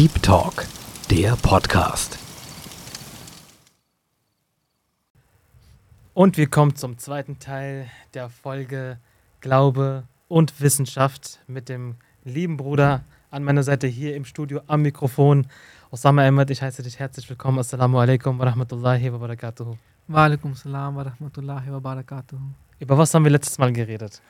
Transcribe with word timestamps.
Deep 0.00 0.22
Talk, 0.22 0.64
der 1.10 1.36
Podcast. 1.36 2.18
Und 6.14 6.38
wir 6.38 6.46
kommen 6.46 6.74
zum 6.74 6.96
zweiten 6.96 7.38
Teil 7.38 7.86
der 8.14 8.30
Folge 8.30 8.96
Glaube 9.42 10.04
und 10.26 10.58
Wissenschaft 10.62 11.40
mit 11.46 11.68
dem 11.68 11.96
lieben 12.24 12.56
Bruder 12.56 13.04
an 13.30 13.44
meiner 13.44 13.62
Seite 13.62 13.88
hier 13.88 14.16
im 14.16 14.24
Studio 14.24 14.62
am 14.68 14.80
Mikrofon. 14.80 15.46
Osama 15.90 16.26
Ahmed, 16.26 16.48
ich 16.48 16.62
heiße 16.62 16.82
dich 16.82 16.98
herzlich 16.98 17.28
willkommen. 17.28 17.58
Assalamu 17.58 17.98
alaikum 17.98 18.38
wa 18.38 18.44
rahmatullahi 18.46 19.12
wa 19.12 19.18
barakatuhu. 19.18 19.76
Wa 20.08 20.24
alaikum 20.24 20.54
salam 20.54 20.96
wa 20.96 21.02
rahmatullahi 21.02 21.70
wa 21.70 21.78
barakatuhu. 21.78 22.40
Über 22.78 22.96
was 22.96 23.12
haben 23.12 23.24
wir 23.24 23.32
letztes 23.32 23.58
Mal 23.58 23.70
geredet? 23.70 24.22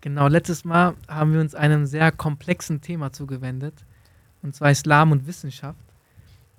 Genau, 0.00 0.26
letztes 0.26 0.64
Mal 0.64 0.96
haben 1.06 1.34
wir 1.34 1.40
uns 1.40 1.54
einem 1.54 1.86
sehr 1.86 2.10
komplexen 2.10 2.80
Thema 2.80 3.12
zugewendet, 3.12 3.84
und 4.42 4.54
zwar 4.54 4.70
Islam 4.70 5.12
und 5.12 5.26
Wissenschaft. 5.26 5.78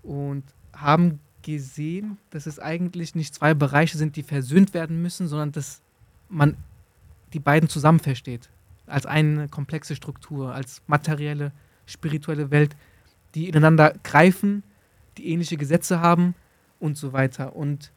Und 0.01 0.43
haben 0.73 1.19
gesehen, 1.43 2.17
dass 2.31 2.45
es 2.45 2.59
eigentlich 2.59 3.15
nicht 3.15 3.35
zwei 3.35 3.53
Bereiche 3.53 3.97
sind, 3.97 4.15
die 4.15 4.23
versöhnt 4.23 4.73
werden 4.73 5.01
müssen, 5.01 5.27
sondern 5.27 5.51
dass 5.51 5.81
man 6.29 6.57
die 7.33 7.39
beiden 7.39 7.69
zusammen 7.69 7.99
versteht. 7.99 8.49
Als 8.87 9.05
eine 9.05 9.47
komplexe 9.47 9.95
Struktur, 9.95 10.53
als 10.53 10.81
materielle, 10.87 11.51
spirituelle 11.85 12.51
Welt, 12.51 12.75
die 13.35 13.49
ineinander 13.49 13.93
greifen, 14.03 14.63
die 15.17 15.29
ähnliche 15.29 15.57
Gesetze 15.57 15.99
haben 15.99 16.35
und 16.79 16.97
so 16.97 17.13
weiter. 17.13 17.55
Und 17.55 17.91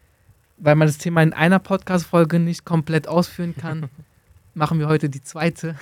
weil 0.59 0.75
man 0.75 0.89
das 0.89 0.99
Thema 0.99 1.23
in 1.23 1.33
einer 1.33 1.59
Podcast-Folge 1.59 2.39
nicht 2.39 2.65
komplett 2.65 3.09
ausführen 3.09 3.55
kann, 3.57 3.89
machen 4.55 4.79
wir 4.79 4.89
heute 4.89 5.09
die 5.09 5.23
zweite. 5.23 5.77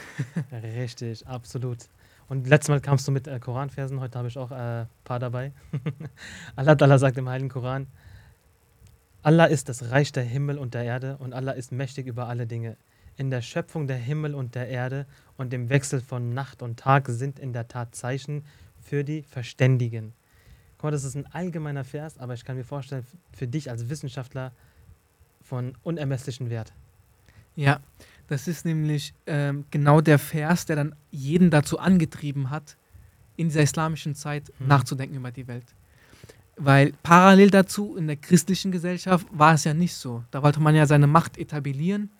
Richtig, 0.52 1.26
absolut. 1.26 1.78
Und 2.28 2.46
letztes 2.48 2.70
Mal 2.70 2.80
kamst 2.80 3.06
du 3.06 3.12
mit 3.12 3.26
äh, 3.26 3.38
Koranversen, 3.38 4.00
heute 4.00 4.18
habe 4.18 4.28
ich 4.28 4.38
auch 4.38 4.50
ein 4.50 4.84
äh, 4.84 4.86
paar 5.04 5.18
dabei. 5.18 5.52
Allah, 6.56 6.76
Allah 6.78 6.98
sagt 6.98 7.18
im 7.18 7.28
Heiligen 7.28 7.50
Koran, 7.50 7.86
Allah 9.22 9.46
ist 9.46 9.68
das 9.68 9.90
Reich 9.90 10.12
der 10.12 10.24
Himmel 10.24 10.58
und 10.58 10.74
der 10.74 10.84
Erde 10.84 11.16
und 11.18 11.32
Allah 11.32 11.52
ist 11.52 11.72
mächtig 11.72 12.06
über 12.06 12.28
alle 12.28 12.46
Dinge. 12.46 12.76
In 13.16 13.30
der 13.30 13.42
Schöpfung 13.42 13.86
der 13.86 13.96
Himmel 13.96 14.34
und 14.34 14.54
der 14.54 14.68
Erde 14.68 15.06
und 15.36 15.52
dem 15.52 15.68
Wechsel 15.68 16.00
von 16.00 16.34
Nacht 16.34 16.62
und 16.62 16.78
Tag 16.78 17.08
sind 17.08 17.38
in 17.38 17.52
der 17.52 17.68
Tat 17.68 17.94
Zeichen 17.94 18.44
für 18.82 19.04
die 19.04 19.22
Verständigen. 19.22 20.12
Guck 20.76 20.84
mal, 20.84 20.90
das 20.90 21.04
ist 21.04 21.14
ein 21.14 21.26
allgemeiner 21.32 21.84
Vers, 21.84 22.18
aber 22.18 22.34
ich 22.34 22.44
kann 22.44 22.56
mir 22.56 22.64
vorstellen, 22.64 23.06
für 23.32 23.46
dich 23.46 23.70
als 23.70 23.88
Wissenschaftler 23.88 24.52
von 25.42 25.74
unermesslichen 25.82 26.50
Wert. 26.50 26.72
Ja, 27.56 27.80
das 28.28 28.48
ist 28.48 28.64
nämlich 28.64 29.14
ähm, 29.26 29.64
genau 29.70 30.00
der 30.00 30.18
Vers, 30.18 30.66
der 30.66 30.76
dann 30.76 30.94
jeden 31.10 31.50
dazu 31.50 31.78
angetrieben 31.78 32.50
hat, 32.50 32.76
in 33.36 33.48
dieser 33.48 33.62
islamischen 33.62 34.14
Zeit 34.14 34.50
mhm. 34.58 34.68
nachzudenken 34.68 35.16
über 35.16 35.30
die 35.30 35.46
Welt. 35.46 35.66
Weil 36.56 36.92
parallel 37.02 37.50
dazu 37.50 37.96
in 37.96 38.06
der 38.06 38.16
christlichen 38.16 38.70
Gesellschaft 38.70 39.26
war 39.32 39.54
es 39.54 39.64
ja 39.64 39.74
nicht 39.74 39.94
so. 39.94 40.22
Da 40.30 40.42
wollte 40.42 40.60
man 40.60 40.74
ja 40.74 40.86
seine 40.86 41.06
Macht 41.06 41.36
etablieren, 41.36 42.10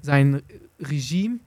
sein 0.00 0.42
Regime. 0.80 1.38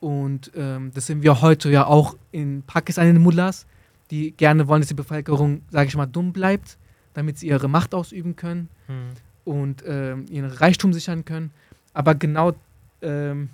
Und 0.00 0.50
ähm, 0.54 0.92
das 0.94 1.06
sehen 1.06 1.22
wir 1.22 1.42
heute 1.42 1.70
ja 1.70 1.86
auch 1.86 2.16
in 2.32 2.62
Pakistan 2.62 3.08
in 3.08 3.16
den 3.16 3.22
Mullahs, 3.22 3.66
die 4.10 4.32
gerne 4.32 4.66
wollen, 4.66 4.80
dass 4.80 4.88
die 4.88 4.94
Bevölkerung, 4.94 5.62
sage 5.70 5.88
ich 5.88 5.96
mal, 5.96 6.06
dumm 6.06 6.32
bleibt, 6.32 6.78
damit 7.12 7.38
sie 7.38 7.48
ihre 7.48 7.68
Macht 7.68 7.94
ausüben 7.94 8.34
können 8.34 8.68
mhm. 8.86 9.10
und 9.44 9.84
ähm, 9.86 10.24
ihren 10.30 10.50
Reichtum 10.50 10.92
sichern 10.92 11.24
können. 11.24 11.50
Aber 11.92 12.14
genau 12.14 12.54
ähm, 13.02 13.50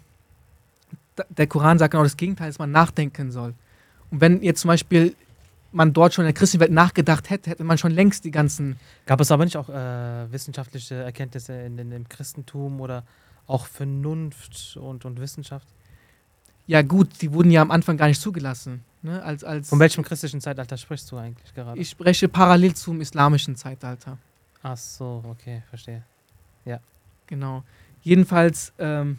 der 1.28 1.47
Koran 1.47 1.78
sagt 1.78 1.92
genau 1.92 2.03
das 2.03 2.17
Gegenteil, 2.17 2.48
dass 2.48 2.59
man 2.59 2.70
nachdenken 2.70 3.31
soll. 3.31 3.55
Und 4.11 4.20
wenn 4.20 4.42
jetzt 4.42 4.61
zum 4.61 4.69
Beispiel 4.69 5.14
man 5.73 5.92
dort 5.92 6.14
schon 6.14 6.25
in 6.25 6.28
der 6.28 6.34
christlichen 6.34 6.61
Welt 6.61 6.73
nachgedacht 6.73 7.30
hätte, 7.30 7.51
hätte 7.51 7.64
man 7.64 7.79
schon 7.79 7.91
längst 7.91 8.24
die 8.24 8.30
ganzen. 8.30 8.77
Gab 9.07 9.20
es 9.20 9.30
aber 9.30 9.45
nicht 9.45 9.57
auch 9.57 9.68
äh, 9.68 10.33
wissenschaftliche 10.33 10.95
Erkenntnisse 10.95 11.52
in, 11.52 11.79
in, 11.79 11.92
im 11.92 12.08
Christentum 12.08 12.80
oder 12.80 13.02
auch 13.46 13.67
Vernunft 13.67 14.77
und, 14.77 15.05
und 15.05 15.20
Wissenschaft? 15.20 15.67
Ja, 16.67 16.83
gut, 16.83 17.20
die 17.20 17.33
wurden 17.33 17.51
ja 17.51 17.61
am 17.61 17.70
Anfang 17.70 17.97
gar 17.97 18.07
nicht 18.07 18.20
zugelassen. 18.20 18.85
Ne? 19.02 19.23
Als, 19.23 19.45
als 19.45 19.68
Von 19.68 19.80
welchem 19.80 20.02
christlichen 20.02 20.41
Zeitalter 20.41 20.77
sprichst 20.77 21.11
du 21.13 21.17
eigentlich 21.18 21.52
gerade? 21.55 21.79
Ich 21.79 21.91
spreche 21.91 22.29
parallel 22.29 22.74
zum 22.74 23.01
islamischen 23.01 23.57
Zeitalter. 23.57 24.17
Ach 24.63 24.77
so, 24.79 25.23
okay, 25.29 25.63
verstehe. 25.68 26.02
Ja. 26.64 26.80
Genau. 27.27 27.64
Jedenfalls 28.02 28.73
ähm, 28.79 29.18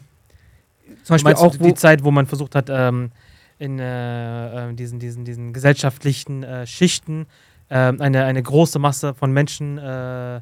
zum 1.02 1.14
Beispiel 1.14 1.34
auch 1.34 1.56
die 1.56 1.74
Zeit, 1.74 2.04
wo 2.04 2.10
man 2.10 2.26
versucht 2.26 2.54
hat, 2.54 2.68
ähm, 2.70 3.10
in 3.58 3.78
äh, 3.78 4.70
äh, 4.70 4.74
diesen, 4.74 4.98
diesen, 4.98 5.24
diesen 5.24 5.52
gesellschaftlichen 5.52 6.42
äh, 6.42 6.66
Schichten 6.66 7.26
äh, 7.68 7.74
eine, 7.74 8.24
eine 8.24 8.42
große 8.42 8.78
Masse 8.78 9.14
von 9.14 9.32
Menschen 9.32 9.78
äh, 9.78 10.40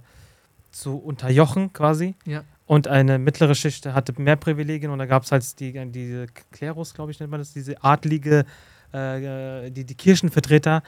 zu 0.72 0.96
unterjochen 0.96 1.72
quasi. 1.72 2.14
Ja. 2.24 2.42
Und 2.66 2.88
eine 2.88 3.18
mittlere 3.18 3.54
Schicht 3.54 3.86
hatte 3.86 4.20
mehr 4.20 4.36
Privilegien 4.36 4.90
und 4.90 4.98
da 4.98 5.06
gab 5.06 5.24
es 5.24 5.32
halt 5.32 5.60
die, 5.60 5.72
diese 5.90 6.26
Klerus, 6.50 6.94
glaube 6.94 7.10
ich, 7.10 7.20
nennt 7.20 7.30
man 7.30 7.40
das, 7.40 7.52
diese 7.52 7.82
adlige, 7.84 8.46
äh, 8.92 9.70
die, 9.70 9.84
die 9.84 9.94
Kirchenvertreter 9.94 10.82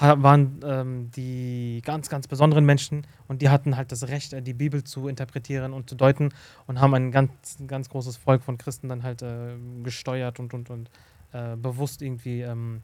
waren 0.00 0.60
ähm, 0.64 1.10
die 1.12 1.80
ganz, 1.84 2.08
ganz 2.08 2.26
besonderen 2.26 2.64
Menschen 2.64 3.06
und 3.28 3.42
die 3.42 3.48
hatten 3.48 3.76
halt 3.76 3.92
das 3.92 4.08
Recht, 4.08 4.32
äh, 4.32 4.42
die 4.42 4.54
Bibel 4.54 4.82
zu 4.84 5.08
interpretieren 5.08 5.72
und 5.72 5.88
zu 5.88 5.94
deuten 5.94 6.30
und 6.66 6.80
haben 6.80 6.94
ein 6.94 7.12
ganz, 7.12 7.58
ganz 7.66 7.88
großes 7.88 8.16
Volk 8.16 8.42
von 8.42 8.58
Christen 8.58 8.88
dann 8.88 9.02
halt 9.02 9.22
äh, 9.22 9.54
gesteuert 9.82 10.40
und, 10.40 10.52
und, 10.54 10.70
und 10.70 10.90
äh, 11.32 11.56
bewusst 11.56 12.02
irgendwie 12.02 12.42
ähm, 12.42 12.80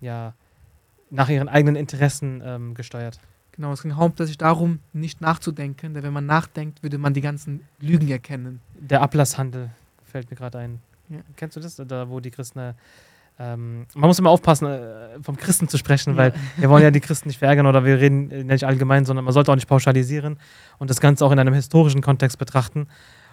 ja, 0.00 0.34
nach 1.10 1.28
ihren 1.28 1.48
eigenen 1.48 1.76
Interessen 1.76 2.42
ähm, 2.44 2.74
gesteuert. 2.74 3.20
Genau, 3.52 3.72
es 3.72 3.82
ging 3.82 3.96
hauptsächlich 3.96 4.36
darum, 4.36 4.80
nicht 4.92 5.20
nachzudenken, 5.20 5.94
denn 5.94 6.02
wenn 6.02 6.12
man 6.12 6.26
nachdenkt, 6.26 6.82
würde 6.82 6.98
man 6.98 7.14
die 7.14 7.22
ganzen 7.22 7.62
Lügen 7.80 8.08
erkennen. 8.08 8.60
Der 8.78 9.00
Ablasshandel 9.00 9.70
fällt 10.04 10.30
mir 10.30 10.36
gerade 10.36 10.58
ein. 10.58 10.80
Ja. 11.08 11.20
Kennst 11.36 11.56
du 11.56 11.60
das? 11.60 11.76
Da, 11.76 12.08
wo 12.10 12.20
die 12.20 12.30
Christen 12.30 12.58
äh, 12.58 12.74
ähm, 13.38 13.86
man 13.94 14.08
muss 14.08 14.18
immer 14.18 14.30
aufpassen, 14.30 14.66
äh, 14.66 15.22
vom 15.22 15.36
Christen 15.36 15.68
zu 15.68 15.76
sprechen, 15.76 16.12
ja. 16.12 16.16
weil 16.16 16.34
wir 16.56 16.70
wollen 16.70 16.82
ja 16.82 16.90
die 16.90 17.00
Christen 17.00 17.28
nicht 17.28 17.38
verärgern 17.38 17.66
oder 17.66 17.84
wir 17.84 18.00
reden 18.00 18.30
äh, 18.30 18.44
nicht 18.44 18.64
allgemein, 18.64 19.04
sondern 19.04 19.24
man 19.24 19.34
sollte 19.34 19.52
auch 19.52 19.56
nicht 19.56 19.68
pauschalisieren 19.68 20.38
und 20.78 20.88
das 20.88 21.00
Ganze 21.00 21.24
auch 21.24 21.32
in 21.32 21.38
einem 21.38 21.54
historischen 21.54 22.00
Kontext 22.00 22.38
betrachten. 22.38 22.88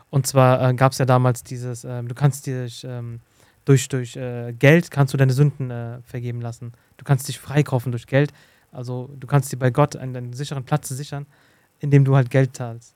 Und 0.09 0.27
zwar 0.27 0.69
äh, 0.69 0.73
gab 0.73 0.91
es 0.91 0.97
ja 0.97 1.05
damals 1.05 1.43
dieses, 1.43 1.85
äh, 1.85 2.03
du 2.03 2.13
kannst 2.13 2.47
dich 2.47 2.83
ähm, 2.83 3.21
durch, 3.65 3.87
durch 3.87 4.15
äh, 4.15 4.53
Geld 4.53 4.91
kannst 4.91 5.13
du 5.13 5.17
deine 5.17 5.33
Sünden 5.33 5.71
äh, 5.71 6.01
vergeben 6.01 6.41
lassen. 6.41 6.73
Du 6.97 7.05
kannst 7.05 7.27
dich 7.27 7.39
freikaufen 7.39 7.91
durch 7.91 8.07
Geld. 8.07 8.33
Also 8.71 9.09
du 9.17 9.27
kannst 9.27 9.51
dir 9.51 9.57
bei 9.57 9.71
Gott 9.71 9.95
einen, 9.95 10.15
einen 10.15 10.33
sicheren 10.33 10.65
Platz 10.65 10.89
sichern, 10.89 11.25
indem 11.79 12.03
du 12.03 12.15
halt 12.15 12.29
Geld 12.29 12.55
zahlst. 12.55 12.95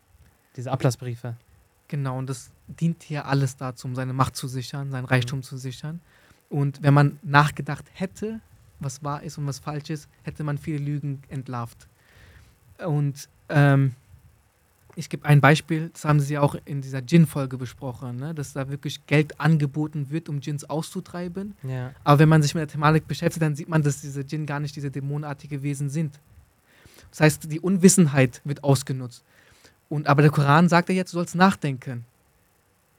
Diese 0.57 0.71
Ablassbriefe. 0.71 1.35
Genau, 1.87 2.17
und 2.17 2.29
das 2.29 2.51
dient 2.67 3.03
hier 3.03 3.25
alles 3.25 3.55
dazu, 3.55 3.87
um 3.87 3.95
seine 3.95 4.11
Macht 4.11 4.35
zu 4.35 4.47
sichern, 4.47 4.91
seinen 4.91 5.05
Reichtum 5.05 5.39
mhm. 5.39 5.43
zu 5.43 5.57
sichern. 5.57 6.01
Und 6.49 6.81
wenn 6.81 6.93
man 6.93 7.19
nachgedacht 7.23 7.85
hätte, 7.93 8.39
was 8.79 9.03
wahr 9.03 9.23
ist 9.23 9.37
und 9.37 9.47
was 9.47 9.59
falsch 9.59 9.89
ist, 9.89 10.07
hätte 10.23 10.43
man 10.43 10.57
viele 10.57 10.77
Lügen 10.77 11.21
entlarvt. 11.29 11.87
Und 12.85 13.27
ähm, 13.49 13.93
ich 14.95 15.09
gebe 15.09 15.25
ein 15.25 15.41
Beispiel, 15.41 15.89
das 15.93 16.05
haben 16.05 16.19
Sie 16.19 16.37
auch 16.37 16.55
in 16.65 16.81
dieser 16.81 17.01
Djinn-Folge 17.01 17.57
besprochen, 17.57 18.17
ne? 18.17 18.33
dass 18.33 18.53
da 18.53 18.69
wirklich 18.69 19.05
Geld 19.05 19.39
angeboten 19.39 20.09
wird, 20.09 20.27
um 20.27 20.41
Djinns 20.41 20.67
auszutreiben. 20.67 21.55
Ja. 21.63 21.91
Aber 22.03 22.19
wenn 22.19 22.29
man 22.29 22.41
sich 22.41 22.55
mit 22.55 22.61
der 22.61 22.67
Thematik 22.67 23.07
beschäftigt, 23.07 23.43
dann 23.43 23.55
sieht 23.55 23.69
man, 23.69 23.83
dass 23.83 24.01
diese 24.01 24.23
Djinn 24.23 24.45
gar 24.45 24.59
nicht 24.59 24.75
diese 24.75 24.89
dämonenartige 24.89 25.61
Wesen 25.61 25.89
sind. 25.89 26.19
Das 27.11 27.21
heißt, 27.21 27.51
die 27.51 27.59
Unwissenheit 27.59 28.41
wird 28.43 28.63
ausgenutzt. 28.63 29.23
Und, 29.89 30.07
aber 30.07 30.23
der 30.23 30.31
Koran 30.31 30.67
sagt 30.67 30.89
ja 30.89 30.95
jetzt, 30.95 31.13
du 31.13 31.17
sollst 31.17 31.35
nachdenken. 31.35 32.03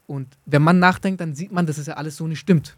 Und 0.07 0.27
wenn 0.45 0.61
man 0.61 0.79
nachdenkt, 0.79 1.21
dann 1.21 1.35
sieht 1.35 1.51
man, 1.51 1.65
dass 1.65 1.77
es 1.77 1.87
ja 1.87 1.95
alles 1.95 2.17
so 2.17 2.27
nicht 2.27 2.39
stimmt. 2.39 2.75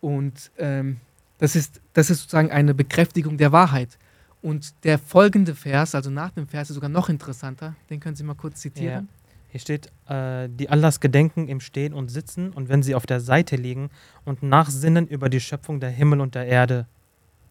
Und 0.00 0.50
ähm, 0.58 0.98
das, 1.38 1.56
ist, 1.56 1.80
das 1.92 2.10
ist 2.10 2.20
sozusagen 2.20 2.50
eine 2.50 2.74
Bekräftigung 2.74 3.36
der 3.36 3.52
Wahrheit. 3.52 3.98
Und 4.42 4.84
der 4.84 4.98
folgende 4.98 5.54
Vers, 5.54 5.94
also 5.94 6.10
nach 6.10 6.30
dem 6.30 6.48
Vers, 6.48 6.70
ist 6.70 6.74
sogar 6.74 6.88
noch 6.88 7.08
interessanter. 7.08 7.74
Den 7.90 8.00
können 8.00 8.16
Sie 8.16 8.24
mal 8.24 8.34
kurz 8.34 8.60
zitieren. 8.60 9.08
Ja. 9.08 9.20
Hier 9.50 9.60
steht, 9.60 9.90
äh, 10.08 10.48
die 10.48 10.70
Allahs 10.70 11.00
gedenken 11.00 11.48
im 11.48 11.60
Stehen 11.60 11.92
und 11.92 12.08
Sitzen 12.08 12.52
und 12.52 12.68
wenn 12.68 12.84
sie 12.84 12.94
auf 12.94 13.04
der 13.04 13.20
Seite 13.20 13.56
liegen 13.56 13.90
und 14.24 14.44
nachsinnen 14.44 15.08
über 15.08 15.28
die 15.28 15.40
Schöpfung 15.40 15.80
der 15.80 15.90
Himmel 15.90 16.20
und 16.20 16.36
der 16.36 16.46
Erde. 16.46 16.86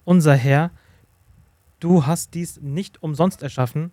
Unser 0.05 0.33
Herr, 0.33 0.71
du 1.81 2.05
hast 2.05 2.33
dies 2.35 2.61
nicht 2.61 3.03
umsonst 3.03 3.43
erschaffen, 3.43 3.91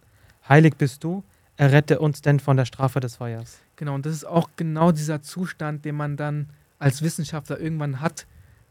heilig 0.48 0.76
bist 0.76 1.02
du, 1.02 1.24
errette 1.56 1.98
uns 1.98 2.22
denn 2.22 2.38
von 2.38 2.56
der 2.56 2.64
Strafe 2.64 3.00
des 3.00 3.16
Feuers. 3.16 3.58
Genau, 3.74 3.94
und 3.94 4.06
das 4.06 4.12
ist 4.12 4.24
auch 4.24 4.50
genau 4.54 4.92
dieser 4.92 5.22
Zustand, 5.22 5.84
den 5.84 5.96
man 5.96 6.16
dann 6.16 6.50
als 6.78 7.02
Wissenschaftler 7.02 7.58
irgendwann 7.58 8.00
hat, 8.00 8.26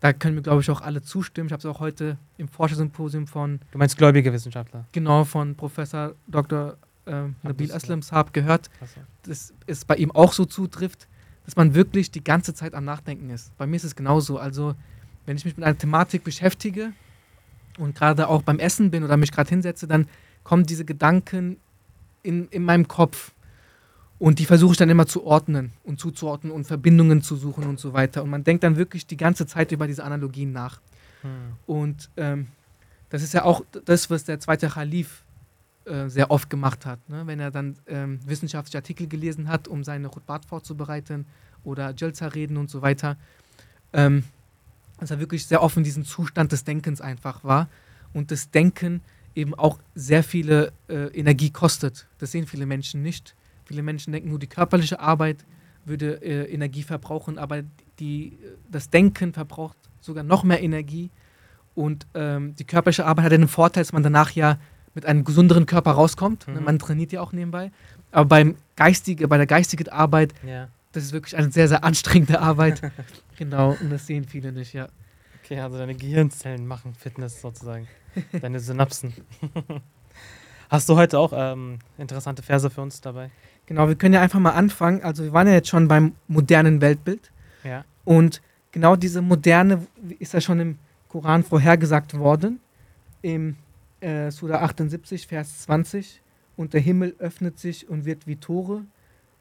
da 0.06 0.14
können 0.14 0.36
wir, 0.36 0.44
glaube 0.44 0.62
ich, 0.62 0.70
auch 0.70 0.82
alle 0.82 1.02
zustimmen. 1.02 1.48
Ich 1.48 1.52
habe 1.52 1.60
es 1.60 1.66
auch 1.66 1.80
heute 1.80 2.20
im 2.38 2.48
Forschersymposium 2.48 3.26
von. 3.26 3.60
Du 3.72 3.80
meinst 3.80 3.98
gläubige 3.98 4.32
Wissenschaftler? 4.32 4.86
Genau, 4.92 5.24
von 5.24 5.56
Professor 5.56 6.14
Dr. 6.28 6.78
Äh, 7.08 7.30
Nabil 7.42 7.72
Aslam 7.72 8.04
Saab 8.04 8.32
gehört, 8.32 8.70
dass 9.24 9.52
es 9.66 9.84
bei 9.84 9.96
ihm 9.96 10.12
auch 10.12 10.34
so 10.34 10.46
zutrifft, 10.46 11.08
dass 11.46 11.56
man 11.56 11.74
wirklich 11.74 12.12
die 12.12 12.24
ganze 12.24 12.54
Zeit 12.54 12.76
am 12.76 12.86
Nachdenken 12.86 13.32
ist. 13.32 13.58
Bei 13.58 13.66
mir 13.66 13.78
ist 13.78 13.84
es 13.84 13.96
genauso. 13.96 14.38
Also, 14.38 14.76
wenn 15.26 15.38
ich 15.38 15.46
mich 15.46 15.58
mit 15.58 15.66
einer 15.66 15.76
Thematik 15.76 16.24
beschäftige, 16.24 16.94
und 17.80 17.96
gerade 17.96 18.28
auch 18.28 18.44
beim 18.44 18.60
Essen 18.60 18.92
bin 18.92 19.04
oder 19.04 19.18
mich 19.18 19.32
gerade 19.32 19.50
hinsetze, 19.50 19.88
dann 19.88 20.08
kommen 20.44 20.68
diese 20.68 20.86
Gedanken 20.86 21.58
in, 22.24 22.48
in 22.50 22.64
meinem 22.64 22.88
Kopf. 22.88 23.32
Und 24.18 24.40
die 24.40 24.46
versuche 24.46 24.72
ich 24.72 24.78
dann 24.78 24.90
immer 24.90 25.08
zu 25.08 25.26
ordnen 25.26 25.74
und 25.84 26.00
zuzuordnen 26.00 26.52
und 26.54 26.66
Verbindungen 26.66 27.22
zu 27.22 27.36
suchen 27.36 27.66
und 27.66 27.80
so 27.80 27.94
weiter. 27.94 28.24
Und 28.24 28.30
man 28.30 28.44
denkt 28.44 28.64
dann 28.64 28.78
wirklich 28.78 29.06
die 29.08 29.18
ganze 29.18 29.46
Zeit 29.46 29.72
über 29.72 29.88
diese 29.88 30.04
Analogien 30.04 30.54
nach. 30.54 30.80
Hm. 31.22 31.30
Und 31.66 32.10
ähm, 32.16 32.48
das 33.10 33.24
ist 33.24 33.34
ja 33.34 33.44
auch 33.44 33.64
das, 33.86 34.10
was 34.10 34.24
der 34.24 34.40
zweite 34.40 34.70
Khalif 34.70 35.24
äh, 35.86 36.10
sehr 36.10 36.32
oft 36.32 36.50
gemacht 36.50 36.86
hat. 36.86 37.08
Ne? 37.10 37.28
Wenn 37.28 37.40
er 37.40 37.52
dann 37.52 37.76
ähm, 37.88 38.20
wissenschaftliche 38.26 38.78
Artikel 38.78 39.08
gelesen 39.08 39.50
hat, 39.50 39.68
um 39.68 39.84
seine 39.84 40.10
Khutbat 40.10 40.46
vorzubereiten 40.46 41.26
oder 41.64 41.94
Jalsa-Reden 41.96 42.58
und 42.58 42.70
so 42.70 42.82
weiter, 42.82 43.18
ähm, 43.94 44.24
dass 45.00 45.12
er 45.12 45.20
wirklich 45.20 45.46
sehr 45.46 45.62
offen 45.62 45.84
diesen 45.84 46.06
Zustand 46.06 46.52
des 46.52 46.64
Denkens 46.64 47.02
einfach 47.02 47.44
war 47.44 47.68
und 48.14 48.32
das 48.32 48.50
Denken 48.50 49.02
eben 49.36 49.54
auch 49.54 49.80
sehr 49.94 50.24
viele 50.24 50.72
äh, 50.88 51.08
Energie 51.08 51.52
kostet. 51.52 52.08
Das 52.18 52.32
sehen 52.32 52.48
viele 52.48 52.66
Menschen 52.66 53.02
nicht. 53.02 53.36
Viele 53.66 53.84
Menschen 53.84 54.14
denken 54.14 54.30
nur, 54.30 54.40
die 54.40 54.48
körperliche 54.48 55.00
Arbeit 55.00 55.46
würde 55.86 56.22
äh, 56.24 56.52
Energie 56.52 56.84
verbrauchen, 56.84 57.38
aber 57.38 57.64
die, 58.00 58.38
das 58.70 58.90
Denken 58.90 59.34
verbraucht 59.34 59.78
sogar 60.02 60.24
noch 60.24 60.44
mehr 60.44 60.62
Energie. 60.62 61.10
Und 61.74 62.08
ähm, 62.14 62.56
die 62.56 62.64
körperliche 62.64 63.06
Arbeit 63.06 63.26
hat 63.26 63.32
den 63.32 63.48
Vorteil, 63.48 63.84
dass 63.84 63.94
man 63.94 64.04
danach 64.04 64.32
ja 64.32 64.58
mit 64.94 65.06
einem 65.06 65.24
gesünderen 65.26 65.66
Körper 65.66 65.92
rauskommt. 65.92 66.48
Mhm. 66.48 66.64
Man 66.64 66.80
trainiert 66.80 67.12
ja 67.12 67.22
auch 67.22 67.34
nebenbei. 67.34 67.72
Aber 68.12 68.26
beim 68.26 68.56
geistige, 68.76 69.28
bei 69.28 69.38
der 69.38 69.46
geistigen 69.46 69.90
Arbeit, 69.90 70.34
Ja. 70.46 70.70
das 70.94 71.04
ist 71.04 71.12
wirklich 71.12 71.36
eine 71.36 71.52
sehr, 71.52 71.68
sehr 71.68 71.84
anstrengende 71.84 72.40
Arbeit. 72.40 72.82
genau, 73.38 73.76
und 73.82 73.90
das 73.90 74.08
sehen 74.08 74.26
viele 74.26 74.52
nicht, 74.54 74.74
ja. 74.74 74.88
Okay, 75.44 75.60
also 75.60 75.78
deine 75.78 75.94
Gehirnzellen 75.96 76.66
machen 76.66 76.96
Fitness 76.96 77.42
sozusagen. 77.42 77.88
Deine 78.42 78.60
Synapsen. 78.60 79.14
Hast 80.70 80.90
du 80.90 80.96
heute 80.96 81.20
auch 81.20 81.32
ähm, 81.36 81.78
interessante 82.00 82.42
Verse 82.42 82.70
für 82.70 82.82
uns 82.82 83.00
dabei? 83.00 83.30
Genau, 83.66 83.88
wir 83.88 83.96
können 83.96 84.14
ja 84.14 84.22
einfach 84.22 84.40
mal 84.40 84.52
anfangen. 84.52 85.02
Also 85.02 85.24
wir 85.24 85.34
waren 85.34 85.48
ja 85.48 85.54
jetzt 85.54 85.70
schon 85.70 85.88
beim 85.88 86.14
modernen 86.28 86.82
Weltbild. 86.82 87.32
Ja. 87.64 87.84
Und 88.04 88.42
genau 88.72 88.96
diese 88.96 89.22
moderne 89.22 89.86
ist 90.20 90.34
ja 90.34 90.42
schon 90.42 90.60
im 90.60 90.78
Koran 91.10 91.44
vorhergesagt 91.44 92.18
worden. 92.18 92.60
Im 93.22 93.56
äh, 94.02 94.30
Surah 94.30 94.62
78, 94.62 95.28
Vers 95.28 95.62
20. 95.64 96.22
Und 96.58 96.74
der 96.74 96.82
Himmel 96.82 97.16
öffnet 97.20 97.60
sich 97.60 97.90
und 97.90 98.06
wird 98.06 98.28
wie 98.28 98.36
Tore. 98.36 98.84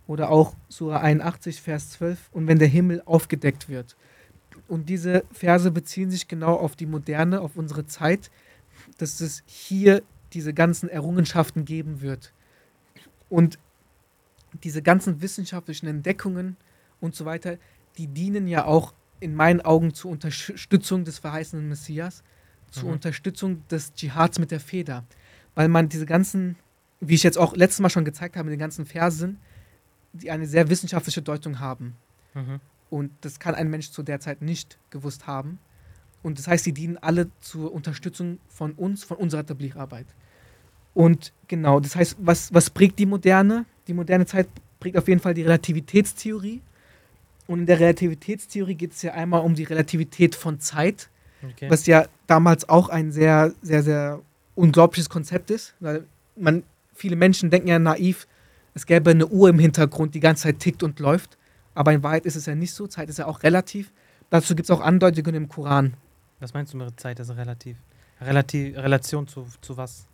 Oder 0.07 0.31
auch 0.31 0.55
Surah 0.69 1.01
81, 1.01 1.61
Vers 1.61 1.91
12. 1.91 2.31
Und 2.33 2.47
wenn 2.47 2.59
der 2.59 2.69
Himmel 2.69 3.03
aufgedeckt 3.05 3.69
wird. 3.69 3.97
Und 4.69 4.89
diese 4.89 5.25
Verse 5.33 5.71
beziehen 5.71 6.11
sich 6.11 6.29
genau 6.29 6.55
auf 6.55 6.77
die 6.77 6.87
Moderne, 6.87 7.41
auf 7.41 7.57
unsere 7.57 7.87
Zeit, 7.87 8.31
dass 8.99 9.21
es 9.21 9.43
hier 9.47 10.03
diese 10.33 10.55
ganzen 10.55 10.89
Errungenschaften 10.89 11.65
geben 11.65 12.01
wird. 12.01 12.33
Und 13.29 13.59
diese 14.63 14.83
ganzen 14.83 15.21
wissenschaftlichen 15.21 15.87
Entdeckungen 15.87 16.57
und 17.01 17.15
so 17.15 17.25
weiter, 17.25 17.59
die 17.99 18.07
dienen 18.07 18.47
ja 18.47 18.65
auch 18.65 18.95
in 19.21 19.35
meinen 19.35 19.61
Augen 19.61 19.95
zur 19.95 20.11
Unterstützung 20.11 21.05
des 21.05 21.19
verheißenen 21.19 21.69
Messias, 21.69 22.23
zur 22.71 22.85
Mhm. 22.85 22.95
Unterstützung 22.95 23.67
des 23.69 23.93
Dschihads 23.95 24.39
mit 24.39 24.51
der 24.51 24.61
Feder. 24.61 25.05
Weil 25.55 25.69
man 25.69 25.89
diese 25.89 26.07
ganzen, 26.07 26.57
wie 27.01 27.15
ich 27.15 27.23
jetzt 27.23 27.39
auch 27.39 27.55
letztes 27.57 27.81
Mal 27.81 27.91
schon 27.91 28.05
gezeigt 28.05 28.37
habe, 28.37 28.47
mit 28.47 28.53
den 28.53 28.61
ganzen 28.61 28.87
Versen, 28.87 29.39
die 30.13 30.31
eine 30.31 30.47
sehr 30.47 30.69
wissenschaftliche 30.69 31.23
Deutung 31.23 31.61
haben. 31.61 31.97
Mhm. 32.35 32.61
Und 32.91 33.13
das 33.23 33.39
kann 33.39 33.55
ein 33.55 33.71
Mensch 33.71 33.91
zu 33.91 34.03
der 34.03 34.21
Zeit 34.21 34.43
nicht 34.43 34.79
gewusst 34.91 35.27
haben. 35.27 35.59
Und 36.23 36.39
das 36.39 36.47
heißt, 36.47 36.65
sie 36.65 36.73
dienen 36.73 36.97
alle 36.97 37.31
zur 37.41 37.73
Unterstützung 37.73 38.39
von 38.49 38.73
uns, 38.73 39.05
von 39.05 39.17
unserer 39.17 39.45
Tabligh-Arbeit. 39.45 40.07
Und 40.95 41.33
genau, 41.49 41.81
das 41.81 41.97
heißt, 41.97 42.17
was, 42.21 42.53
was 42.55 42.71
prägt 42.71 42.99
die 42.99 43.07
Moderne? 43.07 43.67
Die 43.87 43.95
moderne 43.95 44.27
Zeit 44.27 44.49
prägt 44.81 44.97
auf 44.97 45.09
jeden 45.09 45.21
Fall 45.21 45.35
die 45.35 45.43
Relativitätstheorie. 45.43 46.61
Und 47.47 47.61
in 47.61 47.67
der 47.67 47.81
Relativitätstheorie 47.81 48.75
geht 48.75 48.93
es 48.93 49.03
ja 49.03 49.13
einmal 49.13 49.43
um 49.43 49.55
die 49.55 49.65
Relativität 49.65 50.35
von 50.35 50.61
Zeit, 50.61 51.09
Okay. 51.43 51.69
was 51.69 51.85
ja 51.85 52.07
damals 52.27 52.67
auch 52.71 52.89
ein 52.89 53.13
sehr, 53.13 53.53
sehr, 53.61 53.83
sehr 53.83 54.21
unglaubliches 54.55 55.11
Konzept 55.11 55.51
ist. 55.51 55.75
Weil 55.81 56.05
man, 56.37 56.63
viele 56.95 57.17
Menschen 57.17 57.51
denken 57.51 57.69
ja 57.69 57.79
naiv, 57.79 58.27
es 58.73 58.87
gäbe 58.87 59.11
eine 59.11 59.27
Uhr 59.27 59.51
im 59.51 59.59
Hintergrund, 59.59 60.15
die 60.15 60.21
ganze 60.21 60.45
Zeit 60.45 60.59
tickt 60.61 60.83
und 60.83 60.99
läuft. 61.01 61.37
Aber 61.75 61.93
in 61.93 62.03
Wahrheit 62.03 62.25
ist 62.25 62.37
es 62.37 62.47
ja 62.47 62.55
nicht 62.55 62.73
so. 62.73 62.87
Zeit 62.87 63.09
ist 63.11 63.19
ja 63.19 63.27
auch 63.27 63.43
relativ. 63.43 63.93
Dazu 64.31 64.55
gibt 64.55 64.67
es 64.67 64.71
auch 64.71 64.81
Andeutungen 64.81 65.35
im 65.35 65.49
Koran. 65.49 65.95
Was 66.41 66.55
meinst 66.55 66.73
du 66.73 66.79
mit 66.79 66.99
Zeit 66.99 67.21
ist 67.21 67.31
relativ? 67.37 67.77
Relativ 68.21 68.77
Relation 68.77 69.29
zu, 69.29 69.47
zu 69.61 69.77
was? 69.77 70.07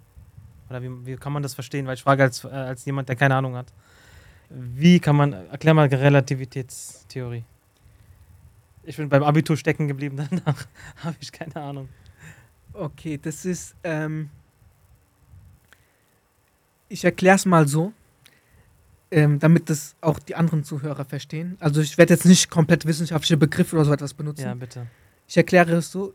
Oder 0.70 0.82
wie, 0.82 1.06
wie 1.06 1.16
kann 1.16 1.32
man 1.32 1.42
das 1.42 1.54
verstehen? 1.54 1.86
Weil 1.86 1.94
ich 1.94 2.02
frage 2.02 2.22
als, 2.22 2.44
äh, 2.44 2.48
als 2.48 2.84
jemand, 2.84 3.08
der 3.08 3.16
keine 3.16 3.34
Ahnung 3.34 3.56
hat. 3.56 3.72
Wie 4.48 5.00
kann 5.00 5.16
man, 5.16 5.32
erklär 5.32 5.74
mal 5.74 5.88
Relativitätstheorie. 5.88 7.44
Ich 8.84 8.96
bin 8.96 9.08
beim 9.08 9.22
Abitur 9.22 9.56
stecken 9.56 9.88
geblieben, 9.88 10.16
danach 10.30 10.66
habe 11.04 11.16
ich 11.20 11.30
keine 11.32 11.56
Ahnung. 11.56 11.88
Okay, 12.72 13.18
das 13.20 13.44
ist. 13.44 13.74
Ähm, 13.82 14.30
ich 16.88 17.04
erkläre 17.04 17.36
es 17.36 17.46
mal 17.46 17.68
so, 17.68 17.92
ähm, 19.10 19.38
damit 19.38 19.70
das 19.70 19.94
auch 20.00 20.18
die 20.18 20.34
anderen 20.34 20.64
Zuhörer 20.64 21.04
verstehen. 21.04 21.56
Also, 21.60 21.80
ich 21.80 21.98
werde 21.98 22.14
jetzt 22.14 22.26
nicht 22.26 22.48
komplett 22.48 22.86
wissenschaftliche 22.86 23.36
Begriffe 23.36 23.76
oder 23.76 23.84
so 23.84 23.92
etwas 23.92 24.14
benutzen. 24.14 24.42
Ja, 24.42 24.54
bitte. 24.54 24.86
Ich 25.26 25.36
erkläre 25.36 25.72
es 25.74 25.90
so. 25.90 26.14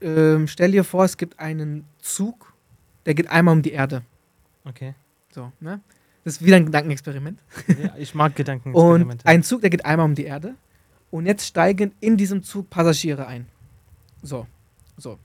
Ähm, 0.00 0.46
stell 0.46 0.70
dir 0.70 0.84
vor, 0.84 1.04
es 1.04 1.16
gibt 1.16 1.38
einen 1.40 1.84
Zug, 2.00 2.52
der 3.06 3.14
geht 3.14 3.30
einmal 3.30 3.54
um 3.54 3.62
die 3.62 3.72
Erde. 3.72 4.02
Okay. 4.64 4.94
So, 5.30 5.52
ne? 5.60 5.80
Das 6.24 6.34
ist 6.34 6.44
wieder 6.44 6.56
ein 6.56 6.66
Gedankenexperiment. 6.66 7.40
Ja, 7.82 7.94
ich 7.96 8.14
mag 8.14 8.34
Gedanken. 8.36 8.74
Und 8.74 9.24
ein 9.24 9.42
Zug, 9.42 9.60
der 9.62 9.70
geht 9.70 9.84
einmal 9.84 10.06
um 10.06 10.14
die 10.14 10.24
Erde. 10.24 10.54
Und 11.10 11.26
jetzt 11.26 11.46
steigen 11.46 11.94
in 12.00 12.16
diesem 12.16 12.42
Zug 12.42 12.68
Passagiere 12.68 13.26
ein. 13.26 13.46
So, 14.22 14.46
so. 14.96 15.18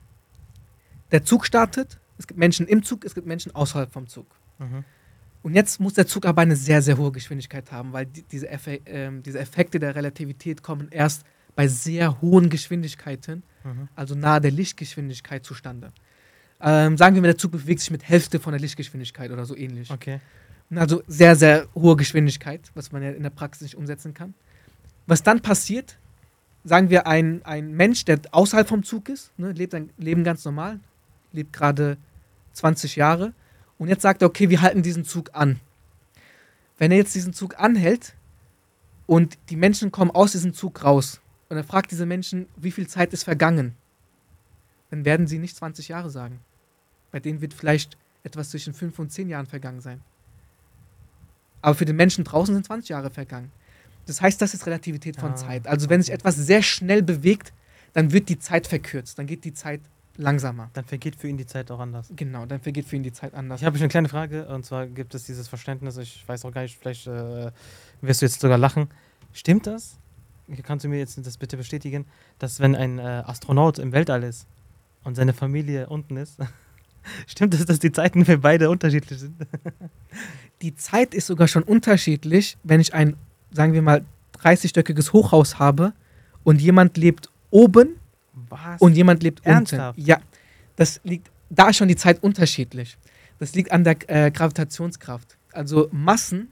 Der 1.10 1.24
Zug 1.24 1.44
startet. 1.46 1.98
Es 2.16 2.26
gibt 2.26 2.38
Menschen 2.38 2.66
im 2.66 2.82
Zug, 2.84 3.04
es 3.04 3.14
gibt 3.14 3.26
Menschen 3.26 3.54
außerhalb 3.54 3.92
vom 3.92 4.06
Zug. 4.06 4.26
Mhm. 4.58 4.84
Und 5.42 5.54
jetzt 5.54 5.78
muss 5.80 5.92
der 5.94 6.06
Zug 6.06 6.24
aber 6.24 6.42
eine 6.42 6.56
sehr, 6.56 6.80
sehr 6.80 6.96
hohe 6.96 7.12
Geschwindigkeit 7.12 7.70
haben, 7.70 7.92
weil 7.92 8.06
die, 8.06 8.22
diese, 8.22 8.48
Effe 8.48 8.80
ähm, 8.86 9.22
diese 9.22 9.40
Effekte 9.40 9.78
der 9.78 9.94
Relativität 9.94 10.62
kommen 10.62 10.88
erst 10.90 11.24
bei 11.54 11.68
sehr 11.68 12.20
hohen 12.22 12.48
Geschwindigkeiten, 12.48 13.42
Mhm. 13.64 13.88
also 13.94 14.14
nahe 14.14 14.40
der 14.40 14.50
Lichtgeschwindigkeit 14.50 15.44
zustande. 15.44 15.92
Ähm, 16.66 16.96
sagen 16.96 17.14
wir 17.14 17.20
mal, 17.20 17.28
der 17.28 17.36
Zug 17.36 17.52
bewegt 17.52 17.80
sich 17.80 17.90
mit 17.90 18.08
Hälfte 18.08 18.40
von 18.40 18.52
der 18.52 18.60
Lichtgeschwindigkeit 18.60 19.30
oder 19.30 19.44
so 19.44 19.54
ähnlich. 19.54 19.90
Okay. 19.90 20.20
Also 20.74 21.02
sehr, 21.06 21.36
sehr 21.36 21.68
hohe 21.74 21.94
Geschwindigkeit, 21.94 22.70
was 22.74 22.90
man 22.90 23.02
ja 23.02 23.10
in 23.10 23.22
der 23.22 23.30
Praxis 23.30 23.62
nicht 23.62 23.76
umsetzen 23.76 24.14
kann. 24.14 24.32
Was 25.06 25.22
dann 25.22 25.42
passiert, 25.42 25.98
sagen 26.64 26.88
wir, 26.88 27.06
ein, 27.06 27.44
ein 27.44 27.74
Mensch, 27.74 28.06
der 28.06 28.18
außerhalb 28.30 28.66
vom 28.66 28.82
Zug 28.82 29.10
ist, 29.10 29.30
ne, 29.38 29.52
lebt 29.52 29.74
ein 29.74 29.90
Leben 29.98 30.24
ganz 30.24 30.42
normal, 30.46 30.80
lebt 31.32 31.52
gerade 31.52 31.98
20 32.54 32.96
Jahre 32.96 33.34
und 33.76 33.88
jetzt 33.88 34.00
sagt 34.00 34.22
er, 34.22 34.28
okay, 34.28 34.48
wir 34.48 34.62
halten 34.62 34.82
diesen 34.82 35.04
Zug 35.04 35.30
an. 35.34 35.60
Wenn 36.78 36.90
er 36.90 36.96
jetzt 36.96 37.14
diesen 37.14 37.34
Zug 37.34 37.60
anhält 37.60 38.14
und 39.06 39.36
die 39.50 39.56
Menschen 39.56 39.92
kommen 39.92 40.10
aus 40.10 40.32
diesem 40.32 40.54
Zug 40.54 40.82
raus 40.82 41.20
und 41.50 41.58
er 41.58 41.64
fragt 41.64 41.90
diese 41.90 42.06
Menschen, 42.06 42.46
wie 42.56 42.70
viel 42.70 42.86
Zeit 42.86 43.12
ist 43.12 43.24
vergangen, 43.24 43.74
dann 44.88 45.04
werden 45.04 45.26
sie 45.26 45.38
nicht 45.38 45.56
20 45.56 45.88
Jahre 45.88 46.08
sagen. 46.08 46.40
Bei 47.14 47.20
denen 47.20 47.40
wird 47.40 47.54
vielleicht 47.54 47.96
etwas 48.24 48.50
zwischen 48.50 48.74
5 48.74 48.98
und 48.98 49.12
10 49.12 49.28
Jahren 49.28 49.46
vergangen 49.46 49.80
sein. 49.80 50.00
Aber 51.62 51.76
für 51.76 51.84
den 51.84 51.94
Menschen 51.94 52.24
draußen 52.24 52.52
sind 52.52 52.66
20 52.66 52.88
Jahre 52.88 53.08
vergangen. 53.08 53.52
Das 54.06 54.20
heißt, 54.20 54.42
das 54.42 54.52
ist 54.52 54.66
Relativität 54.66 55.16
von 55.16 55.30
Ah, 55.30 55.36
Zeit. 55.36 55.68
Also 55.68 55.88
wenn 55.88 56.02
sich 56.02 56.12
etwas 56.12 56.34
sehr 56.34 56.60
schnell 56.60 57.04
bewegt, 57.04 57.52
dann 57.92 58.10
wird 58.10 58.28
die 58.28 58.40
Zeit 58.40 58.66
verkürzt, 58.66 59.16
dann 59.16 59.28
geht 59.28 59.44
die 59.44 59.54
Zeit 59.54 59.80
langsamer. 60.16 60.70
Dann 60.72 60.86
vergeht 60.86 61.14
für 61.14 61.28
ihn 61.28 61.36
die 61.36 61.46
Zeit 61.46 61.70
auch 61.70 61.78
anders. 61.78 62.08
Genau, 62.16 62.46
dann 62.46 62.60
vergeht 62.60 62.86
für 62.86 62.96
ihn 62.96 63.04
die 63.04 63.12
Zeit 63.12 63.32
anders. 63.32 63.60
Ich 63.60 63.64
habe 63.64 63.78
eine 63.78 63.86
kleine 63.86 64.08
Frage 64.08 64.48
und 64.48 64.66
zwar 64.66 64.88
gibt 64.88 65.14
es 65.14 65.22
dieses 65.22 65.46
Verständnis, 65.46 65.96
ich 65.98 66.26
weiß 66.26 66.44
auch 66.44 66.50
gar 66.50 66.62
nicht, 66.62 66.76
vielleicht 66.76 67.06
äh, 67.06 67.52
wirst 68.00 68.22
du 68.22 68.26
jetzt 68.26 68.40
sogar 68.40 68.58
lachen. 68.58 68.88
Stimmt 69.32 69.68
das? 69.68 69.98
Kannst 70.64 70.84
du 70.84 70.88
mir 70.88 70.98
jetzt 70.98 71.16
das 71.24 71.38
bitte 71.38 71.56
bestätigen, 71.56 72.06
dass 72.40 72.58
wenn 72.58 72.74
ein 72.74 72.98
äh, 72.98 73.22
Astronaut 73.24 73.78
im 73.78 73.92
Weltall 73.92 74.24
ist 74.24 74.48
und 75.04 75.14
seine 75.14 75.32
Familie 75.32 75.88
unten 75.88 76.16
ist, 76.16 76.40
stimmt 77.26 77.54
es, 77.54 77.64
dass 77.66 77.78
die 77.78 77.92
Zeiten 77.92 78.24
für 78.24 78.38
beide 78.38 78.70
unterschiedlich 78.70 79.18
sind? 79.20 79.34
Die 80.62 80.74
Zeit 80.76 81.12
ist 81.14 81.26
sogar 81.26 81.48
schon 81.48 81.62
unterschiedlich, 81.62 82.56
wenn 82.62 82.80
ich 82.80 82.94
ein, 82.94 83.16
sagen 83.52 83.72
wir 83.74 83.82
mal, 83.82 84.04
30-stöckiges 84.42 85.12
Hochhaus 85.12 85.58
habe 85.58 85.92
und 86.44 86.60
jemand 86.60 86.96
lebt 86.96 87.28
oben 87.50 87.96
Was? 88.48 88.80
und 88.80 88.94
jemand 88.94 89.22
lebt 89.22 89.44
Ernsthaft? 89.44 89.98
unten. 89.98 90.08
Ja, 90.08 90.18
das 90.76 91.00
liegt, 91.04 91.30
da 91.50 91.68
ist 91.68 91.76
schon 91.76 91.88
die 91.88 91.96
Zeit 91.96 92.22
unterschiedlich. 92.22 92.96
Das 93.40 93.54
liegt 93.54 93.72
an 93.72 93.84
der 93.84 93.96
äh, 94.08 94.30
Gravitationskraft. 94.30 95.36
Also 95.52 95.88
Massen, 95.92 96.48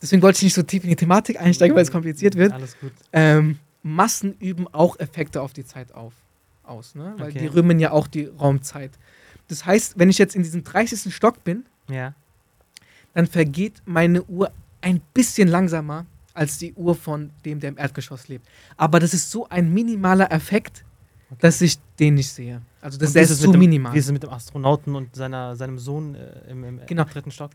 deswegen 0.00 0.22
wollte 0.22 0.36
ich 0.36 0.42
nicht 0.44 0.54
so 0.54 0.62
tief 0.62 0.84
in 0.84 0.90
die 0.90 0.96
Thematik 0.96 1.40
einsteigen, 1.40 1.74
weil 1.74 1.82
es 1.82 1.90
kompliziert 1.90 2.36
wird. 2.36 2.52
Alles 2.52 2.78
gut. 2.78 2.92
Ähm, 3.12 3.58
Massen 3.82 4.34
üben 4.38 4.68
auch 4.72 5.00
Effekte 5.00 5.40
auf 5.42 5.52
die 5.52 5.64
Zeit 5.64 5.92
auf. 5.94 6.12
aus, 6.64 6.94
ne? 6.94 7.14
weil 7.16 7.30
Okay. 7.30 7.40
die 7.40 7.46
rühmen 7.46 7.80
ja 7.80 7.90
auch 7.90 8.06
die 8.06 8.26
Raumzeit. 8.26 8.92
Das 9.52 9.66
heißt, 9.66 9.98
wenn 9.98 10.08
ich 10.08 10.16
jetzt 10.16 10.34
in 10.34 10.42
diesem 10.42 10.64
30. 10.64 11.14
Stock 11.14 11.44
bin, 11.44 11.64
Ja. 11.90 12.14
dann 13.12 13.26
vergeht 13.26 13.82
meine 13.84 14.22
Uhr 14.24 14.50
ein 14.80 15.02
bisschen 15.12 15.46
langsamer 15.46 16.06
als 16.32 16.56
die 16.56 16.72
Uhr 16.72 16.94
von 16.94 17.28
dem, 17.44 17.60
der 17.60 17.68
im 17.68 17.76
Erdgeschoss 17.76 18.28
lebt. 18.28 18.48
Aber 18.78 18.98
das 18.98 19.12
ist 19.12 19.30
so 19.30 19.46
ein 19.50 19.70
minimaler 19.74 20.32
Effekt, 20.32 20.84
Okay. 21.30 21.38
dass 21.42 21.60
ich 21.60 21.78
den 22.00 22.14
nicht 22.14 22.30
sehe. 22.32 22.62
Also 22.80 22.98
das 22.98 23.14
wie 23.14 23.18
ist 23.20 23.28
es 23.30 23.40
so 23.40 23.52
minimal. 23.52 23.92
Wie 23.92 23.98
ist 23.98 24.06
es 24.06 24.12
mit 24.12 24.22
dem 24.22 24.30
Astronauten 24.30 24.94
und 24.94 25.14
seiner, 25.14 25.54
seinem 25.54 25.78
Sohn 25.78 26.14
äh, 26.14 26.50
im, 26.50 26.64
im 26.64 26.80
Genau. 26.86 27.04
dritten 27.04 27.30
Stock? 27.30 27.50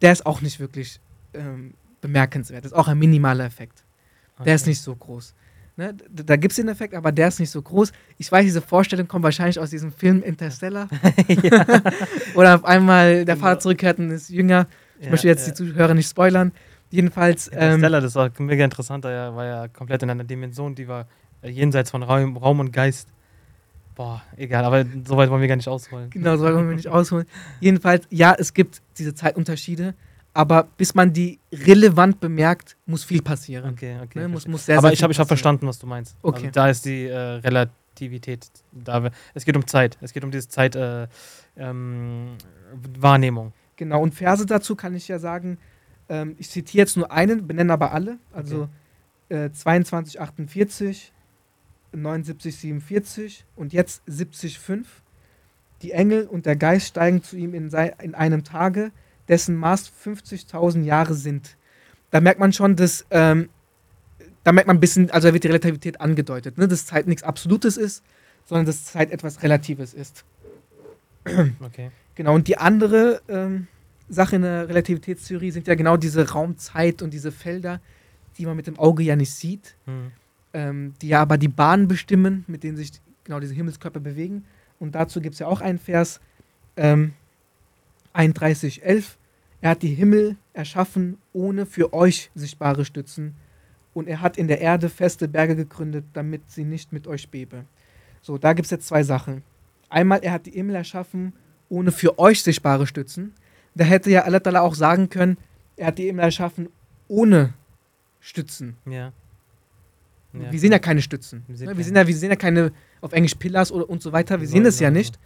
Der 0.00 0.12
ist 0.12 0.24
auch 0.24 0.40
nicht 0.40 0.58
wirklich 0.58 1.00
ähm, 1.34 1.74
bemerkenswert. 2.00 2.64
Das 2.64 2.72
ist 2.72 2.78
auch 2.78 2.88
ein 2.88 2.98
minimaler 2.98 3.44
Effekt. 3.44 3.84
Der 4.42 4.54
ist 4.54 4.62
Okay. 4.62 4.70
nicht 4.70 4.80
so 4.80 4.96
groß. 4.96 5.34
Ne? 5.82 5.96
Da 6.10 6.36
gibt 6.36 6.52
es 6.52 6.56
den 6.56 6.68
Effekt, 6.68 6.94
aber 6.94 7.10
der 7.12 7.28
ist 7.28 7.40
nicht 7.40 7.50
so 7.50 7.60
groß. 7.60 7.92
Ich 8.18 8.30
weiß, 8.30 8.44
diese 8.44 8.62
Vorstellung 8.62 9.08
kommt 9.08 9.24
wahrscheinlich 9.24 9.58
aus 9.58 9.70
diesem 9.70 9.92
Film 9.92 10.22
Interstellar. 10.22 10.88
Oder 12.34 12.54
auf 12.56 12.64
einmal 12.64 13.24
der 13.24 13.34
Genau. 13.34 13.46
Vater 13.46 13.60
zurückkehrt 13.60 13.98
und 13.98 14.10
ist 14.10 14.28
jünger. 14.30 14.66
Ich 14.98 15.06
Ja, 15.06 15.10
möchte 15.10 15.26
jetzt 15.28 15.46
ja. 15.46 15.52
die 15.52 15.56
Zuhörer 15.56 15.94
nicht 15.94 16.08
spoilern. 16.08 16.52
Jedenfalls, 16.90 17.48
ähm, 17.52 17.58
Interstellar, 17.74 18.00
das 18.00 18.14
war 18.14 18.30
mega 18.38 18.64
interessant. 18.64 19.04
Er 19.04 19.34
war 19.34 19.44
ja 19.46 19.68
komplett 19.68 20.02
in 20.02 20.10
einer 20.10 20.24
Dimension, 20.24 20.74
die 20.74 20.86
war 20.86 21.06
äh, 21.42 21.48
jenseits 21.48 21.90
von 21.90 22.02
Raum, 22.02 22.36
Raum 22.36 22.60
und 22.60 22.72
Geist. 22.72 23.08
Boah, 23.94 24.22
egal, 24.36 24.64
aber 24.64 24.84
so 25.04 25.16
weit 25.16 25.28
wollen 25.30 25.40
wir 25.40 25.48
gar 25.48 25.56
nicht 25.56 25.68
ausholen. 25.68 26.10
genau, 26.10 26.36
so 26.36 26.44
wollen 26.44 26.68
wir 26.68 26.76
nicht 26.76 26.88
ausholen. 26.88 27.26
Jedenfalls, 27.60 28.06
ja, 28.10 28.34
es 28.38 28.54
gibt 28.54 28.80
diese 28.98 29.14
Zeitunterschiede, 29.14 29.94
aber 30.34 30.68
bis 30.76 30.94
man 30.94 31.12
die 31.12 31.38
relevant 31.52 32.20
bemerkt, 32.20 32.76
muss 32.86 33.04
viel 33.04 33.22
passieren. 33.22 33.72
Okay, 33.72 33.98
okay. 34.02 34.20
Ne? 34.20 34.28
Muss, 34.28 34.46
muss 34.46 34.66
sehr, 34.66 34.78
aber 34.78 34.88
sehr 34.88 34.94
ich 34.94 35.02
habe 35.02 35.14
hab 35.14 35.28
verstanden, 35.28 35.66
was 35.66 35.78
du 35.78 35.86
meinst. 35.86 36.16
Okay. 36.22 36.46
Also 36.46 36.50
da 36.50 36.68
ist 36.68 36.84
die 36.86 37.06
äh, 37.06 37.16
Relativität. 37.16 38.48
Da, 38.72 39.10
es 39.34 39.44
geht 39.44 39.56
um 39.56 39.66
Zeit. 39.66 39.98
Es 40.00 40.12
geht 40.12 40.24
um 40.24 40.30
diese 40.30 40.48
Zeit 40.48 40.74
äh, 40.74 41.06
ähm, 41.56 42.36
Wahrnehmung. 42.98 43.52
Genau, 43.76 44.02
und 44.02 44.14
Verse 44.14 44.46
dazu 44.46 44.76
kann 44.76 44.94
ich 44.94 45.08
ja 45.08 45.18
sagen, 45.18 45.58
ähm, 46.08 46.34
ich 46.38 46.48
zitiere 46.50 46.82
jetzt 46.82 46.96
nur 46.96 47.10
einen, 47.10 47.46
benenne 47.46 47.72
aber 47.72 47.92
alle. 47.92 48.18
Also 48.32 48.68
äh, 49.28 49.50
22, 49.50 50.20
48, 50.20 51.12
79, 51.92 52.56
47 52.56 53.44
und 53.56 53.72
jetzt 53.72 54.02
70, 54.06 54.58
5. 54.58 55.02
Die 55.82 55.92
Engel 55.92 56.26
und 56.26 56.46
der 56.46 56.56
Geist 56.56 56.88
steigen 56.88 57.22
zu 57.22 57.36
ihm 57.36 57.54
in, 57.54 57.68
sei, 57.68 57.92
in 58.00 58.14
einem 58.14 58.44
Tage, 58.44 58.92
dessen 59.32 59.56
Maß 59.56 59.90
50.000 60.04 60.82
Jahre 60.82 61.14
sind. 61.14 61.56
Da 62.10 62.20
merkt 62.20 62.38
man 62.38 62.52
schon, 62.52 62.76
dass, 62.76 63.06
ähm, 63.10 63.48
da 64.44 64.52
merkt 64.52 64.66
man 64.66 64.76
ein 64.76 64.80
bisschen, 64.80 65.10
also 65.10 65.28
da 65.28 65.34
wird 65.34 65.44
die 65.44 65.48
Relativität 65.48 66.02
angedeutet, 66.02 66.58
ne? 66.58 66.68
dass 66.68 66.84
Zeit 66.84 67.06
nichts 67.06 67.22
Absolutes 67.22 67.78
ist, 67.78 68.04
sondern 68.44 68.66
dass 68.66 68.84
Zeit 68.84 69.10
etwas 69.10 69.42
Relatives 69.42 69.94
ist. 69.94 70.24
Okay. 71.60 71.90
Genau, 72.14 72.34
und 72.34 72.46
die 72.46 72.58
andere 72.58 73.22
ähm, 73.28 73.68
Sache 74.08 74.36
in 74.36 74.42
der 74.42 74.68
Relativitätstheorie 74.68 75.50
sind 75.50 75.66
ja 75.66 75.76
genau 75.76 75.96
diese 75.96 76.28
Raumzeit 76.28 77.00
und 77.00 77.14
diese 77.14 77.32
Felder, 77.32 77.80
die 78.36 78.44
man 78.44 78.56
mit 78.56 78.66
dem 78.66 78.78
Auge 78.78 79.02
ja 79.02 79.16
nicht 79.16 79.32
sieht, 79.32 79.76
Hm. 79.86 80.10
ähm, 80.52 80.94
die 81.00 81.08
ja 81.08 81.22
aber 81.22 81.38
die 81.38 81.48
Bahnen 81.48 81.88
bestimmen, 81.88 82.44
mit 82.48 82.64
denen 82.64 82.76
sich 82.76 82.90
genau 83.24 83.40
diese 83.40 83.54
Himmelskörper 83.54 84.00
bewegen. 84.00 84.44
Und 84.78 84.94
dazu 84.94 85.22
gibt 85.22 85.34
es 85.34 85.38
ja 85.38 85.46
auch 85.46 85.62
einen 85.62 85.78
Vers, 85.78 86.20
ähm, 86.76 87.14
31, 88.12 88.82
11. 88.82 89.16
Er 89.62 89.70
hat 89.70 89.82
die 89.82 89.94
Himmel 89.94 90.36
erschaffen 90.52 91.18
ohne 91.32 91.64
für 91.66 91.94
euch 91.94 92.30
sichtbare 92.34 92.84
Stützen. 92.84 93.34
Und 93.94 94.08
er 94.08 94.20
hat 94.20 94.36
in 94.36 94.48
der 94.48 94.60
Erde 94.60 94.88
feste 94.88 95.28
Berge 95.28 95.54
gegründet, 95.54 96.04
damit 96.12 96.50
sie 96.50 96.64
nicht 96.64 96.92
mit 96.92 97.06
euch 97.06 97.30
bebe. 97.30 97.64
So, 98.22 98.38
da 98.38 98.52
gibt 98.52 98.66
es 98.66 98.70
jetzt 98.70 98.88
zwei 98.88 99.02
Sachen. 99.02 99.42
Einmal, 99.88 100.20
er 100.22 100.32
hat 100.32 100.46
die 100.46 100.50
Himmel 100.50 100.76
erschaffen 100.76 101.32
ohne 101.68 101.92
für 101.92 102.18
euch 102.18 102.42
sichtbare 102.42 102.86
Stützen. 102.86 103.34
Da 103.74 103.84
hätte 103.84 104.10
ja 104.10 104.24
Allah 104.24 104.38
Ta'ala 104.38 104.60
auch 104.60 104.74
sagen 104.74 105.08
können, 105.08 105.38
er 105.76 105.86
hat 105.88 105.98
die 105.98 106.06
Himmel 106.06 106.24
erschaffen 106.24 106.68
ohne 107.08 107.54
Stützen. 108.20 108.76
Ja. 108.86 109.12
Ja. 110.32 110.50
Wir 110.50 110.58
sehen 110.58 110.72
ja 110.72 110.78
keine 110.78 111.02
Stützen. 111.02 111.44
Wir 111.46 111.56
sehen 111.56 111.66
keine. 111.66 111.78
wir 111.78 111.84
sehen, 111.84 111.96
ja, 111.96 112.06
wir 112.06 112.16
sehen 112.16 112.30
ja 112.30 112.36
keine, 112.36 112.72
auf 113.00 113.12
Englisch 113.12 113.34
Pillars 113.34 113.70
oder, 113.70 113.88
und 113.88 114.02
so 114.02 114.12
weiter. 114.12 114.40
Wir 114.40 114.48
sehen 114.48 114.64
das 114.64 114.80
ja 114.80 114.88
oder 114.88 114.94
so. 114.94 114.98
nicht. 114.98 115.18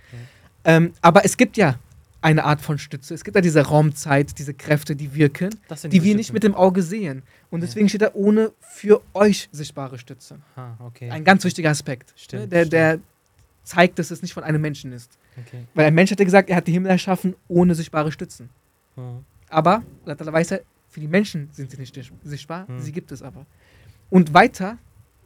Ähm, 0.65 0.93
aber 1.01 1.25
es 1.25 1.37
gibt 1.37 1.57
ja 1.57 1.79
eine 2.27 2.43
Art 2.45 2.61
von 2.61 2.77
Stütze. 2.77 3.15
Es 3.15 3.23
gibt 3.23 3.37
ja 3.37 3.41
diese 3.41 3.61
Raumzeit, 3.61 4.37
diese 4.41 4.53
Kräfte, 4.53 4.97
die 4.97 5.15
wirken, 5.15 5.51
die 5.85 5.89
diese 5.91 6.05
wir 6.05 6.15
nicht 6.17 6.33
mit 6.33 6.43
dem 6.43 6.57
Auge 6.57 6.83
sehen. 6.83 7.23
Und 7.51 7.61
Ja. 7.61 7.67
deswegen 7.67 7.89
steht 7.89 8.03
da 8.03 8.11
ohne 8.15 8.53
für 8.61 9.01
euch 9.15 9.49
sichtbare 9.53 9.97
Stütze. 9.97 10.41
Ah, 10.57 10.73
okay. 10.81 11.09
Ein 11.09 11.23
ganz 11.23 11.45
wichtiger 11.45 11.71
Aspekt. 11.71 12.13
Stimmt, 12.17 12.43
ne, 12.43 12.49
der, 12.49 12.65
der 12.67 12.99
zeigt, 13.63 14.01
dass 14.01 14.11
es 14.11 14.23
nicht 14.23 14.35
von 14.35 14.43
einem 14.43 14.61
Menschen 14.61 14.91
ist. 14.91 15.19
okay. 15.39 15.67
Weil 15.75 15.87
ein 15.87 15.95
Mensch 15.95 16.11
hätte 16.11 16.25
gesagt, 16.25 16.51
er 16.51 16.57
hat 16.57 16.67
die 16.67 16.73
Himmel 16.73 16.91
erschaffen 16.91 17.37
ohne 17.47 17.77
sichtbare 17.77 18.11
Stützen. 18.11 18.51
Hm. 18.97 19.25
Aber, 19.49 19.85
Ta'ala 20.05 20.33
weiß 20.33 20.51
ja, 20.51 20.59
für 20.89 20.99
die 20.99 21.07
Menschen 21.07 21.49
sind 21.53 21.71
sie 21.71 21.77
nicht 21.79 21.97
sichtbar, 22.25 22.67
Hm. 22.67 22.81
sie 22.81 22.91
gibt 22.91 23.13
es 23.13 23.23
aber. 23.23 23.47
Und 24.11 24.35
weiter, 24.35 24.79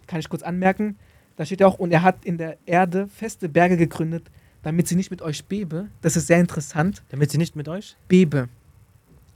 kann 0.06 0.20
ich 0.20 0.28
kurz 0.28 0.42
anmerken, 0.42 0.98
da 1.36 1.46
steht 1.46 1.60
ja 1.60 1.66
auch, 1.66 1.78
und 1.78 1.92
er 1.92 2.02
hat 2.02 2.26
in 2.26 2.36
der 2.36 2.58
Erde 2.66 3.08
feste 3.08 3.48
Berge 3.48 3.78
gegründet, 3.78 4.30
damit 4.62 4.88
sie 4.88 4.96
nicht 4.96 5.10
mit 5.10 5.22
euch 5.22 5.44
bebe. 5.44 5.88
Das 6.02 6.16
ist 6.16 6.26
sehr 6.26 6.40
interessant, 6.40 7.02
Damit 7.08 7.30
sie 7.30 7.38
nicht 7.38 7.56
mit 7.56 7.68
euch? 7.68 7.96
bebe. 8.08 8.48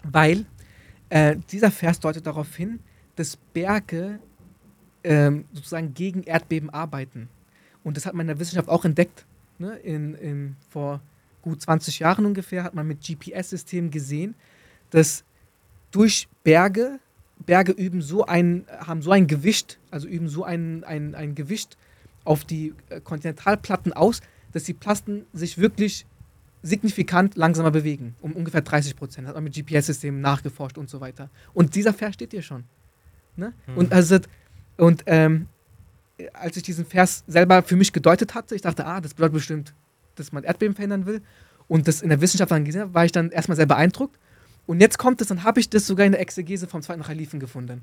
Weil 0.04 0.44
äh, 1.08 1.36
dieser 1.50 1.70
Vers 1.70 2.00
deutet 2.00 2.26
darauf 2.26 2.54
hin, 2.54 2.80
dass 3.16 3.36
Berge 3.36 4.18
ähm, 5.02 5.44
sozusagen 5.52 5.94
gegen 5.94 6.22
Erdbeben 6.24 6.70
arbeiten. 6.70 7.28
Und 7.82 7.96
das 7.96 8.06
hat 8.06 8.14
man 8.14 8.24
in 8.24 8.28
der 8.28 8.40
Wissenschaft 8.40 8.68
auch 8.68 8.84
entdeckt. 8.84 9.24
Ne? 9.58 9.76
In, 9.76 10.14
in, 10.14 10.56
vor 10.70 11.00
gut 11.42 11.60
20 11.60 11.98
Jahren 11.98 12.26
ungefähr 12.26 12.64
hat 12.64 12.74
man 12.74 12.86
mit 12.86 13.00
GPS-Systemen 13.02 13.90
gesehen, 13.90 14.34
dass 14.90 15.24
durch 15.90 16.28
Berge, 16.42 16.98
Berge 17.46 17.72
üben 17.72 18.02
so 18.02 18.24
ein, 18.24 18.66
haben 18.68 19.02
so 19.02 19.10
ein 19.10 19.26
Gewicht, 19.26 19.78
also 19.90 20.08
üben 20.08 20.28
so 20.28 20.44
ein, 20.44 20.84
ein, 20.84 21.14
ein 21.14 21.34
Gewicht 21.34 21.76
auf 22.24 22.44
die 22.44 22.74
äh, 22.88 23.00
Kontinentalplatten 23.00 23.92
aus, 23.92 24.20
dass 24.54 24.62
die 24.62 24.72
Platten 24.72 25.26
sich 25.32 25.58
wirklich 25.58 26.06
signifikant 26.62 27.36
langsamer 27.36 27.70
bewegen, 27.70 28.14
um 28.22 28.32
ungefähr 28.32 28.62
30 28.62 28.96
Prozent. 28.96 29.28
Hat 29.28 29.34
man 29.34 29.44
mit 29.44 29.54
GPS-Systemen 29.54 30.20
nachgeforscht 30.20 30.78
und 30.78 30.88
so 30.88 31.00
weiter. 31.00 31.28
Und 31.52 31.74
dieser 31.74 31.92
Vers 31.92 32.14
steht 32.14 32.30
hier 32.30 32.40
schon. 32.40 32.64
Ne? 33.36 33.52
Hm. 33.66 33.76
Und, 33.76 33.92
also, 33.92 34.18
und 34.78 35.02
ähm, 35.06 35.48
als 36.32 36.56
ich 36.56 36.62
diesen 36.62 36.86
Vers 36.86 37.24
selber 37.26 37.62
für 37.62 37.76
mich 37.76 37.92
gedeutet 37.92 38.34
hatte, 38.34 38.54
ich 38.54 38.62
dachte, 38.62 38.86
ah, 38.86 39.00
das 39.00 39.12
bedeutet 39.12 39.34
bestimmt, 39.34 39.74
dass 40.14 40.32
man 40.32 40.44
Erdbeben 40.44 40.74
verhindern 40.74 41.04
will. 41.04 41.20
Und 41.66 41.88
das 41.88 42.00
in 42.00 42.08
der 42.08 42.20
Wissenschaft 42.20 42.50
dann 42.50 42.64
gesehen 42.64 42.82
habe, 42.82 42.94
war 42.94 43.04
ich 43.04 43.12
dann 43.12 43.30
erstmal 43.30 43.56
sehr 43.56 43.66
beeindruckt. 43.66 44.18
Und 44.66 44.80
jetzt 44.80 44.98
kommt 44.98 45.20
es, 45.20 45.28
dann 45.28 45.42
habe 45.42 45.60
ich 45.60 45.68
das 45.68 45.86
sogar 45.86 46.06
in 46.06 46.12
der 46.12 46.20
Exegese 46.20 46.66
vom 46.66 46.80
zweiten 46.80 47.02
Khalifen 47.02 47.40
gefunden. 47.40 47.82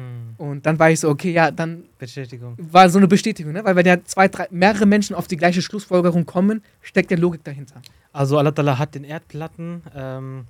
Hm. 0.00 0.34
Und 0.38 0.66
dann 0.66 0.78
war 0.78 0.90
ich 0.90 1.00
so, 1.00 1.08
okay, 1.08 1.32
ja, 1.32 1.50
dann 1.50 1.84
Bestätigung. 1.98 2.56
war 2.58 2.88
so 2.88 2.98
eine 2.98 3.08
Bestätigung, 3.08 3.52
ne? 3.52 3.64
weil 3.64 3.76
wenn 3.76 3.86
ja 3.86 4.02
zwei, 4.04 4.28
drei, 4.28 4.46
mehrere 4.50 4.86
Menschen 4.86 5.14
auf 5.14 5.26
die 5.26 5.36
gleiche 5.36 5.62
Schlussfolgerung 5.62 6.26
kommen, 6.26 6.62
steckt 6.80 7.10
ja 7.10 7.16
Logik 7.16 7.44
dahinter. 7.44 7.82
Also 8.12 8.38
Allah 8.38 8.78
hat 8.78 8.94
den 8.94 9.04
Erdplatten, 9.04 9.82
ähm, 9.94 10.46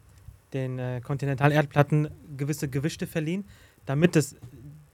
den 0.52 0.78
äh, 0.78 1.00
kontinentalen 1.02 1.52
Erdplatten 1.52 2.08
gewisse 2.36 2.68
Gewichte 2.68 3.06
verliehen, 3.06 3.44
damit 3.86 4.16
es, 4.16 4.36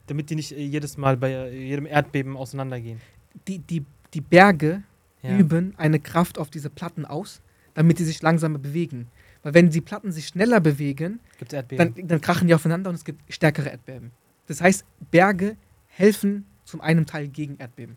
damit 0.07 0.31
die 0.31 0.35
nicht 0.35 0.53
äh, 0.53 0.61
jedes 0.61 0.97
Mal 0.97 1.17
bei 1.17 1.31
äh, 1.31 1.67
jedem 1.69 1.87
Erdbeben 1.87 2.37
auseinandergehen. 2.37 3.01
Die, 3.47 3.59
die, 3.59 3.85
die 4.15 4.21
Berge 4.21 4.83
Ja. 5.23 5.39
üben 5.39 5.75
eine 5.77 6.01
Kraft 6.01 6.39
auf 6.39 6.51
diese 6.51 6.71
Platten 6.71 7.05
aus, 7.05 7.41
damit 7.75 7.99
die 7.99 8.05
sich 8.05 8.23
langsamer 8.23 8.59
bewegen. 8.59 9.09
Weil 9.43 9.55
wenn 9.55 9.71
die 9.71 9.81
Platten 9.81 10.11
sich 10.11 10.27
schneller 10.29 10.61
bewegen, 10.61 11.21
dann, 11.69 11.95
dann 11.95 12.21
krachen 12.21 12.49
die 12.49 12.55
aufeinander 12.55 12.91
und 12.91 12.97
es 12.97 13.05
gibt 13.05 13.21
stärkere 13.33 13.69
Erdbeben. 13.69 14.11
Das 14.47 14.61
heißt, 14.61 14.85
Berge 15.11 15.57
helfen 15.89 16.47
zum 16.65 16.81
einen 16.81 17.07
Teil 17.07 17.29
gegen 17.29 17.57
Erdbeben. 17.57 17.97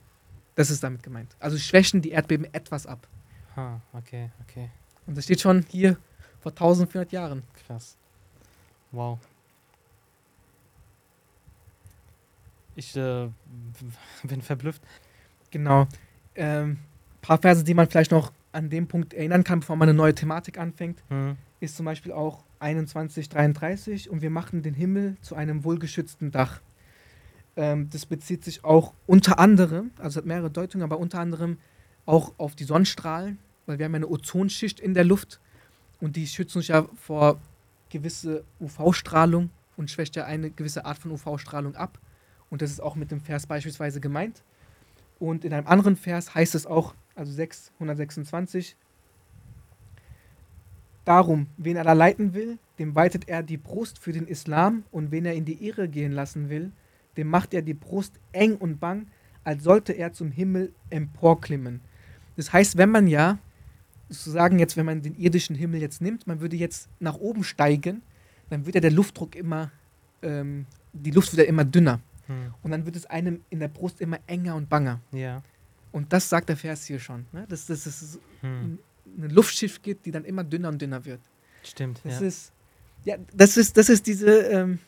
Das 0.55 0.69
ist 0.69 0.83
damit 0.83 1.03
gemeint. 1.03 1.35
Also 1.39 1.57
schwächen 1.57 2.01
die 2.01 2.09
Erdbeben 2.11 2.51
etwas 2.53 2.85
ab. 2.85 3.07
ah, 3.55 3.79
okay, 3.93 4.29
okay. 4.41 4.69
Und 5.05 5.17
das 5.17 5.23
steht 5.25 5.41
schon 5.41 5.65
hier 5.69 5.97
vor 6.39 6.51
1400 6.51 7.11
Jahren. 7.11 7.43
Krass. 7.65 7.97
Wow. 8.91 9.19
Ich 12.75 12.95
äh, 12.95 13.29
bin 14.23 14.41
verblüfft. 14.41 14.81
Genau. 15.51 15.87
Ähm, 16.35 16.77
paar 17.21 17.37
Verse, 17.39 17.63
die 17.63 17.73
man 17.73 17.87
vielleicht 17.89 18.11
noch 18.11 18.31
an 18.51 18.69
dem 18.69 18.87
Punkt 18.87 19.13
erinnern 19.13 19.43
kann, 19.43 19.59
bevor 19.59 19.75
man 19.75 19.89
eine 19.89 19.97
neue 19.97 20.15
Thematik 20.15 20.57
anfängt, 20.57 21.03
Hm. 21.09 21.37
Ist 21.59 21.75
zum 21.75 21.85
Beispiel 21.85 22.11
auch 22.11 22.43
2133 22.59 24.09
und 24.09 24.21
wir 24.21 24.29
machen 24.29 24.61
den 24.61 24.73
Himmel 24.73 25.17
zu 25.21 25.35
einem 25.35 25.63
wohlgeschützten 25.63 26.31
Dach. 26.31 26.61
Ähm, 27.55 27.89
das 27.89 28.05
bezieht 28.05 28.43
sich 28.43 28.63
auch 28.63 28.93
unter 29.07 29.39
anderem, 29.39 29.91
also 29.99 30.17
hat 30.17 30.25
mehrere 30.25 30.49
Deutungen, 30.49 30.83
aber 30.83 30.99
unter 30.99 31.19
anderem 31.19 31.57
auch 32.05 32.33
auf 32.37 32.55
die 32.55 32.63
Sonnenstrahlen, 32.63 33.37
weil 33.65 33.77
wir 33.77 33.85
haben 33.85 33.95
eine 33.95 34.07
Ozonschicht 34.07 34.79
in 34.79 34.93
der 34.93 35.03
Luft 35.03 35.39
und 35.99 36.15
die 36.15 36.27
schützt 36.27 36.55
uns 36.55 36.67
ja 36.67 36.87
vor 36.95 37.39
gewisse 37.89 38.43
UV-Strahlung 38.59 39.49
und 39.77 39.89
schwächt 39.89 40.15
ja 40.15 40.25
eine 40.25 40.51
gewisse 40.51 40.85
Art 40.85 40.97
von 40.97 41.11
UV-Strahlung 41.11 41.75
ab. 41.75 41.99
Und 42.49 42.61
das 42.61 42.71
ist 42.71 42.81
auch 42.81 42.95
mit 42.95 43.11
dem 43.11 43.21
Vers 43.21 43.47
beispielsweise 43.47 43.99
gemeint. 43.99 44.43
Und 45.19 45.45
in 45.45 45.53
einem 45.53 45.67
anderen 45.67 45.95
Vers 45.95 46.33
heißt 46.33 46.55
es 46.55 46.65
auch, 46.65 46.95
also 47.15 47.31
626, 47.31 48.75
Darum, 51.05 51.47
wen 51.57 51.77
Allah 51.77 51.93
leiten 51.93 52.33
will, 52.33 52.59
dem 52.77 52.95
weitet 52.95 53.27
er 53.27 53.43
die 53.43 53.57
Brust 53.57 53.99
für 53.99 54.11
den 54.11 54.27
Islam 54.27 54.83
und 54.91 55.11
wen 55.11 55.25
er 55.25 55.33
in 55.33 55.45
die 55.45 55.65
Irre 55.65 55.87
gehen 55.87 56.11
lassen 56.11 56.49
will, 56.49 56.71
dem 57.17 57.27
macht 57.27 57.53
er 57.53 57.61
die 57.61 57.73
Brust 57.73 58.19
eng 58.31 58.55
und 58.55 58.79
bang, 58.79 59.07
als 59.43 59.63
sollte 59.63 59.93
er 59.93 60.13
zum 60.13 60.31
Himmel 60.31 60.73
emporklimmen. 60.89 61.81
Das 62.35 62.53
heißt, 62.53 62.77
wenn 62.77 62.89
man 62.89 63.07
ja, 63.07 63.39
sozusagen 64.09 64.59
jetzt, 64.59 64.77
wenn 64.77 64.85
man 64.85 65.01
den 65.01 65.15
irdischen 65.15 65.55
Himmel 65.55 65.81
jetzt 65.81 66.01
nimmt, 66.01 66.27
man 66.27 66.41
würde 66.41 66.55
jetzt 66.55 66.89
nach 66.99 67.15
oben 67.15 67.43
steigen, 67.43 68.01
dann 68.49 68.65
wird 68.65 68.75
ja 68.75 68.81
der 68.81 68.91
Luftdruck 68.91 69.35
immer, 69.35 69.71
ähm, 70.21 70.65
die 70.93 71.11
Luft 71.11 71.31
wird 71.31 71.45
ja 71.45 71.49
immer 71.49 71.65
dünner. 71.65 71.99
Hm. 72.27 72.53
Und 72.61 72.71
dann 72.71 72.85
wird 72.85 72.95
es 72.95 73.05
einem 73.05 73.41
in 73.49 73.59
der 73.59 73.67
Brust 73.67 74.01
immer 74.01 74.19
enger 74.27 74.55
und 74.55 74.69
banger. 74.69 74.99
Ja. 75.11 75.41
Und 75.91 76.13
das 76.13 76.29
sagt 76.29 76.49
der 76.49 76.57
Vers 76.57 76.85
hier 76.85 76.99
schon. 76.99 77.25
Ne? 77.31 77.45
Dass, 77.49 77.65
dass 77.65 77.85
es 77.85 78.19
Hm. 78.41 78.79
Ein 79.17 79.29
Luftschiff 79.29 79.81
gibt, 79.81 80.05
die 80.05 80.11
dann 80.11 80.25
immer 80.25 80.43
dünner 80.43 80.69
und 80.69 80.81
dünner 80.81 81.05
wird. 81.05 81.21
Stimmt. 81.63 82.01
Das 82.03 82.19
ja. 82.19 82.27
ist, 82.27 82.51
ja, 83.05 83.15
das 83.33 83.57
ist, 83.57 83.77
das 83.77 83.89
ist 83.89 84.07
diese, 84.07 84.41
ähm, 84.43 84.79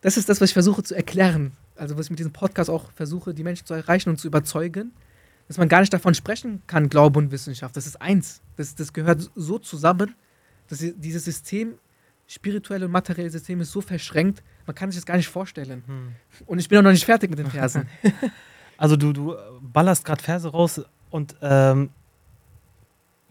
das 0.00 0.16
ist 0.16 0.28
das, 0.28 0.40
was 0.40 0.50
ich 0.50 0.54
versuche 0.54 0.82
zu 0.82 0.94
erklären. 0.94 1.52
Also 1.76 1.96
was 1.96 2.06
ich 2.06 2.10
mit 2.10 2.18
diesem 2.18 2.32
Podcast 2.32 2.70
auch 2.70 2.90
versuche, 2.92 3.34
die 3.34 3.44
Menschen 3.44 3.66
zu 3.66 3.74
erreichen 3.74 4.10
und 4.10 4.18
zu 4.18 4.26
überzeugen, 4.26 4.92
dass 5.46 5.58
man 5.58 5.68
gar 5.68 5.80
nicht 5.80 5.92
davon 5.92 6.14
sprechen 6.14 6.62
kann, 6.66 6.88
Glaube 6.88 7.18
und 7.18 7.30
Wissenschaft. 7.30 7.76
Das 7.76 7.86
ist 7.86 8.00
eins. 8.00 8.42
Das, 8.56 8.74
das 8.74 8.92
gehört 8.92 9.30
so 9.34 9.58
zusammen, 9.58 10.14
dass 10.68 10.78
dieses 10.78 11.24
System, 11.24 11.78
spirituelle 12.26 12.84
und 12.84 12.92
materielle 12.92 13.30
System 13.30 13.60
ist 13.60 13.72
so 13.72 13.80
verschränkt, 13.80 14.42
man 14.66 14.74
kann 14.74 14.90
sich 14.90 15.00
das 15.00 15.06
gar 15.06 15.16
nicht 15.16 15.28
vorstellen. 15.28 15.82
Hm. 15.86 16.12
Und 16.46 16.58
ich 16.58 16.68
bin 16.68 16.78
auch 16.78 16.82
noch 16.82 16.90
nicht 16.90 17.06
fertig 17.06 17.30
mit 17.30 17.38
den 17.38 17.46
Versen. 17.50 17.88
Also 18.76 18.96
du, 18.96 19.12
du 19.12 19.34
ballerst 19.62 20.04
gerade 20.04 20.22
Verse 20.22 20.46
raus 20.46 20.82
und 21.10 21.36
ähm, 21.40 21.90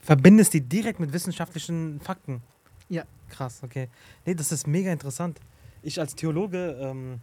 verbindest 0.07 0.53
die 0.53 0.61
direkt 0.61 1.01
mit 1.01 1.11
wissenschaftlichen 1.11 1.99
Fakten. 1.99 2.41
Ja. 2.87 3.03
Krass, 3.29 3.59
okay. 3.61 3.89
Nee, 4.25 4.35
das 4.35 4.53
ist 4.53 4.65
mega 4.65 4.89
interessant. 4.89 5.37
Ich 5.83 5.99
als 5.99 6.15
Theologe 6.15 6.77
ähm, 6.81 7.19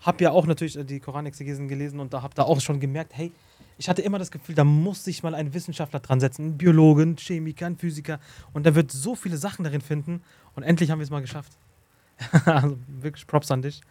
habe 0.00 0.24
ja 0.24 0.30
auch 0.30 0.46
natürlich 0.46 0.78
äh, 0.78 0.84
die 0.84 1.00
Koranexegesen 1.00 1.68
gelesen 1.68 2.00
und 2.00 2.14
da 2.14 2.22
habe 2.22 2.34
da 2.34 2.44
auch 2.44 2.62
schon 2.62 2.80
gemerkt, 2.80 3.12
hey, 3.14 3.30
ich 3.76 3.90
hatte 3.90 4.00
immer 4.00 4.18
das 4.18 4.30
Gefühl, 4.30 4.54
da 4.54 4.64
muss 4.64 5.04
sich 5.04 5.22
mal 5.22 5.34
ein 5.34 5.52
Wissenschaftler 5.52 6.00
dran 6.00 6.18
setzen, 6.18 6.46
ein 6.46 6.56
Biologe, 6.56 7.02
ein 7.02 7.16
Chemiker, 7.18 7.66
ein 7.66 7.76
Physiker 7.76 8.18
und 8.54 8.64
der 8.64 8.74
wird 8.74 8.90
so 8.90 9.14
viele 9.14 9.36
Sachen 9.36 9.64
darin 9.64 9.82
finden 9.82 10.22
und 10.54 10.62
endlich 10.62 10.90
haben 10.90 11.00
wir 11.00 11.04
es 11.04 11.10
mal 11.10 11.20
geschafft. 11.20 11.52
also 12.46 12.78
wirklich 12.88 13.26
Props 13.26 13.50
an 13.50 13.60
dich. 13.60 13.82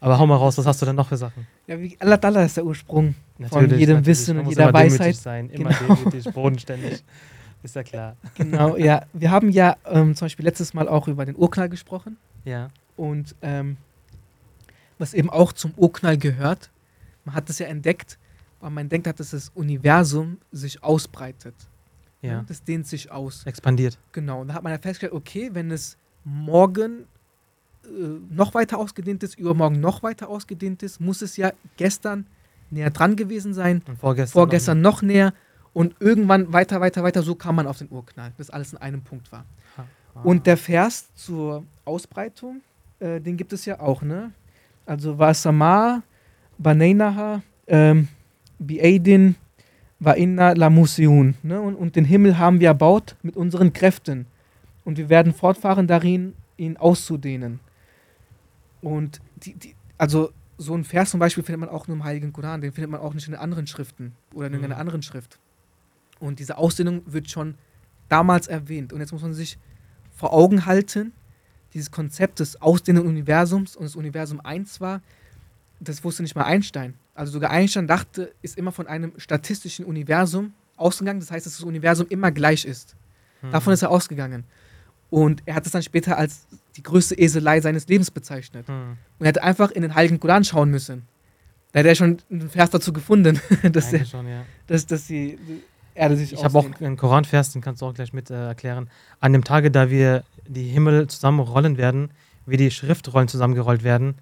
Aber 0.00 0.18
hau 0.18 0.26
mal 0.26 0.34
raus, 0.36 0.58
was 0.58 0.66
hast 0.66 0.82
du 0.82 0.86
denn 0.86 0.96
noch 0.96 1.08
für 1.08 1.16
Sachen? 1.16 1.46
ja, 1.68 1.78
wie 1.80 1.96
Allah 2.00 2.16
Dalla 2.16 2.42
ist 2.42 2.56
der 2.56 2.64
Ursprung 2.64 3.14
von 3.50 3.78
jedem 3.78 4.04
Wissen 4.04 4.36
Man 4.36 4.46
und 4.46 4.50
jeder 4.50 4.70
immer 4.70 4.78
demütig 4.80 4.98
Weisheit. 5.00 5.16
sein, 5.16 5.50
immer 5.50 5.70
Genau. 5.70 5.94
demütig, 5.94 6.24
bodenständig. 6.32 7.04
Ist 7.62 7.74
ja 7.74 7.82
klar. 7.82 8.16
Genau, 8.36 8.76
ja. 8.76 9.02
Wir 9.12 9.30
haben 9.30 9.50
ja 9.50 9.76
ähm, 9.84 10.14
zum 10.14 10.26
Beispiel 10.26 10.44
letztes 10.44 10.74
Mal 10.74 10.88
auch 10.88 11.08
über 11.08 11.24
den 11.24 11.36
Urknall 11.36 11.68
gesprochen. 11.68 12.16
Ja. 12.44 12.68
Und 12.96 13.34
ähm, 13.42 13.76
was 14.98 15.14
eben 15.14 15.30
auch 15.30 15.52
zum 15.52 15.72
Urknall 15.76 16.18
gehört, 16.18 16.70
man 17.24 17.34
hat 17.34 17.50
es 17.50 17.58
ja 17.58 17.66
entdeckt, 17.66 18.18
weil 18.60 18.70
man 18.70 18.88
denkt 18.88 19.06
hat, 19.06 19.20
dass 19.20 19.30
das 19.30 19.50
Universum 19.54 20.38
sich 20.52 20.82
ausbreitet. 20.82 21.54
Ja. 22.22 22.44
Das 22.48 22.64
dehnt 22.64 22.86
sich 22.86 23.10
aus. 23.10 23.44
Expandiert. 23.46 23.98
Genau. 24.12 24.40
Und 24.40 24.48
da 24.48 24.54
hat 24.54 24.62
man 24.62 24.72
ja 24.72 24.78
festgestellt, 24.78 25.12
okay, 25.12 25.50
wenn 25.52 25.70
es 25.70 25.96
morgen 26.24 27.04
äh, 27.84 27.88
noch 28.30 28.54
weiter 28.54 28.78
ausgedehnt 28.78 29.22
ist, 29.22 29.38
übermorgen 29.38 29.80
noch 29.80 30.02
weiter 30.02 30.28
ausgedehnt 30.28 30.82
ist, 30.82 31.00
muss 31.00 31.22
es 31.22 31.36
ja 31.36 31.52
gestern 31.76 32.26
näher 32.70 32.90
dran 32.90 33.16
gewesen 33.16 33.54
sein, 33.54 33.82
Und 33.86 33.98
vorgestern. 33.98 34.32
vorgestern 34.32 34.80
noch 34.80 35.02
näher 35.02 35.32
und 35.78 35.94
irgendwann 36.00 36.52
weiter, 36.52 36.80
weiter, 36.80 37.04
weiter. 37.04 37.22
So 37.22 37.36
kam 37.36 37.54
man 37.54 37.66
auf 37.68 37.78
den 37.78 37.88
Urknall, 37.90 38.32
bis 38.36 38.50
alles 38.50 38.72
in 38.72 38.78
einem 38.78 39.00
Punkt 39.02 39.30
war. 39.30 39.44
noch. 40.14 40.24
Und 40.24 40.46
der 40.46 40.56
Vers 40.56 41.14
zur 41.14 41.64
Ausbreitung, 41.84 42.62
äh, 42.98 43.20
den 43.20 43.36
gibt 43.36 43.52
es 43.52 43.64
ja 43.64 43.78
auch, 43.78 44.02
ne? 44.02 44.32
Also 44.86 45.18
Wasama, 45.20 46.02
Baneinaha, 46.58 47.42
ähm, 47.68 48.08
Biaidin, 48.58 49.36
Wainna 50.00 50.52
Lamusiun. 50.52 51.34
Ne? 51.44 51.60
Und, 51.60 51.76
und 51.76 51.94
den 51.94 52.04
Himmel 52.04 52.38
haben 52.38 52.58
wir 52.58 52.68
erbaut 52.68 53.14
mit 53.22 53.36
unseren 53.36 53.72
Kräften. 53.72 54.26
Und 54.84 54.96
wir 54.98 55.08
werden 55.08 55.32
fortfahren 55.32 55.86
darin, 55.86 56.34
ihn 56.56 56.76
auszudehnen. 56.76 57.60
Und 58.80 59.20
die, 59.36 59.54
die, 59.54 59.74
also 59.96 60.30
so 60.56 60.74
ein 60.74 60.82
Vers 60.84 61.10
zum 61.10 61.20
Beispiel 61.20 61.44
findet 61.44 61.60
man 61.60 61.68
auch 61.68 61.86
nur 61.86 61.96
im 61.96 62.02
Heiligen 62.04 62.32
Koran, 62.32 62.62
den 62.62 62.72
findet 62.72 62.90
man 62.90 63.00
auch 63.00 63.14
nicht 63.14 63.28
in 63.28 63.34
anderen 63.36 63.66
Schriften 63.68 64.14
oder 64.34 64.46
in 64.48 64.60
Mhm. 64.60 64.72
anderen 64.72 65.02
Schrift. 65.02 65.38
Und 66.20 66.38
diese 66.38 66.58
Ausdehnung 66.58 67.02
wird 67.06 67.30
schon 67.30 67.54
damals 68.08 68.46
erwähnt. 68.46 68.92
Und 68.92 69.00
jetzt 69.00 69.12
muss 69.12 69.22
man 69.22 69.34
sich 69.34 69.58
vor 70.14 70.32
Augen 70.32 70.66
halten, 70.66 71.12
dieses 71.74 71.90
Konzept 71.90 72.40
des 72.40 72.60
ausdehnenden 72.60 73.08
Universums 73.08 73.76
und 73.76 73.84
das 73.84 73.94
Universum 73.94 74.40
1 74.40 74.80
war, 74.80 75.00
das 75.80 76.02
wusste 76.02 76.22
nicht 76.22 76.34
mal 76.34 76.44
Einstein. 76.44 76.94
Also 77.14 77.32
sogar 77.32 77.50
Einstein 77.50 77.86
dachte, 77.86 78.32
ist 78.42 78.56
immer 78.56 78.72
von 78.72 78.86
einem 78.86 79.12
statistischen 79.16 79.84
Universum 79.84 80.52
ausgegangen. 80.76 81.20
Das 81.20 81.30
heißt, 81.30 81.46
dass 81.46 81.56
das 81.56 81.64
Universum 81.64 82.06
immer 82.08 82.30
gleich 82.30 82.64
ist. 82.64 82.96
Hm. 83.40 83.52
Davon 83.52 83.72
ist 83.72 83.82
er 83.82 83.90
ausgegangen. 83.90 84.44
Und 85.10 85.42
er 85.46 85.54
hat 85.54 85.66
es 85.66 85.72
dann 85.72 85.82
später 85.82 86.18
als 86.18 86.46
die 86.76 86.82
größte 86.82 87.18
Eselei 87.18 87.60
seines 87.60 87.86
Lebens 87.88 88.10
bezeichnet. 88.10 88.66
Hm. 88.68 88.96
Und 89.18 89.24
er 89.24 89.28
hätte 89.28 89.42
einfach 89.42 89.70
in 89.70 89.82
den 89.82 89.94
Heiligen 89.94 90.20
Koran 90.20 90.44
schauen 90.44 90.70
müssen. 90.70 91.06
Da 91.72 91.80
hätte 91.80 91.90
er 91.90 91.94
schon 91.94 92.18
einen 92.30 92.50
Vers 92.50 92.70
dazu 92.70 92.92
gefunden, 92.92 93.40
dass, 93.72 93.90
der, 93.90 94.04
schon, 94.04 94.26
ja. 94.26 94.44
dass, 94.66 94.86
dass 94.86 95.06
die 95.06 95.38
Erde 95.98 96.16
sich 96.16 96.32
Ich 96.32 96.44
habe 96.44 96.58
auch 96.58 96.66
einen 96.80 96.96
Koranvers, 96.96 97.52
den 97.52 97.62
kannst 97.62 97.82
du 97.82 97.86
auch 97.86 97.94
gleich 97.94 98.12
mit 98.12 98.30
äh, 98.30 98.48
erklären. 98.48 98.88
An 99.20 99.32
dem 99.32 99.44
Tage, 99.44 99.70
da 99.70 99.90
wir 99.90 100.24
die 100.46 100.68
Himmel 100.68 101.08
zusammenrollen 101.08 101.76
werden, 101.76 102.10
wie 102.46 102.56
die 102.56 102.70
Schriftrollen 102.70 103.28
zusammengerollt 103.28 103.82
werden, 103.82 104.14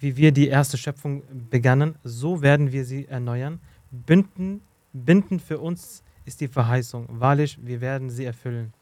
wie 0.00 0.16
wir 0.16 0.32
die 0.32 0.48
erste 0.48 0.76
Schöpfung 0.78 1.22
begannen, 1.50 1.96
so 2.02 2.42
werden 2.42 2.72
wir 2.72 2.84
sie 2.84 3.06
erneuern. 3.06 3.60
Binden, 3.90 4.62
binden 4.92 5.38
für 5.38 5.58
uns 5.58 6.02
ist 6.24 6.40
die 6.40 6.48
Verheißung. 6.48 7.06
Wahrlich, 7.08 7.58
wir 7.62 7.80
werden 7.80 8.10
sie 8.10 8.24
erfüllen. 8.24 8.72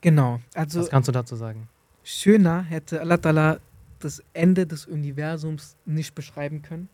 Genau. 0.00 0.40
Also 0.54 0.80
Was 0.80 0.90
kannst 0.90 1.08
du 1.08 1.12
dazu 1.12 1.36
sagen? 1.36 1.68
schöner 2.02 2.62
hätte 2.62 3.00
Allah 3.00 3.16
Ta'ala 3.16 3.60
das 3.98 4.22
Ende 4.32 4.66
des 4.66 4.86
Universums 4.86 5.76
nicht 5.84 6.14
beschreiben 6.14 6.62
können. 6.62 6.88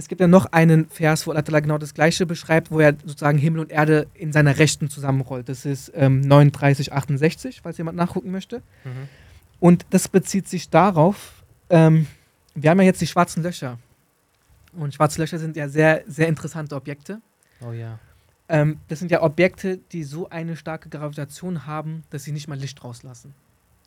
Es 0.00 0.08
gibt 0.08 0.22
ja 0.22 0.26
noch 0.26 0.46
einen 0.46 0.88
Vers, 0.88 1.26
wo 1.26 1.32
Allah 1.32 1.60
genau 1.60 1.76
das 1.76 1.92
Gleiche 1.92 2.24
beschreibt, 2.24 2.70
wo 2.70 2.80
er 2.80 2.94
sozusagen 3.04 3.36
Himmel 3.36 3.60
und 3.60 3.70
Erde 3.70 4.06
in 4.14 4.32
seiner 4.32 4.56
Rechten 4.58 4.88
zusammenrollt. 4.88 5.50
Das 5.50 5.66
ist 5.66 5.92
ähm, 5.94 6.22
39, 6.22 6.94
68, 6.94 7.60
falls 7.62 7.76
jemand 7.76 7.98
nachgucken 7.98 8.30
möchte. 8.30 8.62
Und 9.58 9.84
das 9.90 10.08
bezieht 10.08 10.48
sich 10.48 10.70
darauf, 10.70 11.44
ähm, 11.68 12.06
wir 12.54 12.70
haben 12.70 12.78
ja 12.78 12.86
jetzt 12.86 13.02
die 13.02 13.06
schwarzen 13.06 13.42
Löcher. 13.42 13.78
Und 14.72 14.94
schwarze 14.94 15.20
Löcher 15.20 15.38
sind 15.38 15.54
ja 15.54 15.68
sehr, 15.68 16.02
sehr 16.06 16.28
interessante 16.28 16.76
Objekte. 16.76 17.20
Oh 17.60 17.72
ja. 17.72 17.98
Ähm, 18.48 18.78
das 18.88 19.00
sind 19.00 19.10
ja 19.10 19.22
Objekte, 19.22 19.76
die 19.92 20.02
so 20.02 20.30
eine 20.30 20.56
starke 20.56 20.88
Gravitation 20.88 21.66
haben, 21.66 22.04
dass 22.08 22.24
sie 22.24 22.32
nicht 22.32 22.48
mal 22.48 22.56
Licht 22.58 22.82
rauslassen. 22.82 23.34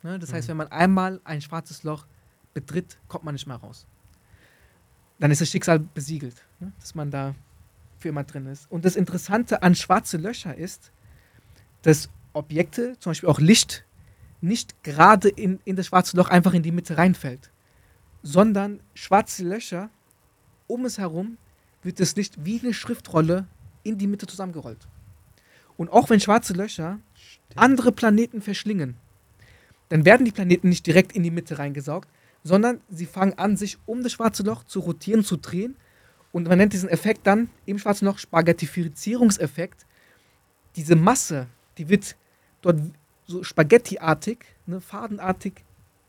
Ne? 0.04 0.20
Das 0.20 0.32
heißt, 0.32 0.46
Mhm. 0.46 0.50
wenn 0.52 0.56
man 0.58 0.68
einmal 0.68 1.20
ein 1.24 1.40
schwarzes 1.40 1.82
Loch 1.82 2.06
betritt, 2.54 2.98
kommt 3.08 3.24
man 3.24 3.34
nicht 3.34 3.48
mehr 3.48 3.56
raus. 3.56 3.84
Dann 5.18 5.30
ist 5.30 5.40
das 5.40 5.50
Schicksal 5.50 5.78
besiegelt, 5.78 6.44
ne? 6.60 6.72
dass 6.80 6.94
man 6.94 7.10
da 7.10 7.34
für 7.98 8.08
immer 8.08 8.24
drin 8.24 8.46
ist. 8.46 8.70
Und 8.70 8.84
das 8.84 8.96
Interessante 8.96 9.62
an 9.62 9.74
schwarze 9.74 10.16
Löcher 10.16 10.54
ist, 10.54 10.92
dass 11.82 12.10
Objekte, 12.32 12.98
zum 12.98 13.10
Beispiel 13.10 13.28
auch 13.28 13.38
Licht, 13.38 13.84
nicht 14.40 14.82
gerade 14.82 15.28
in, 15.28 15.60
in 15.64 15.76
das 15.76 15.86
schwarze 15.86 16.16
Loch 16.16 16.28
einfach 16.28 16.52
in 16.52 16.62
die 16.62 16.72
Mitte 16.72 16.98
reinfällt, 16.98 17.50
sondern 18.22 18.80
schwarze 18.94 19.44
Löcher 19.44 19.90
um 20.66 20.84
es 20.84 20.98
herum 20.98 21.38
wird 21.82 22.00
das 22.00 22.16
Licht 22.16 22.44
wie 22.44 22.60
eine 22.60 22.74
Schriftrolle 22.74 23.46
in 23.82 23.98
die 23.98 24.06
Mitte 24.06 24.26
zusammengerollt. 24.26 24.88
Und 25.76 25.90
auch 25.90 26.10
wenn 26.10 26.20
schwarze 26.20 26.54
Löcher 26.54 26.98
andere 27.54 27.92
Planeten 27.92 28.42
verschlingen, 28.42 28.96
dann 29.88 30.04
werden 30.04 30.24
die 30.24 30.32
Planeten 30.32 30.68
nicht 30.68 30.86
direkt 30.86 31.12
in 31.12 31.22
die 31.22 31.30
Mitte 31.30 31.58
reingesaugt, 31.58 32.08
sondern 32.44 32.80
sie 32.90 33.06
fangen 33.06 33.36
an, 33.38 33.56
sich 33.56 33.78
um 33.86 34.02
das 34.02 34.12
schwarze 34.12 34.42
Loch 34.42 34.64
zu 34.64 34.80
rotieren, 34.80 35.24
zu 35.24 35.38
drehen. 35.38 35.76
Und 36.30 36.46
man 36.46 36.58
nennt 36.58 36.74
diesen 36.74 36.90
Effekt 36.90 37.26
dann 37.26 37.48
im 37.64 37.78
schwarzen 37.78 38.04
Loch 38.04 38.18
Spaghettifizierungseffekt. 38.18 39.86
Diese 40.76 40.94
Masse, 40.94 41.46
die 41.78 41.88
wird 41.88 42.16
dort 42.60 42.80
so 43.26 43.42
spaghettiartig, 43.42 44.38
ne, 44.66 44.80
fadenartig 44.80 45.64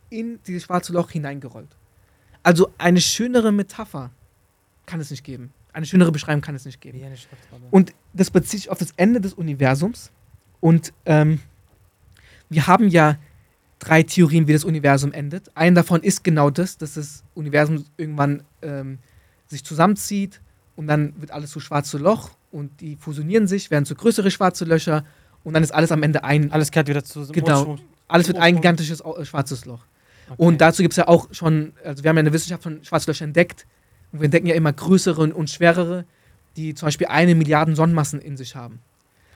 in 0.10 0.39
dieses 0.45 0.63
schwarze 0.63 0.91
Loch 0.91 1.12
hineingerollt. 1.12 1.69
Also 2.43 2.71
eine 2.78 3.02
schönere 3.02 3.52
Metapher 3.52 4.12
kann 4.86 5.00
es 5.00 5.10
nicht 5.12 5.24
geben. 5.24 5.54
Eine 5.71 5.86
schönere 5.86 6.12
Beschreibung 6.12 6.41
kann 6.41 6.56
es 6.56 6.65
nicht 6.65 6.82
geben. 6.82 7.02
Und 7.71 7.93
das 8.13 8.30
bezieht 8.30 8.62
sich 8.62 8.69
auf 8.69 8.78
das 8.78 8.91
Ende 8.98 9.21
des 9.21 9.34
Universums. 9.34 10.12
Und 10.60 10.93
ähm, 11.06 11.39
wir 12.50 12.67
haben 12.67 12.88
ja 12.88 13.17
drei 13.79 14.03
Theorien, 14.03 14.47
wie 14.47 14.53
das 14.53 14.63
Universum 14.63 15.11
endet. 15.11 15.51
Eine 15.55 15.75
davon 15.75 16.01
ist 16.01 16.23
genau 16.23 16.49
das, 16.49 16.77
dass 16.77 16.93
das 16.95 17.23
Universum 17.33 17.85
irgendwann 17.97 18.43
ähm, 18.61 18.99
sich 19.47 19.63
zusammenzieht 19.63 20.41
und 20.75 20.88
dann 20.88 21.13
wird 21.19 21.31
alles 21.31 21.51
zu 21.51 21.59
schwarze 21.59 21.97
Loch 21.97 22.31
und 22.51 22.81
die 22.81 22.95
fusionieren 22.95 23.47
sich, 23.47 23.71
werden 23.71 23.85
zu 23.85 23.95
größere 23.95 24.31
schwarze 24.31 24.65
Löcher 24.65 25.03
und 25.43 25.53
dann 25.53 25.63
ist 25.63 25.73
alles 25.73 25.91
am 25.91 26.03
Ende 26.03 26.23
ein, 26.23 26.51
Alles 26.51 26.71
kehrt 26.71 26.88
wieder 26.88 27.03
zu 27.03 27.27
Genau. 27.31 27.77
alles 28.07 28.27
wird 28.27 28.38
ein 28.38 28.55
gigantisches 28.55 29.01
äh, 29.01 29.25
schwarzes 29.25 29.65
Loch. 29.65 29.85
Und 30.38 30.59
dazu 30.59 30.81
gibt 30.81 30.93
es 30.93 30.97
ja 30.97 31.07
auch 31.07 31.27
schon, 31.31 31.73
also 31.83 32.03
wir 32.03 32.09
haben 32.09 32.17
ja 32.17 32.21
in 32.21 32.25
der 32.25 32.33
Wissenschaft 32.33 32.63
von 32.63 32.83
Schwarzlöchern 32.83 33.29
entdeckt 33.29 33.67
und 34.11 34.21
wir 34.21 34.25
entdecken 34.25 34.47
ja 34.47 34.55
immer 34.55 34.73
größere 34.73 35.33
und 35.33 35.49
schwerere, 35.49 36.05
die 36.57 36.73
zum 36.73 36.88
Beispiel 36.88 37.07
eine 37.07 37.35
Milliarde 37.35 37.75
Sonnenmassen 37.75 38.21
in 38.21 38.38
sich 38.38 38.55
haben. 38.55 38.79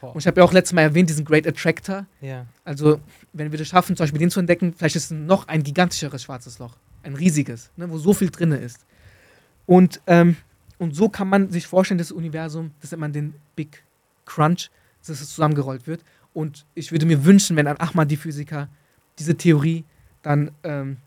Boah. 0.02 0.14
Und 0.14 0.20
ich 0.20 0.28
habe 0.28 0.40
ja 0.40 0.46
auch 0.46 0.54
letztes 0.54 0.74
Mal 0.74 0.82
erwähnt, 0.82 1.10
diesen 1.10 1.26
Great 1.26 1.48
Attractor. 1.48 2.06
Ja. 2.22 2.46
Also, 2.64 3.00
wenn 3.34 3.52
wir 3.52 3.60
das 3.60 3.68
schaffen, 3.68 3.96
zum 3.96 4.04
Beispiel 4.04 4.20
den 4.20 4.32
zu 4.32 4.40
entdecken, 4.40 4.74
vielleicht 4.74 4.96
ist 4.96 5.06
es 5.06 5.12
noch 5.12 5.48
ein 5.48 5.64
gigantischeres 5.64 6.24
schwarzes 6.24 6.60
Loch. 6.60 6.76
Ein 7.04 7.16
riesiges, 7.16 7.72
ne, 7.78 7.90
wo 7.90 7.98
so 7.98 8.14
viel 8.14 8.30
drin 8.30 8.52
ist. 8.52 8.86
Und, 9.66 10.02
ähm, 10.08 10.36
und 10.78 10.96
so 10.96 11.10
kann 11.10 11.28
man 11.28 11.50
sich 11.52 11.68
vorstellen, 11.68 11.98
das 11.98 12.12
Universum, 12.12 12.72
das 12.82 12.92
nennt 12.92 13.02
man 13.02 13.14
den 13.14 13.34
Big 13.56 13.84
Crunch, 14.26 14.70
dass 15.06 15.22
es 15.22 15.30
zusammengerollt 15.30 15.88
wird. 15.88 16.04
Und 16.34 16.66
ich 16.76 16.92
würde 16.92 17.06
mir 17.06 17.26
wünschen, 17.26 17.56
wenn 17.56 17.68
ein 17.68 17.80
Ahmadi-Physiker 17.80 18.70
diese 19.18 19.36
Theorie 19.36 19.84
dann 20.22 20.52
ähm, 20.64 20.98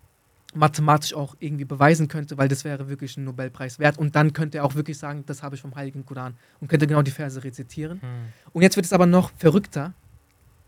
mathematisch 0.55 1.15
auch 1.15 1.35
irgendwie 1.39 1.65
beweisen 1.65 2.09
könnte, 2.09 2.37
weil 2.37 2.49
das 2.49 2.65
wäre 2.65 2.89
wirklich 2.89 3.17
ein 3.17 3.25
Nobelpreis 3.25 3.79
wert. 3.79 3.99
Und 3.99 4.15
dann 4.17 4.33
könnte 4.33 4.59
er 4.59 4.65
auch 4.65 4.75
wirklich 4.75 4.99
sagen, 4.99 5.25
das 5.27 5.43
habe 5.43 5.55
ich 5.55 5.63
vom 5.63 5.75
Heiligen 5.75 6.05
Koran 6.05 6.35
und 6.61 6.69
könnte 6.69 6.87
genau 6.87 7.03
die 7.03 7.11
Verse 7.11 7.43
rezitieren. 7.43 8.03
Hm. 8.03 8.09
Und 8.53 8.63
jetzt 8.63 8.77
wird 8.77 8.87
es 8.87 8.93
aber 8.93 9.07
noch 9.07 9.31
verrückter, 9.37 9.95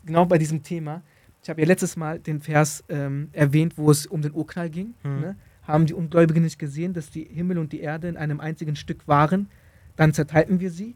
genau 0.05 0.25
bei 0.25 0.39
diesem 0.39 0.63
Thema. 0.63 1.03
Ich 1.43 1.51
habe 1.51 1.61
ja 1.61 1.67
letztes 1.67 1.97
Mal 1.97 2.19
den 2.19 2.41
Vers 2.41 2.83
ähm, 2.89 3.29
erwähnt, 3.33 3.77
wo 3.77 3.91
es 3.91 4.07
um 4.07 4.23
den 4.23 4.33
Urknall 4.33 4.71
ging. 4.71 4.95
Hm. 5.03 5.21
Ne? 5.21 5.37
Haben 5.63 5.87
die 5.87 5.95
Ungläubigen 5.95 6.43
nicht 6.43 6.59
gesehen, 6.59 6.95
dass 6.95 7.11
die 7.11 7.25
Himmel 7.25 7.59
und 7.59 7.73
die 7.73 7.81
Erde 7.81 8.09
in 8.09 8.17
einem 8.17 8.41
einzigen 8.41 8.77
Stück 8.77 9.07
waren? 9.07 9.49
Dann 9.97 10.15
zerteilten 10.15 10.61
wir 10.61 10.71
sie. 10.71 10.95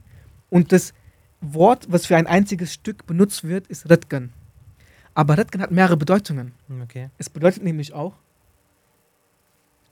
Und 0.50 0.72
das 0.72 0.94
Wort, 1.40 1.86
was 1.90 2.06
für 2.06 2.16
ein 2.16 2.26
einziges 2.26 2.72
Stück 2.72 3.06
benutzt 3.06 3.44
wird, 3.44 3.66
ist 3.66 3.88
Redgan. 3.90 4.32
Aber 5.14 5.36
Redgan 5.36 5.62
hat 5.62 5.70
mehrere 5.70 5.96
Bedeutungen. 5.96 6.52
Okay. 6.82 7.10
Es 7.18 7.28
bedeutet 7.28 7.62
nämlich 7.62 7.92
auch 7.92 8.14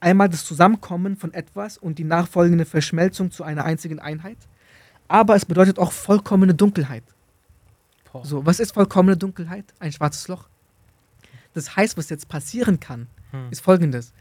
einmal 0.01 0.29
das 0.29 0.45
Zusammenkommen 0.45 1.17
von 1.17 1.33
etwas 1.35 1.79
und 1.79 1.99
die 1.99 2.05
nachfolgende 2.05 2.65
Verschmelzung 2.65 3.31
zu 3.31 3.45
einer 3.45 3.65
einzigen 3.65 3.99
Einheit. 3.99 4.39
Aber 5.09 5.37
es 5.37 5.45
bedeutet 5.45 5.79
auch 5.79 5.93
vollkommene 5.93 6.55
Dunkelheit. 6.55 7.05
Boah. 8.13 8.25
So, 8.25 8.45
was 8.47 8.61
ist 8.61 8.73
vollkommene 8.73 9.17
Dunkelheit? 9.17 9.65
Ein 9.79 9.93
schwarzes 9.93 10.29
Loch. 10.29 10.49
Das 11.55 11.77
heißt, 11.77 11.97
was 11.97 12.11
jetzt 12.11 12.29
passieren 12.29 12.81
kann, 12.81 13.07
Hm. 13.31 13.49
ist 13.51 13.61
folgendes. 13.61 14.13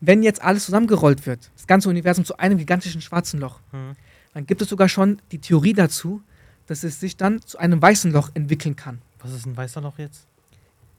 Wenn 0.00 0.22
jetzt 0.22 0.42
alles 0.42 0.64
zusammengerollt 0.64 1.26
wird, 1.26 1.50
das 1.56 1.66
ganze 1.66 1.88
Universum 1.88 2.24
zu 2.24 2.38
einem 2.38 2.56
gigantischen 2.58 3.00
schwarzen 3.02 3.38
Loch, 3.40 3.60
Hm. 3.72 3.96
dann 4.34 4.46
gibt 4.46 4.62
es 4.62 4.68
sogar 4.68 4.88
schon 4.88 5.20
die 5.30 5.38
Theorie 5.38 5.74
dazu, 5.74 6.22
dass 6.66 6.84
es 6.84 7.00
sich 7.00 7.16
dann 7.16 7.42
zu 7.42 7.58
einem 7.58 7.82
weißen 7.82 8.12
Loch 8.12 8.30
entwickeln 8.34 8.76
kann. 8.76 9.02
Was 9.18 9.32
ist 9.32 9.44
ein 9.46 9.56
weißer 9.56 9.80
Loch 9.80 9.98
jetzt? 9.98 10.26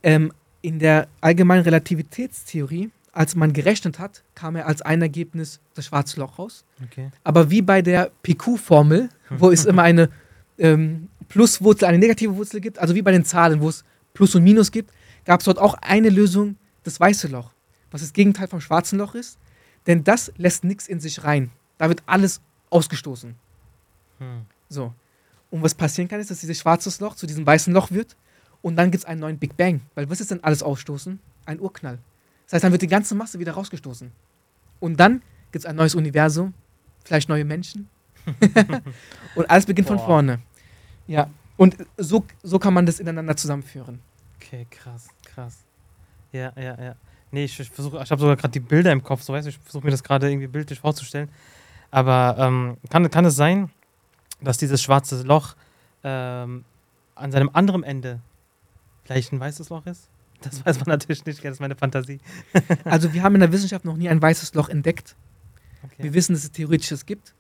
Ähm, 0.04 0.32
in 0.62 0.78
der 0.80 1.08
allgemeinen 1.22 1.64
Relativitätstheorie, 1.64 2.92
als 3.12 3.36
man 3.36 3.54
gerechnet 3.54 4.00
hat, 4.00 4.24
kam 4.36 4.56
er 4.56 4.68
als 4.68 4.82
ein 4.82 5.02
Ergebnis 5.02 5.60
das 5.74 5.86
schwarze 5.88 6.20
Loch 6.20 6.40
raus. 6.40 6.64
Okay. 6.84 7.12
Aber 7.24 7.50
wie 7.50 7.62
bei 7.62 7.82
der 7.82 8.12
PQ-Formel, 8.24 9.10
wo 9.30 9.52
es 9.52 9.66
immer 9.66 9.84
eine 9.84 10.10
ähm, 10.58 11.10
Pluswurzel, 11.28 11.88
eine 11.88 11.98
negative 11.98 12.36
Wurzel 12.36 12.62
gibt, 12.62 12.80
also 12.80 12.96
wie 12.96 13.02
bei 13.02 13.12
den 13.12 13.26
Zahlen, 13.26 13.62
wo 13.62 13.70
es 13.70 13.84
Plus 14.14 14.36
und 14.36 14.44
Minus 14.44 14.72
gibt, 14.72 14.92
gab 15.26 15.42
es 15.42 15.46
dort 15.46 15.60
auch 15.60 15.76
eine 15.82 16.10
Lösung, 16.10 16.56
das 16.84 17.00
weiße 17.00 17.28
Loch, 17.28 17.52
was 17.92 18.02
das 18.02 18.14
Gegenteil 18.14 18.48
vom 18.48 18.62
schwarzen 18.62 18.98
Loch 18.98 19.16
ist. 19.16 19.38
Denn 19.88 20.04
das 20.04 20.32
lässt 20.38 20.64
nichts 20.64 20.88
in 20.88 21.00
sich 21.00 21.24
rein. 21.24 21.52
Da 21.78 21.90
wird 21.90 22.04
alles 22.06 22.42
ausgestoßen. 22.70 23.36
Hm. 24.20 24.42
So. 24.70 24.94
Und 25.50 25.64
was 25.64 25.76
passieren 25.76 26.08
kann, 26.08 26.20
ist, 26.20 26.32
dass 26.32 26.40
dieses 26.40 26.60
schwarzes 26.60 27.00
Loch 27.00 27.16
zu 27.16 27.26
diesem 27.28 27.46
weißen 27.46 27.74
Loch 27.74 27.92
wird 27.92 28.16
und 28.62 28.76
dann 28.76 28.92
gibt 28.92 29.04
es 29.04 29.06
einen 29.06 29.20
neuen 29.20 29.38
Big 29.38 29.58
Bang. 29.58 29.82
Weil 29.96 30.10
was 30.10 30.22
ist 30.22 30.32
denn 30.32 30.44
alles 30.44 30.64
ausstoßen? 30.64 31.20
Ein 31.46 31.60
Urknall. 31.60 32.00
Das 32.52 32.58
heißt, 32.58 32.66
dann 32.66 32.74
wird 32.74 32.82
die 32.82 32.88
ganze 32.88 33.16
Masse 33.16 33.40
wieder 33.40 33.54
rausgestoßen. 33.54 34.12
Und 34.82 35.00
dann 35.00 35.22
gibt 35.54 35.64
es 35.64 35.66
ein 35.66 35.78
neues 35.78 35.96
Universum, 35.96 36.54
vielleicht 37.06 37.30
neue 37.30 37.46
Menschen. 37.46 37.88
und 39.36 39.50
alles 39.50 39.66
beginnt 39.66 39.88
von 39.88 39.96
Boah. 39.96 40.06
vorne. 40.06 40.40
Ja. 41.08 41.30
Und 41.56 41.78
so, 41.96 42.26
so 42.44 42.60
kann 42.60 42.74
man 42.74 42.86
das 42.86 43.00
ineinander 43.00 43.38
zusammenführen. 43.38 44.00
Okay, 44.36 44.68
krass, 44.70 45.08
krass. 45.24 45.60
Ja, 46.34 46.52
ja, 46.58 46.78
ja. 46.78 46.96
Nee, 47.32 47.46
ich, 47.46 47.58
ich 47.58 47.70
versuche, 47.70 48.02
ich 48.04 48.12
habe 48.12 48.20
sogar 48.20 48.36
gerade 48.36 48.52
die 48.52 48.60
Bilder 48.60 48.92
im 48.92 49.02
Kopf, 49.02 49.22
so 49.22 49.32
weißt 49.32 49.46
du, 49.46 49.50
ich 49.50 49.58
versuche 49.58 49.86
mir 49.86 49.92
das 49.92 50.04
gerade 50.04 50.30
irgendwie 50.30 50.48
bildlich 50.48 50.82
vorzustellen. 50.82 51.30
Aber 51.90 52.36
ähm, 52.38 52.78
kann, 52.90 53.10
kann 53.10 53.24
es 53.24 53.38
sein, 53.38 53.70
dass 54.42 54.58
dieses 54.58 54.82
schwarze 54.82 55.24
Loch 55.24 55.56
ähm, 56.04 56.66
an 57.16 57.32
seinem 57.32 57.50
anderen 57.54 57.84
Ende 57.84 58.20
vielleicht 59.06 59.32
ein 59.32 59.40
weißes 59.40 59.70
Loch 59.70 59.86
ist? 59.86 60.10
Das 60.42 60.66
weiß 60.66 60.80
man 60.80 60.90
natürlich 60.90 61.26
nicht, 61.26 61.44
das 61.44 61.54
ist 61.54 61.60
meine 61.60 61.76
Fantasie. 61.76 62.20
Also 62.84 63.14
wir 63.14 63.24
haben 63.24 63.36
in 63.36 63.42
der 63.42 63.52
Wissenschaft 63.52 63.86
noch 63.86 63.98
nie 63.98 64.10
ein 64.10 64.22
weißes 64.22 64.54
Loch 64.54 64.70
entdeckt. 64.70 65.16
Okay. 65.84 66.04
Wir 66.04 66.14
wissen, 66.14 66.34
dass 66.34 66.44
es 66.44 66.52
theoretisch 66.52 66.92
es 66.92 67.06
gibt. 67.06 67.34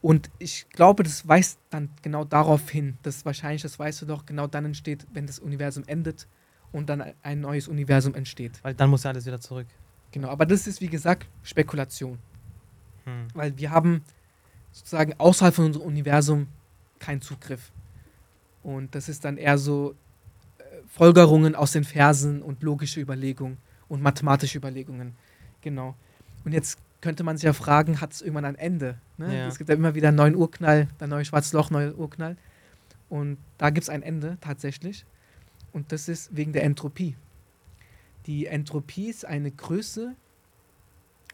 Und 0.00 0.30
ich 0.38 0.68
glaube, 0.70 1.02
das 1.02 1.26
weist 1.26 1.58
dann 1.70 1.90
genau 2.02 2.24
darauf 2.24 2.70
hin, 2.70 2.98
dass 3.02 3.24
wahrscheinlich 3.24 3.62
das 3.62 3.78
weiße 3.78 4.06
Loch 4.06 4.26
genau 4.26 4.46
dann 4.46 4.64
entsteht, 4.64 5.06
wenn 5.12 5.26
das 5.26 5.38
Universum 5.40 5.82
endet 5.86 6.28
und 6.70 6.88
dann 6.88 7.02
ein 7.22 7.40
neues 7.40 7.66
Universum 7.66 8.14
entsteht. 8.14 8.62
Weil 8.62 8.74
dann 8.74 8.90
muss 8.90 9.02
ja 9.02 9.10
alles 9.10 9.26
wieder 9.26 9.40
zurück. 9.40 9.66
Genau, 10.12 10.28
aber 10.28 10.46
das 10.46 10.66
ist 10.66 10.80
wie 10.80 10.88
gesagt 10.88 11.26
Spekulation, 11.42 12.18
Hm. 13.04 13.28
weil 13.34 13.56
wir 13.58 13.70
haben 13.70 14.02
sozusagen 14.70 15.14
außerhalb 15.18 15.54
von 15.54 15.66
unserem 15.66 15.86
Universum 15.86 16.46
keinen 16.98 17.20
Zugriff. 17.20 17.72
Und 18.62 18.94
das 18.94 19.08
ist 19.08 19.24
dann 19.24 19.36
eher 19.36 19.58
so 19.58 19.94
Folgerungen 20.88 21.54
aus 21.54 21.72
den 21.72 21.84
Versen 21.84 22.42
und 22.42 22.62
logische 22.62 23.00
Überlegungen 23.00 23.58
und 23.88 24.02
mathematische 24.02 24.58
Überlegungen. 24.58 25.14
Genau. 25.60 25.94
Und 26.44 26.52
jetzt 26.52 26.78
könnte 27.00 27.22
man 27.22 27.36
sich 27.36 27.44
ja 27.44 27.52
fragen, 27.52 28.00
hat 28.00 28.12
es 28.12 28.22
irgendwann 28.22 28.44
ein 28.44 28.56
Ende? 28.56 28.98
Ne? 29.16 29.36
Ja. 29.36 29.46
Es 29.46 29.58
gibt 29.58 29.70
ja 29.70 29.76
immer 29.76 29.94
wieder 29.94 30.08
einen 30.08 30.16
neuen 30.16 30.34
Urknall, 30.34 30.88
ein 30.98 31.10
neues 31.10 31.28
schwarzes 31.28 31.52
Loch, 31.52 31.70
neuer 31.70 31.96
Urknall. 31.96 32.36
Und 33.08 33.38
da 33.56 33.70
gibt 33.70 33.84
es 33.84 33.90
ein 33.90 34.02
Ende 34.02 34.38
tatsächlich. 34.40 35.04
Und 35.72 35.92
das 35.92 36.08
ist 36.08 36.34
wegen 36.34 36.52
der 36.52 36.64
Entropie. 36.64 37.14
Die 38.26 38.46
Entropie 38.46 39.08
ist 39.08 39.24
eine 39.24 39.50
Größe, 39.50 40.14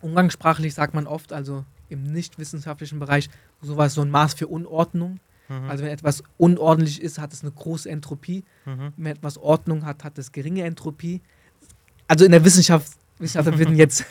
umgangssprachlich 0.00 0.74
sagt 0.74 0.94
man 0.94 1.06
oft, 1.06 1.32
also 1.32 1.64
im 1.88 2.04
nichtwissenschaftlichen 2.04 2.98
Bereich, 2.98 3.30
sowas, 3.60 3.94
so 3.94 4.02
ein 4.02 4.10
Maß 4.10 4.34
für 4.34 4.46
Unordnung. 4.46 5.18
Mhm. 5.48 5.70
Also 5.70 5.84
wenn 5.84 5.90
etwas 5.90 6.22
unordentlich 6.38 7.02
ist, 7.02 7.18
hat 7.18 7.32
es 7.32 7.42
eine 7.42 7.52
große 7.52 7.88
Entropie. 7.88 8.44
mhm. 8.64 8.92
Wenn 8.96 9.12
etwas 9.12 9.38
Ordnung 9.38 9.84
hat, 9.84 10.04
hat 10.04 10.18
es 10.18 10.32
geringe 10.32 10.64
Entropie. 10.64 11.20
Also 12.08 12.24
in 12.24 12.32
der 12.32 12.44
Wissenschaft, 12.44 12.92
Wissenschaftler 13.18 13.58
würden 13.58 13.76
jetzt 13.76 14.04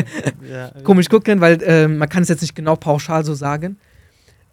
ja, 0.48 0.70
komisch 0.84 1.08
gucken, 1.08 1.40
weil 1.40 1.58
ähm, 1.62 1.98
man 1.98 2.08
kann 2.08 2.22
es 2.22 2.28
jetzt 2.28 2.42
nicht 2.42 2.54
genau 2.54 2.76
pauschal 2.76 3.24
so 3.24 3.34
sagen. 3.34 3.78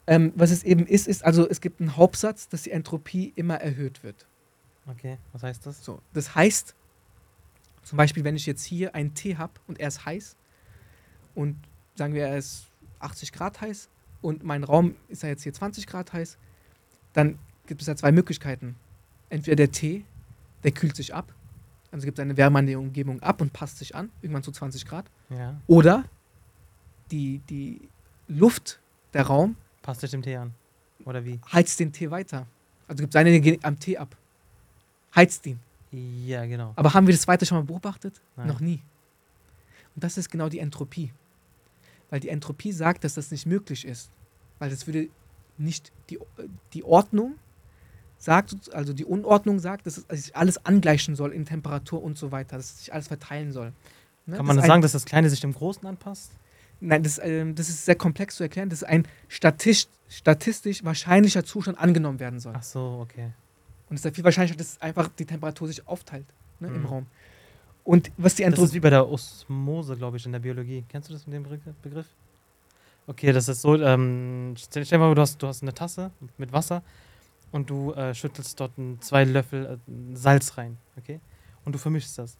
Ähm, 0.07 0.31
was 0.35 0.51
es 0.51 0.63
eben 0.63 0.87
ist, 0.87 1.07
ist, 1.07 1.25
also 1.25 1.47
es 1.49 1.59
gibt 1.59 1.81
einen 1.81 1.97
Hauptsatz, 1.97 2.47
dass 2.47 2.63
die 2.63 2.71
Entropie 2.71 3.33
immer 3.35 3.55
erhöht 3.55 4.03
wird. 4.03 4.25
Okay, 4.89 5.17
was 5.33 5.43
heißt 5.43 5.65
das? 5.65 5.83
So, 5.83 6.01
das 6.13 6.33
heißt, 6.33 6.73
zum 7.83 7.97
Beispiel, 7.97 8.23
wenn 8.23 8.35
ich 8.35 8.45
jetzt 8.45 8.63
hier 8.63 8.95
einen 8.95 9.13
Tee 9.13 9.35
habe 9.35 9.53
und 9.67 9.79
er 9.79 9.89
ist 9.89 10.05
heiß 10.05 10.35
und 11.35 11.57
sagen 11.95 12.13
wir, 12.13 12.27
er 12.27 12.37
ist 12.37 12.67
80 12.99 13.33
Grad 13.33 13.59
heiß 13.59 13.89
und 14.27 14.43
mein 14.43 14.65
Raum 14.65 14.93
ist 15.07 15.23
ja 15.23 15.29
jetzt 15.29 15.43
hier 15.43 15.53
20 15.53 15.87
Grad 15.87 16.11
heiß, 16.11 16.37
dann 17.13 17.39
gibt 17.65 17.79
es 17.79 17.87
ja 17.87 17.95
zwei 17.95 18.11
Möglichkeiten. 18.11 18.75
Entweder 19.29 19.55
der 19.55 19.71
Tee, 19.71 20.03
der 20.65 20.71
kühlt 20.71 20.97
sich 20.97 21.15
ab, 21.15 21.33
also 21.91 22.03
gibt 22.03 22.17
seine 22.17 22.35
Wärme 22.35 22.59
an 22.59 22.67
die 22.67 22.75
Umgebung 22.75 23.21
ab 23.21 23.39
und 23.39 23.53
passt 23.53 23.77
sich 23.77 23.95
an, 23.95 24.11
irgendwann 24.21 24.43
zu 24.43 24.51
20 24.51 24.85
Grad. 24.85 25.05
Ja, 25.29 25.61
Oder 25.67 26.03
die, 27.09 27.39
die 27.49 27.79
Luft, 28.27 28.81
der 29.13 29.27
Raum, 29.27 29.55
passt 29.81 30.03
dich 30.03 30.11
dem 30.11 30.21
Tee 30.21 30.35
an. 30.35 30.53
Oder 31.05 31.23
wie? 31.23 31.39
heizt 31.53 31.79
den 31.79 31.93
Tee 31.93 32.11
weiter. 32.11 32.47
Also 32.89 33.01
gibt 33.03 33.13
seine 33.13 33.29
Energie 33.29 33.57
am 33.63 33.79
Tee 33.79 33.97
ab. 33.97 34.17
Heizt 35.15 35.45
ihn. 35.45 35.61
Ja, 35.91 36.45
genau. 36.45 36.73
Aber 36.75 36.93
haben 36.93 37.07
wir 37.07 37.13
das 37.13 37.25
weiter 37.29 37.45
schon 37.45 37.59
mal 37.59 37.63
beobachtet? 37.63 38.19
Nein. 38.35 38.47
Noch 38.47 38.59
nie. 38.59 38.81
Und 39.95 40.03
das 40.03 40.17
ist 40.17 40.29
genau 40.29 40.49
die 40.49 40.59
Entropie. 40.59 41.13
Weil 42.09 42.19
die 42.19 42.29
Entropie 42.29 42.73
sagt, 42.73 43.05
dass 43.05 43.13
das 43.13 43.31
nicht 43.31 43.45
möglich 43.45 43.85
ist. 43.85 44.11
Weil 44.59 44.69
das 44.69 44.87
würde 44.87 45.09
nicht 45.57 45.91
die, 46.09 46.19
die 46.73 46.83
Ordnung 46.83 47.35
sagt, 48.17 48.73
also 48.73 48.93
die 48.93 49.05
Unordnung 49.05 49.59
sagt, 49.59 49.85
dass 49.85 49.97
es 50.07 50.23
sich 50.25 50.35
alles 50.35 50.65
angleichen 50.65 51.15
soll 51.15 51.31
in 51.31 51.45
Temperatur 51.45 52.01
und 52.01 52.17
so 52.17 52.31
weiter, 52.31 52.57
dass 52.57 52.79
sich 52.79 52.93
alles 52.93 53.07
verteilen 53.07 53.51
soll. 53.51 53.73
Ne? 54.25 54.37
Kann 54.37 54.45
man 54.45 54.55
das 54.55 54.65
ein, 54.65 54.67
sagen, 54.67 54.81
dass 54.81 54.91
das 54.93 55.05
Kleine 55.05 55.29
sich 55.29 55.39
dem 55.39 55.53
Großen 55.53 55.85
anpasst? 55.87 56.31
Nein, 56.79 57.03
das, 57.03 57.19
ähm, 57.23 57.55
das 57.55 57.69
ist 57.69 57.85
sehr 57.85 57.95
komplex 57.95 58.35
zu 58.35 58.43
erklären. 58.43 58.69
Das 58.69 58.81
ist 58.81 58.87
ein 58.87 59.07
statistisch, 59.27 59.91
statistisch 60.09 60.83
wahrscheinlicher 60.83 61.43
Zustand 61.43 61.77
angenommen 61.79 62.19
werden 62.19 62.39
soll. 62.39 62.53
Ach 62.55 62.63
so, 62.63 62.99
okay. 63.01 63.31
Und 63.89 63.97
es 63.97 64.05
ist 64.05 64.15
viel 64.15 64.23
wahrscheinlicher, 64.23 64.57
dass 64.57 64.79
einfach 64.81 65.07
die 65.09 65.25
Temperatur 65.25 65.67
sich 65.67 65.87
aufteilt 65.87 66.25
ne, 66.59 66.67
im 66.67 66.81
Mhm. 66.81 66.85
Raum. 66.85 67.05
Und 67.83 68.11
was 68.17 68.35
die 68.35 68.43
Das 68.43 68.49
Entropie 68.49 68.67
ist 68.67 68.73
wie 68.73 68.79
bei 68.81 68.89
der 68.89 69.07
Osmose, 69.07 69.95
glaube 69.95 70.17
ich, 70.17 70.25
in 70.25 70.33
der 70.33 70.39
Biologie. 70.39 70.83
Kennst 70.89 71.09
du 71.09 71.13
das 71.13 71.25
mit 71.25 71.35
dem 71.35 71.45
Begr- 71.45 71.73
Begriff? 71.81 72.07
Okay, 73.07 73.31
das 73.31 73.47
ist 73.47 73.61
so, 73.61 73.75
ähm, 73.75 74.53
stell 74.57 74.83
dir 74.83 74.97
mal, 74.97 75.05
vor, 75.05 75.15
du 75.15 75.21
hast, 75.21 75.41
du 75.41 75.47
hast 75.47 75.61
eine 75.61 75.73
Tasse 75.73 76.11
mit 76.37 76.51
Wasser 76.51 76.83
und 77.51 77.69
du 77.69 77.93
äh, 77.93 78.13
schüttelst 78.13 78.59
dort 78.59 78.73
zwei 78.99 79.23
Löffel 79.23 79.65
äh, 79.65 80.15
Salz 80.15 80.57
rein, 80.57 80.77
okay? 80.97 81.21
Und 81.63 81.73
du 81.73 81.79
vermischst 81.79 82.17
das. 82.17 82.37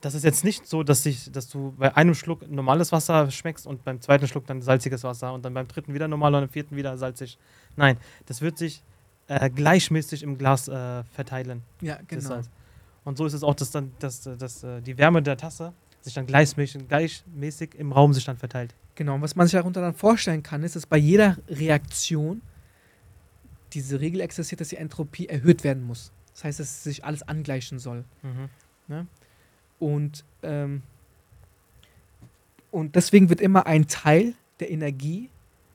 Das 0.00 0.14
ist 0.14 0.22
jetzt 0.22 0.44
nicht 0.44 0.64
so, 0.68 0.84
dass, 0.84 1.02
sich, 1.02 1.32
dass 1.32 1.48
du 1.48 1.74
bei 1.76 1.96
einem 1.96 2.14
Schluck 2.14 2.48
normales 2.48 2.92
Wasser 2.92 3.32
schmeckst 3.32 3.66
und 3.66 3.84
beim 3.84 4.00
zweiten 4.00 4.28
Schluck 4.28 4.46
dann 4.46 4.62
salziges 4.62 5.02
Wasser 5.02 5.32
und 5.32 5.44
dann 5.44 5.54
beim 5.54 5.66
dritten 5.66 5.92
wieder 5.92 6.06
normal 6.06 6.36
und 6.36 6.42
beim 6.42 6.48
vierten 6.48 6.76
wieder 6.76 6.96
salzig. 6.96 7.36
Nein, 7.74 7.98
das 8.26 8.40
wird 8.40 8.58
sich 8.58 8.84
äh, 9.26 9.50
gleichmäßig 9.50 10.22
im 10.22 10.38
Glas 10.38 10.68
äh, 10.68 11.02
verteilen. 11.02 11.62
Ja, 11.80 11.98
genau. 12.06 12.42
Und 13.04 13.18
so 13.18 13.26
ist 13.26 13.32
es 13.32 13.42
auch, 13.42 13.54
dass 13.54 13.72
dann 13.72 13.90
dass, 13.98 14.24
äh, 14.24 14.36
dass, 14.36 14.62
äh, 14.62 14.80
die 14.82 14.96
Wärme 14.98 15.20
der 15.20 15.36
Tasse 15.36 15.72
sich 16.00 16.14
dann 16.14 16.26
gleichmäßig, 16.26 16.86
gleichmäßig 16.86 17.74
im 17.74 17.90
Raum 17.90 18.12
sich 18.12 18.24
dann 18.24 18.36
verteilt. 18.36 18.74
Genau, 18.98 19.14
und 19.14 19.22
was 19.22 19.36
man 19.36 19.46
sich 19.46 19.52
darunter 19.52 19.80
dann 19.80 19.94
vorstellen 19.94 20.42
kann, 20.42 20.64
ist, 20.64 20.74
dass 20.74 20.84
bei 20.84 20.96
jeder 20.96 21.38
Reaktion 21.48 22.42
diese 23.72 24.00
Regel 24.00 24.20
existiert, 24.20 24.60
dass 24.60 24.70
die 24.70 24.76
Entropie 24.76 25.28
erhöht 25.28 25.62
werden 25.62 25.84
muss. 25.84 26.10
Das 26.34 26.42
heißt, 26.42 26.58
dass 26.58 26.82
sich 26.82 27.04
alles 27.04 27.22
angleichen 27.22 27.78
soll. 27.78 28.04
Mhm. 28.24 29.06
Und, 29.78 30.24
ähm, 30.42 30.82
und 32.72 32.96
deswegen 32.96 33.28
wird 33.28 33.40
immer 33.40 33.66
ein 33.66 33.86
Teil 33.86 34.34
der 34.58 34.68
Energie 34.68 35.30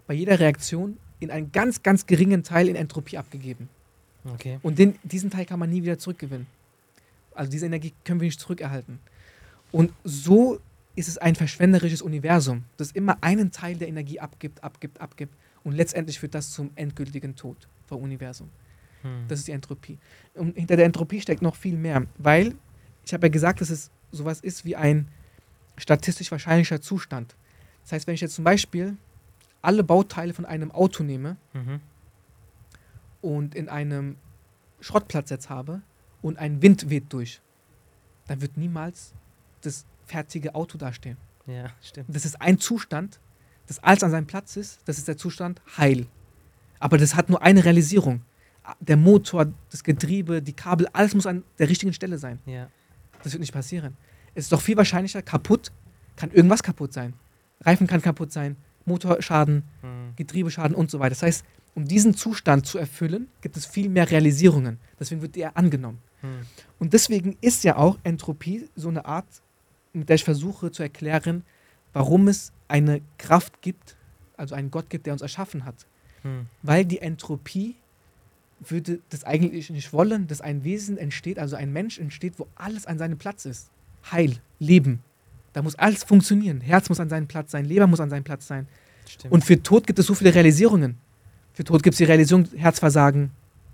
bei 0.05 0.15
jeder 0.15 0.37
Reaktion 0.41 0.97
in 1.21 1.31
einen 1.31 1.53
ganz, 1.53 1.81
ganz 1.81 2.05
geringen 2.05 2.43
Teil 2.43 2.67
in 2.67 2.75
Entropie 2.75 3.17
abgegeben. 3.17 3.69
Okay. 4.25 4.59
Und 4.63 4.79
den, 4.79 4.99
diesen 5.03 5.29
Teil 5.29 5.45
kann 5.45 5.59
man 5.59 5.69
nie 5.69 5.81
wieder 5.81 5.97
zurückgewinnen. 5.97 6.47
Also 7.33 7.49
diese 7.49 7.67
Energie 7.67 7.93
können 8.03 8.19
wir 8.19 8.25
nicht 8.25 8.41
zurückerhalten. 8.41 8.99
Und 9.71 9.93
so 10.03 10.59
ist 10.95 11.07
es 11.07 11.17
ein 11.17 11.35
verschwenderisches 11.35 12.01
Universum, 12.01 12.65
das 12.77 12.91
immer 12.91 13.17
einen 13.21 13.51
Teil 13.51 13.75
der 13.75 13.87
Energie 13.87 14.19
abgibt, 14.19 14.63
abgibt, 14.63 15.01
abgibt. 15.01 15.35
Und 15.63 15.73
letztendlich 15.73 16.19
führt 16.19 16.35
das 16.35 16.51
zum 16.51 16.71
endgültigen 16.75 17.35
Tod 17.35 17.67
vom 17.87 18.01
Universum. 18.01 18.49
Hm. 19.01 19.25
Das 19.27 19.39
ist 19.39 19.47
die 19.47 19.53
Entropie. 19.53 19.97
Und 20.33 20.55
hinter 20.55 20.75
der 20.75 20.85
Entropie 20.85 21.21
steckt 21.21 21.41
noch 21.41 21.55
viel 21.55 21.77
mehr, 21.77 22.05
weil 22.17 22.55
ich 23.05 23.13
habe 23.13 23.27
ja 23.27 23.31
gesagt, 23.31 23.61
dass 23.61 23.69
es 23.69 23.89
sowas 24.11 24.39
ist 24.41 24.65
wie 24.65 24.75
ein 24.75 25.07
statistisch 25.77 26.31
wahrscheinlicher 26.31 26.81
Zustand. 26.81 27.35
Das 27.83 27.93
heißt, 27.93 28.07
wenn 28.07 28.13
ich 28.13 28.21
jetzt 28.21 28.35
zum 28.35 28.43
Beispiel 28.43 28.95
alle 29.61 29.83
Bauteile 29.83 30.33
von 30.33 30.45
einem 30.45 30.71
Auto 30.71 31.03
nehme 31.03 31.37
Mhm. 31.53 31.79
und 33.21 33.55
in 33.55 33.69
einem 33.69 34.17
Schrottplatz 34.81 35.29
jetzt 35.29 35.49
habe 35.49 35.81
und 36.21 36.37
ein 36.37 36.61
Wind 36.61 36.89
weht 36.89 37.11
durch, 37.11 37.41
dann 38.27 38.41
wird 38.41 38.57
niemals 38.57 39.13
das 39.61 39.85
fertige 40.05 40.55
Auto 40.55 40.77
dastehen. 40.77 41.17
Ja, 41.45 41.71
stimmt. 41.81 42.13
Das 42.13 42.25
ist 42.25 42.41
ein 42.41 42.59
Zustand, 42.59 43.19
das 43.67 43.79
alles 43.79 44.03
an 44.03 44.11
seinem 44.11 44.27
Platz 44.27 44.55
ist, 44.57 44.79
das 44.85 44.97
ist 44.97 45.07
der 45.07 45.17
Zustand 45.17 45.61
Heil. 45.77 46.07
Aber 46.79 46.97
das 46.97 47.15
hat 47.15 47.29
nur 47.29 47.41
eine 47.41 47.63
Realisierung. 47.63 48.21
Der 48.79 48.97
Motor, 48.97 49.53
das 49.69 49.83
Getriebe, 49.83 50.41
die 50.41 50.53
Kabel, 50.53 50.87
alles 50.93 51.13
muss 51.13 51.25
an 51.25 51.43
der 51.59 51.69
richtigen 51.69 51.93
Stelle 51.93 52.17
sein. 52.17 52.39
Ja. 52.45 52.69
Das 53.23 53.33
wird 53.33 53.41
nicht 53.41 53.53
passieren. 53.53 53.97
Es 54.35 54.45
ist 54.45 54.51
doch 54.51 54.61
viel 54.61 54.77
wahrscheinlicher, 54.77 55.21
kaputt 55.21 55.71
kann 56.15 56.31
irgendwas 56.31 56.63
kaputt 56.63 56.93
sein. 56.93 57.13
Reifen 57.61 57.87
kann 57.87 58.01
kaputt 58.01 58.31
sein, 58.31 58.57
Motorschaden, 58.85 59.63
Hm. 59.81 60.13
Getriebeschaden 60.15 60.75
und 60.75 60.91
so 60.91 60.99
weiter. 60.99 61.11
Das 61.11 61.23
heißt, 61.23 61.45
um 61.75 61.85
diesen 61.85 62.13
Zustand 62.13 62.65
zu 62.65 62.77
erfüllen, 62.77 63.27
gibt 63.41 63.57
es 63.57 63.65
viel 63.65 63.89
mehr 63.89 64.09
Realisierungen. 64.09 64.79
Deswegen 64.99 65.21
wird 65.21 65.35
der 65.35 65.57
angenommen. 65.57 65.99
Hm. 66.21 66.41
Und 66.79 66.93
deswegen 66.93 67.37
ist 67.41 67.63
ja 67.63 67.77
auch 67.77 67.97
Entropie 68.03 68.69
so 68.75 68.89
eine 68.89 69.05
Art, 69.05 69.25
mit 69.93 70.09
der 70.09 70.15
ich 70.15 70.23
versuche 70.23 70.71
zu 70.71 70.83
erklären, 70.83 71.43
warum 71.93 72.27
es 72.27 72.51
eine 72.67 73.01
Kraft 73.17 73.61
gibt, 73.61 73.95
also 74.35 74.55
einen 74.55 74.71
Gott 74.71 74.89
gibt, 74.89 75.05
der 75.05 75.13
uns 75.13 75.21
erschaffen 75.21 75.65
hat. 75.65 75.85
Hm. 76.23 76.47
Weil 76.61 76.85
die 76.85 76.99
Entropie 76.99 77.75
würde 78.59 78.99
das 79.09 79.23
eigentlich 79.23 79.69
nicht 79.69 79.93
wollen, 79.93 80.27
dass 80.27 80.41
ein 80.41 80.63
Wesen 80.63 80.97
entsteht, 80.97 81.37
also 81.37 81.55
ein 81.55 81.71
Mensch 81.71 81.99
entsteht, 81.99 82.33
wo 82.37 82.47
alles 82.55 82.85
an 82.85 82.97
seinem 82.97 83.17
Platz 83.17 83.45
ist. 83.45 83.69
Heil, 84.11 84.37
Leben. 84.59 84.99
Da 85.53 85.61
muss 85.61 85.75
alles 85.75 86.03
funktionieren. 86.03 86.61
Herz 86.61 86.89
muss 86.89 86.99
an 86.99 87.09
seinem 87.09 87.27
Platz 87.27 87.51
sein, 87.51 87.65
Leber 87.65 87.87
muss 87.87 87.99
an 87.99 88.09
seinem 88.09 88.23
Platz 88.23 88.47
sein. 88.47 88.67
Stimmt. 89.07 89.33
Und 89.33 89.43
für 89.43 89.61
Tod 89.61 89.85
gibt 89.85 89.99
es 89.99 90.05
so 90.05 90.13
viele 90.13 90.33
Realisierungen. 90.33 90.97
Für 91.53 91.63
Tod 91.63 91.83
gibt 91.83 91.93
es 91.93 91.97
die 91.99 92.05
Realisierung 92.05 92.47
Herzversagen, 92.55 93.31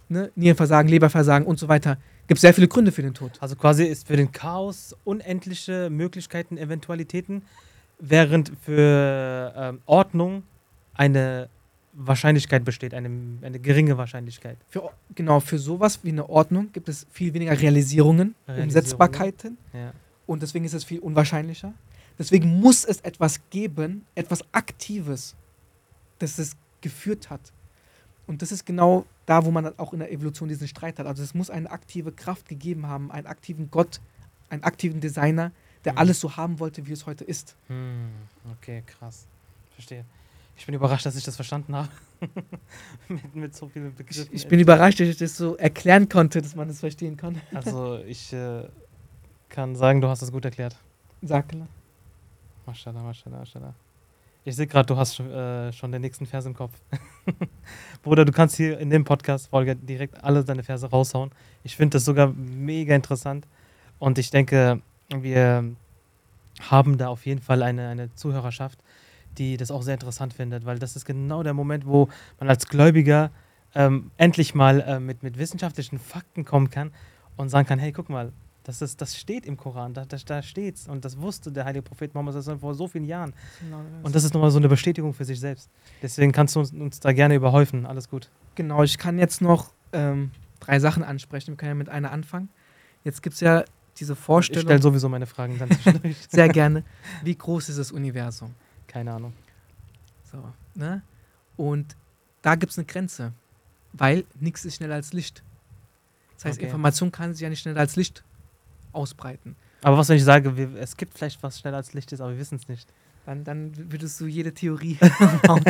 ne? 0.10 0.32
Nierenversagen, 0.36 0.90
Leberversagen 0.90 1.48
und 1.48 1.58
so 1.60 1.68
weiter. 1.68 1.98
Gibt 2.30 2.40
sehr 2.40 2.54
viele 2.54 2.68
Gründe 2.68 2.92
für 2.92 3.02
den 3.02 3.14
Tod. 3.16 3.32
also 3.42 3.56
quasi 3.56 3.84
ist 3.86 4.08
für 4.08 4.16
den 4.16 4.32
Chaos 4.32 4.96
unendliche 5.04 5.90
Möglichkeiten, 5.90 6.58
Eventualitäten, 6.60 7.42
während 8.00 8.52
für 8.62 9.52
ähm, 9.58 9.82
Ordnung 9.88 10.44
eine 10.94 11.50
Wahrscheinlichkeit 11.94 12.64
besteht, 12.64 12.94
eine, 12.94 13.10
eine 13.42 13.60
geringe 13.60 13.98
Wahrscheinlichkeit. 13.98 14.58
Für, 14.70 14.92
genau, 15.16 15.40
für 15.40 15.58
sowas 15.58 16.00
wie 16.04 16.10
eine 16.10 16.30
Ordnung 16.30 16.72
gibt 16.72 16.88
es 16.88 17.08
viel 17.12 17.34
weniger 17.34 17.60
Realisierungen, 17.60 18.36
Realisierungen. 18.48 18.64
Umsetzbarkeiten 18.64 19.58
Ja. 19.74 19.92
und 20.28 20.44
deswegen 20.44 20.66
ist 20.66 20.74
es 20.74 20.84
viel 20.84 21.00
unwahrscheinlicher. 21.00 21.74
Deswegen 22.20 22.60
muss 22.60 22.86
es 22.86 23.02
etwas 23.02 23.40
geben, 23.50 24.06
etwas 24.14 24.44
Aktives, 24.52 25.36
das 26.20 26.38
es 26.38 26.56
geführt 26.82 27.32
hat. 27.32 27.42
Und 28.30 28.44
das 28.44 28.52
ist 28.52 28.64
genau 28.64 29.08
da, 29.26 29.44
wo 29.44 29.50
man 29.50 29.78
auch 29.80 29.92
in 29.92 29.98
der 30.00 30.12
Evolution 30.12 30.50
diesen 30.50 30.68
Streit 30.68 31.00
hat. 31.00 31.08
Also 31.08 31.24
es 31.24 31.34
muss 31.34 31.50
eine 31.50 31.72
aktive 31.72 32.12
Kraft 32.12 32.48
gegeben 32.48 32.86
haben, 32.86 33.10
einen 33.12 33.26
aktiven 33.26 33.72
Gott, 33.72 34.00
einen 34.52 34.64
aktiven 34.64 35.00
Designer, 35.02 35.52
der 35.84 35.94
Mhm. 35.94 35.98
alles 35.98 36.20
so 36.20 36.38
haben 36.38 36.60
wollte, 36.60 36.86
wie 36.86 36.92
es 36.92 37.08
heute 37.08 37.24
ist. 37.24 37.56
Hm. 37.70 38.10
Okay, 38.52 38.84
krass. 38.86 39.26
Verstehe. 39.74 40.06
Ich 40.56 40.64
bin 40.64 40.76
überrascht, 40.76 41.08
dass 41.08 41.16
ich 41.16 41.24
das 41.24 41.38
verstanden 41.38 41.76
habe. 41.76 41.90
mit, 43.08 43.36
mit 43.36 43.56
so 43.56 43.68
vielen 43.68 43.96
Begriffen. 43.96 44.30
Ich 44.32 44.48
bin 44.48 44.60
überrascht, 44.60 45.00
dass 45.00 45.08
ich 45.08 45.18
das 45.18 45.36
so 45.36 45.56
erklären 45.56 46.08
konnte, 46.08 46.40
dass 46.40 46.54
man 46.54 46.70
es 46.70 46.82
verstehen 46.82 47.18
kann. 47.18 47.42
Also, 47.52 47.98
ich 48.06 48.32
äh, 48.32 48.62
kann 49.50 49.76
sagen, 49.76 50.02
du 50.02 50.08
hast 50.08 50.22
das 50.22 50.32
gut 50.32 50.46
erklärt. 50.46 50.76
Sag 51.24 51.52
mal. 51.56 51.68
Maschallah, 52.68 53.02
maschallah, 53.02 53.40
maschallah. 53.40 53.74
Ich 54.46 54.56
sehe 54.56 54.68
gerade, 54.68 54.86
du 54.86 54.96
hast 54.96 55.16
schon, 55.16 55.30
äh, 55.32 55.74
schon 55.74 55.92
den 55.92 56.02
nächsten 56.02 56.26
Vers 56.26 56.46
im 56.46 56.54
Kopf. 56.54 56.72
Bruder, 58.04 58.24
du 58.24 58.32
kannst 58.32 58.56
hier 58.56 58.80
in 58.80 58.90
dem 58.90 59.04
Podcast-Folge 59.04 59.76
direkt 59.76 60.24
alle 60.24 60.46
deine 60.46 60.64
Verse 60.64 60.90
raushauen. 60.90 61.32
Ich 61.64 61.76
finde 61.76 61.98
das 61.98 62.06
sogar 62.06 62.28
mega 62.34 62.96
interessant. 62.96 63.46
Und 64.00 64.18
ich 64.18 64.32
denke, 64.32 64.82
wir 65.10 65.66
haben 66.62 66.98
da 66.98 67.10
auf 67.10 67.26
jeden 67.26 67.42
Fall 67.42 67.62
eine, 67.64 67.90
eine 67.90 68.16
Zuhörerschaft, 68.16 68.80
die 69.38 69.58
das 69.58 69.72
auch 69.72 69.82
sehr 69.82 69.96
interessant 69.96 70.34
findet, 70.34 70.66
weil 70.66 70.80
das 70.80 70.96
ist 70.96 71.06
genau 71.06 71.44
der 71.44 71.54
Moment, 71.54 71.86
wo 71.86 72.08
man 72.40 72.50
als 72.50 72.68
Gläubiger 72.68 73.32
ähm, 73.76 74.12
endlich 74.18 74.56
mal 74.56 74.80
äh, 74.82 75.00
mit, 75.02 75.22
mit 75.22 75.38
wissenschaftlichen 75.38 76.00
Fakten 76.00 76.46
kommen 76.46 76.70
kann 76.70 76.92
und 77.36 77.50
sagen 77.50 77.68
kann, 77.68 77.78
hey, 77.78 77.92
guck 77.92 78.10
mal, 78.10 78.32
das, 78.70 78.84
ist, 78.84 79.02
das 79.02 79.18
steht 79.18 79.48
im 79.48 79.58
Koran, 79.58 79.96
da, 79.96 80.06
da, 80.06 80.18
da 80.24 80.44
steht's. 80.44 80.88
Und 80.88 81.04
das 81.04 81.20
wusste 81.20 81.52
der 81.52 81.66
heilige 81.66 81.82
Prophet 81.82 82.14
Mohammed 82.14 82.36
vor 82.62 82.76
so 82.76 82.88
vielen 82.88 83.06
Jahren. 83.06 83.34
Und 84.04 84.14
das 84.14 84.24
ist 84.24 84.36
nochmal 84.36 84.52
so 84.52 84.60
eine 84.60 84.70
Bestätigung 84.70 85.16
für 85.16 85.26
sich 85.26 85.40
selbst. 85.40 85.72
Deswegen 86.04 86.32
kannst 86.32 86.56
du 86.56 86.60
uns, 86.60 86.72
uns 86.72 87.00
da 87.00 87.12
gerne 87.12 87.34
überhäufen. 87.34 87.88
Alles 87.88 88.10
gut. 88.10 88.30
Genau, 88.54 88.84
ich 88.84 89.00
kann 89.00 89.18
jetzt 89.18 89.42
noch 89.42 89.74
ähm, 89.92 90.30
drei 90.60 90.80
Sachen 90.80 91.04
ansprechen. 91.04 91.54
Wir 91.54 91.58
können 91.58 91.72
ja 91.72 91.76
mit 91.76 91.90
einer 91.90 92.12
anfangen. 92.12 92.50
Jetzt 93.04 93.24
gibt 93.24 93.34
es 93.34 93.40
ja 93.40 93.66
diese 93.98 94.14
Ich 94.14 94.20
Vorstellung, 94.20 94.68
stelle 94.68 94.82
sowieso 94.84 95.10
meine 95.10 95.26
Fragen 95.26 95.58
dann 95.58 95.70
sehr 96.30 96.48
gerne, 96.50 96.84
wie 97.24 97.36
groß 97.36 97.70
ist 97.70 97.80
das 97.80 97.92
Universum? 97.92 98.54
Keine 98.86 99.14
Ahnung. 99.14 99.34
So, 100.32 100.44
ne? 100.76 101.02
Und 101.58 101.96
da 102.44 102.54
gibt 102.54 102.72
es 102.72 102.78
eine 102.78 102.86
Grenze, 102.86 103.34
weil 103.94 104.26
nichts 104.40 104.64
ist 104.64 104.76
schneller 104.76 104.94
als 104.94 105.12
Licht. 105.12 105.44
Das 106.36 106.46
heißt, 106.46 106.60
Okay. 106.60 106.68
Information 106.68 107.12
kann 107.12 107.34
sich 107.34 107.42
ja 107.42 107.50
nicht 107.50 107.62
schneller 107.62 107.80
als 107.80 107.96
Licht 107.96 108.24
ausbreiten. 108.92 109.56
Aber 109.82 109.98
was, 109.98 110.10
wenn 110.10 110.18
ich 110.18 110.24
sage, 110.24 110.56
wir, 110.58 110.76
es 110.76 110.98
gibt 110.98 111.18
vielleicht 111.18 111.42
was 111.44 111.60
schneller 111.60 111.78
als 111.78 111.94
Licht 111.94 112.12
ist, 112.12 112.22
aber 112.22 112.32
wir 112.32 112.40
wissen 112.40 112.56
es 112.56 112.68
nicht. 112.68 112.92
Dann, 113.26 113.44
dann 113.44 113.92
würdest 113.92 114.20
du 114.20 114.26
jede 114.28 114.54
Theorie 114.54 114.98
bauen. 115.44 115.64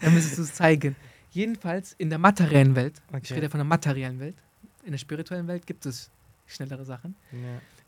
dann 0.00 0.14
müsstest 0.14 0.38
du 0.38 0.42
es 0.42 0.54
zeigen. 0.54 0.96
Jedenfalls 1.30 1.94
in 1.98 2.08
der 2.10 2.18
materiellen 2.18 2.74
Welt, 2.76 3.00
ich 3.10 3.14
Okay. 3.16 3.34
rede 3.34 3.50
von 3.50 3.58
der 3.58 3.64
materiellen 3.64 4.20
Welt, 4.20 4.36
in 4.84 4.92
der 4.92 4.98
spirituellen 4.98 5.46
Welt 5.48 5.66
gibt 5.66 5.84
es 5.86 6.10
schnellere 6.46 6.84
Sachen, 6.84 7.16
Ja. 7.32 7.38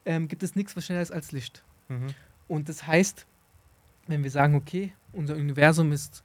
ähm, 0.05 0.29
gibt 0.29 0.43
es 0.43 0.55
nichts, 0.57 0.77
was 0.77 0.85
schneller 0.87 1.03
ist 1.03 1.13
als 1.13 1.33
Licht. 1.33 1.63
Mhm. 1.89 2.09
Und 2.49 2.69
das 2.69 2.87
heißt, 2.87 3.27
wenn 4.09 4.23
wir 4.23 4.31
sagen, 4.31 4.55
okay, 4.55 4.93
unser 5.13 5.35
Universum 5.35 5.93
ist 5.93 6.23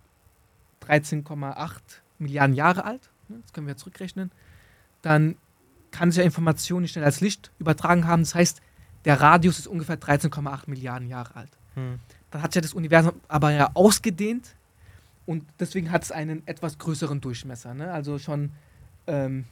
13,8 0.88 1.80
Milliarden 2.20 2.56
Jahre 2.56 2.86
alt, 2.86 3.10
ne, 3.28 3.38
das 3.42 3.54
können 3.54 3.68
wir 3.68 3.78
zurückrechnen, 3.78 4.32
dann 5.02 5.36
kann 5.92 6.12
sich 6.12 6.20
ja 6.20 6.24
Information 6.24 6.82
nicht 6.82 6.92
schneller 6.92 7.08
als 7.08 7.22
Licht 7.22 7.52
übertragen 7.60 8.08
haben. 8.08 8.24
Das 8.24 8.36
heißt, 8.36 8.62
der 9.06 9.20
Radius 9.20 9.60
ist 9.60 9.68
ungefähr 9.68 10.00
13,8 10.00 10.64
Milliarden 10.68 11.08
Jahre 11.08 11.36
alt. 11.36 11.58
Hm. 11.76 12.00
Dann 12.32 12.42
hat 12.42 12.52
sich 12.54 12.56
ja 12.56 12.62
das 12.62 12.74
Universum 12.74 13.14
aber 13.28 13.52
ja 13.52 13.72
ausgedehnt 13.74 14.56
und 15.26 15.46
deswegen 15.60 15.92
hat 15.92 16.04
es 16.04 16.12
einen 16.12 16.46
etwas 16.48 16.78
größeren 16.78 17.22
Durchmesser. 17.22 17.74
Ne? 17.74 17.92
Also 17.92 18.20
schon, 18.20 18.52
ähm, 19.08 19.46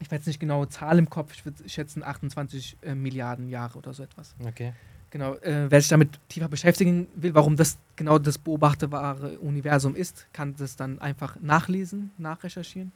ich 0.00 0.10
weiß 0.10 0.26
nicht 0.26 0.40
genaue 0.40 0.68
Zahl 0.68 0.98
im 0.98 1.10
Kopf, 1.10 1.32
ich 1.34 1.44
würde 1.44 1.68
schätzen 1.68 2.02
28 2.02 2.78
äh, 2.82 2.94
Milliarden 2.94 3.48
Jahre 3.48 3.78
oder 3.78 3.92
so 3.92 4.02
etwas. 4.02 4.34
Okay. 4.44 4.72
Genau, 5.10 5.34
äh, 5.36 5.70
wer 5.70 5.80
sich 5.80 5.88
damit 5.88 6.18
tiefer 6.28 6.48
beschäftigen 6.48 7.06
will, 7.14 7.34
warum 7.34 7.54
das 7.54 7.78
genau 7.94 8.18
das 8.18 8.36
beobachtbare 8.36 9.38
Universum 9.38 9.94
ist, 9.94 10.26
kann 10.32 10.56
das 10.56 10.74
dann 10.74 10.98
einfach 10.98 11.36
nachlesen, 11.40 12.10
nachrecherchieren. 12.18 12.90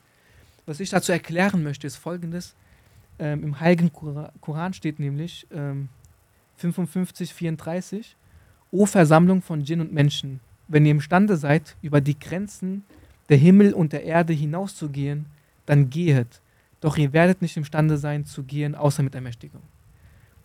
Was 0.68 0.80
ich 0.80 0.90
dazu 0.90 1.12
erklären 1.12 1.62
möchte, 1.62 1.86
ist 1.86 1.96
folgendes. 1.96 2.54
Ähm, 3.18 3.42
Im 3.42 3.58
Heiligen 3.58 3.90
Kora- 3.90 4.32
Koran 4.42 4.74
steht 4.74 4.98
nämlich 4.98 5.46
ähm, 5.50 5.88
55, 6.58 7.32
34, 7.32 8.14
O 8.70 8.84
Versammlung 8.84 9.40
von 9.40 9.64
Djinn 9.64 9.80
und 9.80 9.94
Menschen, 9.94 10.40
wenn 10.68 10.84
ihr 10.84 10.90
imstande 10.90 11.38
seid, 11.38 11.74
über 11.80 12.02
die 12.02 12.18
Grenzen 12.18 12.84
der 13.30 13.38
Himmel 13.38 13.72
und 13.72 13.94
der 13.94 14.04
Erde 14.04 14.34
hinauszugehen, 14.34 15.24
dann 15.64 15.88
gehet. 15.88 16.42
Doch 16.82 16.98
ihr 16.98 17.14
werdet 17.14 17.40
nicht 17.40 17.56
imstande 17.56 17.96
sein 17.96 18.26
zu 18.26 18.42
gehen, 18.42 18.74
außer 18.74 19.02
mit 19.02 19.14
Ermächtigung. 19.14 19.62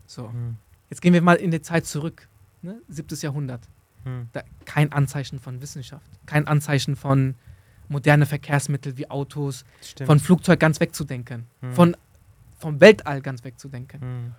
So. 0.06 0.30
Hm. 0.30 0.56
Jetzt 0.90 1.02
gehen 1.02 1.14
wir 1.14 1.22
mal 1.22 1.36
in 1.36 1.52
die 1.52 1.62
Zeit 1.62 1.86
zurück, 1.86 2.30
ne? 2.62 2.82
7. 2.88 3.10
Jahrhundert. 3.20 3.68
Hm. 4.06 4.30
Da, 4.32 4.44
kein 4.64 4.94
Anzeichen 4.94 5.40
von 5.40 5.62
Wissenschaft, 5.62 6.10
kein 6.26 6.48
Anzeichen 6.48 6.96
von 6.96 7.36
moderne 7.94 8.26
Verkehrsmittel 8.26 8.98
wie 8.98 9.10
Autos, 9.10 9.64
Stimmt. 9.82 10.08
von 10.08 10.20
Flugzeug 10.20 10.60
ganz 10.60 10.80
wegzudenken, 10.82 11.46
Hm. 11.62 11.74
von 11.74 11.98
vom 12.58 12.80
Weltall 12.82 13.22
ganz 13.22 13.44
wegzudenken. 13.44 14.02
Hm. 14.02 14.32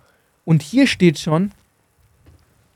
Und 0.45 0.61
hier 0.63 0.87
steht 0.87 1.19
schon, 1.19 1.51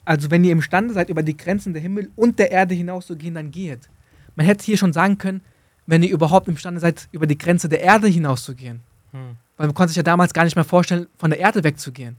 also 0.05 0.29
wenn 0.31 0.43
ihr 0.43 0.51
imstande 0.51 0.93
seid, 0.93 1.09
über 1.09 1.23
die 1.23 1.37
Grenzen 1.37 1.73
der 1.73 1.81
Himmel 1.81 2.09
und 2.15 2.39
der 2.39 2.51
Erde 2.51 2.75
hinauszugehen, 2.75 3.35
dann 3.35 3.51
geht. 3.51 3.89
Man 4.35 4.45
hätte 4.45 4.63
hier 4.63 4.77
schon 4.77 4.93
sagen 4.93 5.17
können, 5.17 5.41
wenn 5.85 6.03
ihr 6.03 6.11
überhaupt 6.11 6.47
imstande 6.47 6.79
seid, 6.79 7.07
über 7.11 7.25
die 7.27 7.37
Grenze 7.37 7.67
der 7.67 7.81
Erde 7.81 8.07
hinauszugehen. 8.07 8.81
Hm. 9.11 9.37
Weil 9.57 9.67
man 9.67 9.73
konnte 9.73 9.89
sich 9.89 9.97
ja 9.97 10.03
damals 10.03 10.33
gar 10.33 10.43
nicht 10.43 10.55
mehr 10.55 10.65
vorstellen, 10.65 11.07
von 11.17 11.31
der 11.31 11.39
Erde 11.39 11.63
wegzugehen. 11.63 12.15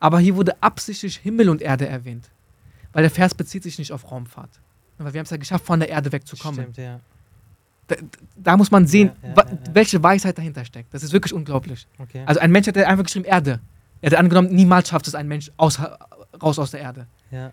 Aber 0.00 0.18
hier 0.20 0.36
wurde 0.36 0.60
absichtlich 0.62 1.16
Himmel 1.16 1.48
und 1.48 1.62
Erde 1.62 1.86
erwähnt. 1.88 2.28
Weil 2.92 3.02
der 3.02 3.10
Vers 3.10 3.34
bezieht 3.34 3.62
sich 3.62 3.78
nicht 3.78 3.92
auf 3.92 4.10
Raumfahrt. 4.10 4.50
Weil 4.98 5.12
wir 5.12 5.20
haben 5.20 5.24
es 5.24 5.30
ja 5.30 5.36
geschafft, 5.36 5.64
von 5.64 5.78
der 5.80 5.88
Erde 5.88 6.10
wegzukommen. 6.10 6.60
Stimmt, 6.60 6.76
ja. 6.76 7.00
Da, 7.88 7.96
da 8.36 8.56
muss 8.56 8.70
man 8.70 8.86
sehen, 8.86 9.10
Ja, 9.22 9.28
ja, 9.36 9.58
welche 9.72 10.02
Weisheit 10.02 10.36
dahinter 10.38 10.64
steckt. 10.64 10.92
Das 10.94 11.02
ist 11.02 11.12
wirklich 11.12 11.32
unglaublich. 11.32 11.86
Okay. 11.98 12.22
Also 12.26 12.40
ein 12.40 12.50
Mensch 12.52 12.66
hätte 12.66 12.86
einfach 12.86 13.04
geschrieben 13.04 13.24
Erde. 13.24 13.60
Er 14.00 14.06
hätte 14.08 14.18
angenommen, 14.18 14.48
niemals 14.54 14.88
schafft 14.90 15.08
es 15.08 15.14
ein 15.14 15.26
Mensch 15.26 15.50
aus, 15.56 15.80
raus 16.40 16.58
aus 16.58 16.70
der 16.70 16.80
Erde. 16.80 17.06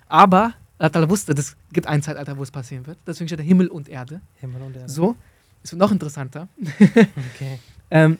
Aber 0.07 0.53
Allah 0.77 1.09
wusste, 1.09 1.33
das 1.33 1.55
gibt 1.71 1.87
ein 1.87 2.01
Zeitalter, 2.01 2.37
wo 2.37 2.43
es 2.43 2.51
passieren 2.51 2.85
wird. 2.85 2.97
Deswegen 3.07 3.27
steht 3.27 3.41
Himmel 3.41 3.67
und 3.67 3.87
Erde. 3.89 4.21
Himmel 4.35 4.61
und 4.61 4.75
Erde. 4.75 4.89
So, 4.89 5.15
ist 5.63 5.73
noch 5.73 5.91
interessanter. 5.91 6.47
Okay. 7.35 7.59
Ähm, 7.91 8.17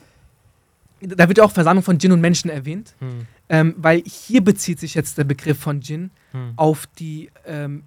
da 1.02 1.28
wird 1.28 1.38
ja 1.40 1.44
auch 1.44 1.52
Versammlung 1.52 1.84
von 1.84 1.98
Djinn 1.98 2.12
und 2.14 2.22
Menschen 2.22 2.50
erwähnt. 2.50 2.94
Hm. 3.00 3.28
Ähm, 3.50 3.76
weil 3.78 4.02
hier 4.06 4.44
bezieht 4.44 4.80
sich 4.80 4.94
jetzt 4.96 5.18
der 5.18 5.24
Begriff 5.24 5.60
von 5.60 5.80
Djinn 5.82 6.12
Hm. 6.32 6.54
auf 6.56 6.88
die, 7.00 7.30
ähm, 7.46 7.84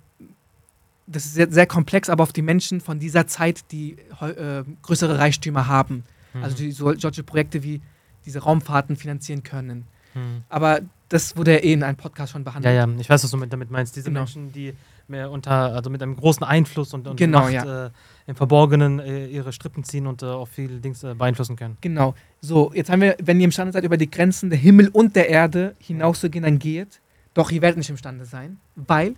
das 1.11 1.25
ist 1.25 1.35
sehr, 1.35 1.51
sehr 1.51 1.67
komplex, 1.67 2.09
aber 2.11 2.23
auf 2.23 2.33
die 2.33 2.43
Menschen 2.43 2.81
von 2.81 2.99
dieser 2.99 3.27
Zeit, 3.27 3.71
die 3.73 3.97
äh, 4.21 4.63
größere 4.83 5.19
Reichtümer 5.19 5.67
haben. 5.67 6.05
Hm. 6.33 6.45
Also 6.45 6.57
die 6.57 6.71
so, 6.71 6.93
solche 6.99 7.23
Projekte 7.23 7.63
wie 7.63 7.81
diese 8.27 8.41
Raumfahrten 8.41 8.97
finanzieren 8.97 9.43
können. 9.43 9.85
Hm. 10.13 10.43
Aber 10.49 10.81
das 11.09 11.37
wurde 11.37 11.53
ja 11.55 11.59
eh 11.59 11.73
in 11.73 11.83
einem 11.83 11.97
Podcast 11.97 12.33
schon 12.33 12.43
Ja, 12.43 12.51
behandelt. 12.51 12.75
ja, 12.75 12.87
ich 13.01 13.09
weiß, 13.09 13.25
was 13.25 13.31
du 13.31 13.39
mit, 13.39 13.51
damit 13.53 13.71
meinst. 13.71 13.97
Diese 13.97 14.11
Genau. 14.11 14.21
Menschen, 14.21 14.53
die 14.53 14.75
mehr 15.07 15.31
unter, 15.31 15.73
also 15.75 15.89
mit 15.89 16.03
einem 16.03 16.15
großen 16.17 16.45
Einfluss 16.45 16.93
und, 16.93 17.09
und 17.09 17.17
Genau, 17.17 17.41
Macht 17.41 17.53
ja. 17.53 17.87
äh, 17.87 17.91
im 18.27 18.37
Verborgenen 18.37 18.99
äh, 18.99 19.27
ihre 19.27 19.55
Strippen 19.55 19.85
ziehen 19.85 20.07
und 20.07 20.23
äh, 20.23 20.27
auch 20.27 20.49
viel 20.49 20.81
Dings 20.81 21.03
äh, 21.03 21.15
beeinflussen 21.15 21.57
können. 21.57 21.79
Genau. 21.81 22.15
So, 22.43 22.71
jetzt 22.75 22.91
haben 22.91 23.01
wir, 23.01 23.17
wenn 23.23 23.41
ihr 23.41 23.45
imstande 23.47 23.73
seid, 23.73 23.85
über 23.85 23.97
die 23.97 24.11
Grenzen 24.11 24.51
der 24.51 24.59
Himmel 24.59 24.89
und 24.89 25.17
der 25.17 25.31
Erde 25.31 25.75
hinauszugehen, 25.79 26.43
dann 26.45 26.59
geht. 26.59 27.01
Doch 27.33 27.51
ihr 27.51 27.63
werdet 27.63 27.79
nicht 27.79 27.89
imstande 27.89 28.27
sein, 28.27 28.59
weil 28.77 29.15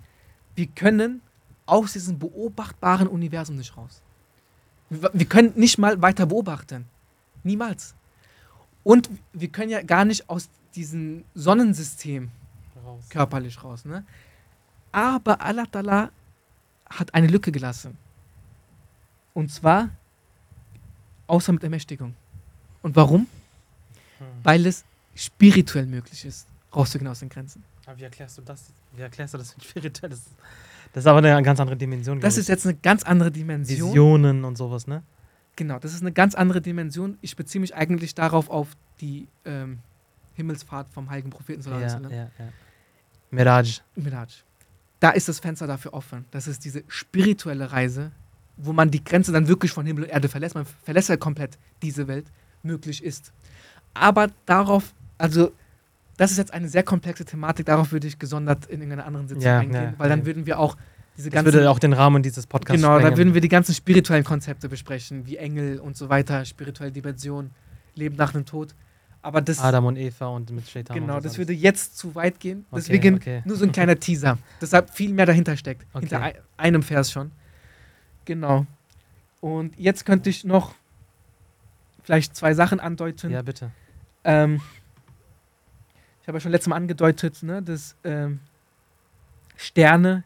wir 0.55 0.67
können 0.69 1.23
aus 1.71 1.93
diesem 1.93 2.19
beobachtbaren 2.19 3.07
Universum 3.07 3.57
nicht 3.57 3.77
raus. 3.77 4.03
Wir 4.91 5.27
können 5.27 5.53
nicht 5.55 5.79
mal 5.79 6.03
weiter 6.03 6.27
beobachten. 6.27 6.87
Niemals. 7.45 7.95
Und 8.83 9.09
wir 9.33 9.49
können 9.49 9.71
ja 9.71 9.83
gar 9.83 10.05
nicht 10.05 10.29
aus 10.29 10.49
diesem 10.75 11.25
Sonnensystem 11.35 12.31
Raus. 12.85 13.09
körperlich 13.09 13.63
raus. 13.63 13.85
Ne? 13.85 14.05
Aber 14.91 15.41
Allah 15.41 15.65
Ta'ala 15.65 16.11
hat 16.87 17.15
eine 17.15 17.29
Lücke 17.29 17.53
gelassen. 17.53 17.97
Und 19.33 19.53
zwar 19.53 19.91
außer 21.29 21.53
mit 21.53 21.63
Ermächtigung. 21.63 22.15
Und 22.83 22.97
warum? 22.97 23.29
Hm. 24.19 24.27
Weil 24.43 24.67
es 24.67 24.85
spirituell 25.15 25.87
möglich 25.87 26.25
ist, 26.25 26.49
rauszugehen 26.75 27.09
aus 27.09 27.21
den 27.21 27.29
Grenzen. 27.29 27.63
Aber 27.87 27.99
wie 27.99 28.05
erklärst 28.05 28.39
du 28.39 28.43
das? 28.43 28.65
Wie 28.93 29.03
erklärst 29.03 29.35
du 29.35 29.39
das 29.39 29.57
mit 29.57 29.65
spirituell? 29.65 30.11
Das, 30.11 30.23
das 30.93 31.05
ist 31.05 31.07
aber 31.07 31.19
eine 31.19 31.43
ganz 31.43 31.61
andere 31.61 31.77
Dimension. 31.77 32.21
Das 32.21 32.37
ist 32.37 32.49
jetzt 32.49 32.67
eine 32.67 32.77
ganz 32.77 33.03
andere 33.03 33.31
Dimension. 33.31 33.89
Visionen 33.89 34.45
und 34.45 34.57
sowas, 34.57 34.87
ne? 34.87 35.03
Genau, 35.57 35.79
das 35.79 35.93
ist 35.93 36.01
eine 36.01 36.13
ganz 36.13 36.35
andere 36.35 36.61
Dimension. 36.61 37.19
Ich 37.21 37.37
beziehe 37.37 37.61
mich 37.61 37.75
eigentlich 37.75 38.15
darauf 38.15 38.49
auf 38.49 38.69
die 39.01 39.29
ähm, 39.45 39.81
Himmelsfahrt 40.35 40.93
vom 40.93 41.11
heiligen 41.11 41.31
Propheten. 41.31 41.63
Ja, 41.69 41.81
ja, 41.81 42.01
ja. 42.11 42.29
Miraj. 43.31 43.81
Miraj. 43.95 44.43
Da 44.99 45.11
ist 45.11 45.29
das 45.29 45.39
Fenster 45.39 45.67
dafür 45.67 45.95
offen. 45.95 46.25
Das 46.31 46.47
ist 46.47 46.65
diese 46.65 46.83
spirituelle 46.89 47.73
Reise, 47.73 48.13
wo 48.57 48.73
man 48.73 48.91
die 48.91 49.03
Grenze 49.03 49.33
dann 49.33 49.49
wirklich 49.49 49.73
von 49.73 49.87
Himmel 49.87 50.05
und 50.05 50.11
Erde 50.11 50.29
verlässt. 50.29 50.55
Man 50.55 50.67
verlässt 50.83 51.09
ja 51.09 51.17
komplett 51.17 51.59
diese 51.83 52.09
Welt, 52.09 52.27
möglich 52.63 53.03
ist. 53.03 53.33
Aber 53.95 54.29
darauf, 54.47 54.95
also, 55.19 55.53
das 56.21 56.31
ist 56.33 56.37
jetzt 56.37 56.53
eine 56.53 56.69
sehr 56.69 56.83
komplexe 56.83 57.25
Thematik. 57.25 57.65
Darauf 57.67 57.93
würde 57.93 58.07
ich 58.07 58.19
gesondert 58.19 58.67
in 58.67 58.81
irgendeiner 58.81 59.07
anderen 59.07 59.27
Sitzung 59.27 59.43
Ja, 59.43 59.59
eingehen, 59.61 59.83
ja, 59.83 59.95
weil 59.97 60.09
dann 60.11 60.27
würden 60.27 60.45
wir 60.45 60.59
auch 60.59 60.77
diese 61.17 61.31
Das 61.31 61.35
ganzen. 61.43 61.55
würde 61.55 61.71
auch 61.71 61.79
den 61.79 61.95
Rahmen 61.95 62.23
dieses 62.23 62.47
Podcasts 62.47 62.81
Genau, 62.81 62.95
da 62.97 63.01
sprengen. 63.01 63.17
würden 63.19 63.35
wir 63.35 63.41
die 63.41 63.49
ganzen 63.49 63.75
spirituellen 63.75 64.25
Konzepte 64.25 64.69
besprechen, 64.69 65.25
wie 65.27 65.37
Engel 65.39 65.79
und 65.81 65.97
so 65.97 66.09
weiter, 66.11 66.45
spirituelle 66.45 66.93
Dimension, 66.93 67.51
Leben 67.95 68.17
nach 68.17 68.33
dem 68.33 68.45
Tod. 68.45 68.75
Aber 69.23 69.41
das, 69.41 69.61
Adam 69.61 69.87
und 69.87 69.97
Eva 69.97 70.27
und 70.29 70.51
mit 70.51 70.69
Shaitan. 70.69 70.99
genau, 70.99 71.21
das 71.21 71.37
würde 71.39 71.53
jetzt 71.55 71.97
zu 71.99 72.15
weit 72.15 72.39
gehen. 72.39 72.67
Okay, 72.71 72.81
Deswegen 72.83 73.15
okay. 73.17 73.43
nur 73.47 73.57
so 73.57 73.65
ein 73.65 73.73
kleiner 73.73 73.99
Teaser. 73.99 74.37
Deshalb 74.61 74.91
viel 74.91 75.13
mehr 75.15 75.27
dahinter 75.27 75.57
steckt. 75.57 75.87
Okay. 75.93 76.01
Hinter 76.01 76.23
ei- 76.23 76.35
einem 76.59 76.83
Vers 76.83 77.11
schon. 77.11 77.31
Genau. 78.27 78.67
Und 79.41 79.79
jetzt 79.79 80.05
könnte 80.07 80.29
ich 80.31 80.45
noch 80.45 80.75
vielleicht 82.03 82.37
zwei 82.37 82.55
Sachen 82.55 82.79
andeuten. 82.81 83.31
Ja, 83.31 83.43
bitte. 83.43 83.71
Ähm, 84.25 84.61
habe 86.31 86.37
ja 86.39 86.41
schon 86.41 86.53
letztes 86.53 86.69
Mal 86.69 86.77
angedeutet, 86.77 87.43
ne, 87.43 87.63
dass 87.63 87.95
ähm, 88.05 88.41
Sterne 89.57 90.25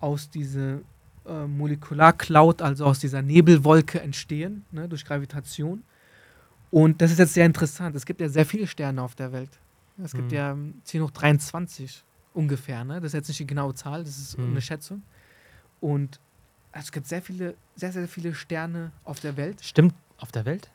aus 0.00 0.30
dieser 0.30 0.78
äh, 1.26 1.46
Molekularcloud, 1.46 2.62
also 2.62 2.86
aus 2.86 2.98
dieser 2.98 3.22
Nebelwolke 3.22 4.00
entstehen, 4.00 4.64
ne, 4.70 4.88
durch 4.88 5.04
Gravitation. 5.04 5.82
Und 6.70 7.02
das 7.02 7.10
ist 7.10 7.18
jetzt 7.18 7.34
sehr 7.34 7.46
interessant. 7.46 7.94
Es 7.96 8.06
gibt 8.06 8.20
ja 8.20 8.28
sehr 8.28 8.46
viele 8.46 8.66
Sterne 8.66 9.02
auf 9.02 9.14
der 9.14 9.32
Welt. 9.32 9.50
Es 10.02 10.12
gibt 10.12 10.30
Mhm. 10.30 10.36
ja 10.36 10.52
ähm, 10.52 10.74
10 10.84 11.02
hoch 11.02 11.10
23 11.10 12.04
ungefähr. 12.32 12.84
Ne? 12.84 12.94
Das 13.00 13.06
ist 13.08 13.14
jetzt 13.14 13.28
nicht 13.28 13.40
die 13.40 13.46
genaue 13.46 13.74
Zahl, 13.74 14.02
das 14.04 14.16
ist 14.18 14.38
Mhm. 14.38 14.50
eine 14.52 14.60
Schätzung. 14.60 15.02
Und 15.80 16.20
also 16.72 16.84
es 16.86 16.92
gibt 16.92 17.06
sehr 17.08 17.20
viele, 17.20 17.54
sehr, 17.74 17.92
sehr 17.92 18.06
viele 18.08 18.34
Sterne 18.34 18.92
auf 19.04 19.20
der 19.20 19.36
Welt. 19.36 19.62
Stimmt 19.62 19.94
auf 20.18 20.30
der 20.32 20.44
Welt? 20.44 20.70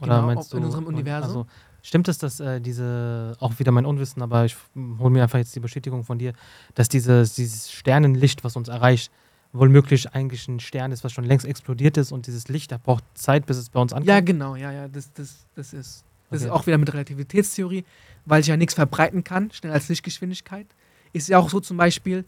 Oder 0.00 0.16
Genau, 0.16 0.26
meinst 0.26 0.48
auf- 0.52 0.54
in 0.54 0.60
du, 0.60 0.66
unserem 0.66 0.86
und- 0.86 0.94
Universum. 0.94 1.28
Also, 1.42 1.46
stimmt 1.82 2.08
es, 2.08 2.18
dass 2.18 2.40
äh, 2.40 2.60
diese, 2.60 3.36
auch 3.40 3.58
wieder 3.58 3.72
mein 3.72 3.86
Unwissen, 3.86 4.22
aber 4.22 4.44
ich 4.44 4.56
hole 4.76 5.10
mir 5.10 5.22
einfach 5.22 5.38
jetzt 5.38 5.54
die 5.54 5.60
Bestätigung 5.60 6.04
von 6.04 6.18
dir, 6.18 6.32
dass 6.74 6.88
dieses, 6.88 7.34
dieses 7.34 7.70
Sternenlicht, 7.70 8.44
was 8.44 8.56
uns 8.56 8.68
erreicht, 8.68 9.10
wohl 9.52 9.68
möglich 9.68 10.12
eigentlich 10.12 10.46
ein 10.48 10.60
Stern 10.60 10.92
ist, 10.92 11.04
was 11.04 11.12
schon 11.12 11.24
längst 11.24 11.46
explodiert 11.46 11.96
ist 11.96 12.12
und 12.12 12.26
dieses 12.26 12.48
Licht, 12.48 12.70
das 12.70 12.80
braucht 12.80 13.04
Zeit, 13.14 13.46
bis 13.46 13.56
es 13.56 13.70
bei 13.70 13.80
uns 13.80 13.92
ankommt? 13.92 14.08
Ja, 14.08 14.20
genau, 14.20 14.56
ja, 14.56 14.70
ja, 14.72 14.88
das, 14.88 15.12
das, 15.14 15.46
das 15.54 15.72
ist. 15.72 16.04
Das 16.30 16.42
ist 16.42 16.48
Okay. 16.48 16.54
auch 16.54 16.66
wieder 16.66 16.76
mit 16.76 16.92
Relativitätstheorie, 16.92 17.86
weil 18.26 18.42
sich 18.42 18.50
ja 18.50 18.58
nichts 18.58 18.74
verbreiten 18.74 19.24
kann, 19.24 19.50
schneller 19.50 19.72
als 19.72 19.88
Lichtgeschwindigkeit. 19.88 20.66
Ist 21.14 21.28
ja 21.30 21.38
auch 21.38 21.48
so 21.48 21.58
zum 21.58 21.78
Beispiel, 21.78 22.26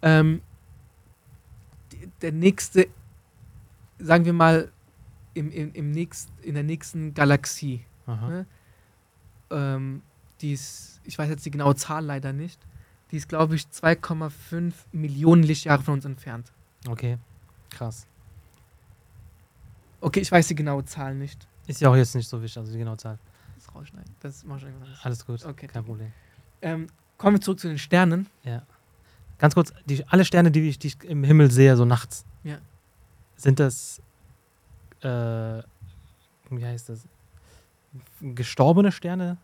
ähm, 0.00 0.42
der 2.20 2.30
nächste, 2.30 2.86
sagen 3.98 4.24
wir 4.24 4.32
mal, 4.32 4.70
im, 5.34 5.50
im, 5.50 5.72
im 5.72 5.90
nächst, 5.90 6.28
in 6.42 6.54
der 6.54 6.62
nächsten 6.62 7.14
Galaxie, 7.14 7.84
ne? 8.06 8.46
Ähm, 9.52 10.02
die 10.40 10.52
ist, 10.52 11.00
ich 11.04 11.18
weiß 11.18 11.28
jetzt 11.30 11.44
die 11.46 11.50
genaue 11.50 11.74
Zahl 11.76 12.04
leider 12.04 12.32
nicht, 12.32 12.60
die 13.10 13.16
ist, 13.16 13.28
glaube 13.28 13.54
ich, 13.54 13.62
2,5 13.64 14.72
Millionen 14.92 15.42
Lichtjahre 15.42 15.82
von 15.82 15.94
uns 15.94 16.04
entfernt. 16.04 16.50
Okay, 16.88 17.18
krass. 17.70 18.06
Okay, 20.00 20.20
ich 20.20 20.32
weiß 20.32 20.48
die 20.48 20.54
genaue 20.54 20.84
Zahl 20.84 21.14
nicht. 21.14 21.46
Ist 21.66 21.80
ja 21.80 21.88
auch 21.90 21.96
jetzt 21.96 22.14
nicht 22.14 22.28
so 22.28 22.42
wichtig, 22.42 22.58
also 22.58 22.72
die 22.72 22.78
genaue 22.78 22.96
Zahl. 22.96 23.18
Das 23.54 23.72
rausschneiden. 23.74 24.12
Das 24.20 24.44
mach 24.44 24.56
ich 24.58 24.66
einfach. 24.66 25.04
Alles 25.04 25.24
gut, 25.24 25.44
Okay. 25.44 25.68
kein 25.68 25.84
Problem. 25.84 26.12
Ähm, 26.60 26.88
kommen 27.18 27.36
wir 27.36 27.40
zurück 27.40 27.60
zu 27.60 27.68
den 27.68 27.78
Sternen. 27.78 28.26
Ganz 29.38 29.54
kurz, 29.54 29.72
die, 29.86 30.04
alle 30.08 30.24
Sterne, 30.24 30.50
die 30.50 30.68
ich, 30.68 30.78
die 30.78 30.88
ich 30.88 31.04
im 31.04 31.22
Himmel 31.24 31.50
sehe, 31.50 31.76
so 31.76 31.84
nachts, 31.84 32.24
Ja. 32.44 32.58
sind 33.36 33.58
das, 33.60 34.00
äh, 35.02 35.62
wie 36.50 36.64
heißt 36.64 36.88
das, 36.88 37.06
gestorbene 38.20 38.92
Sterne? 38.92 39.38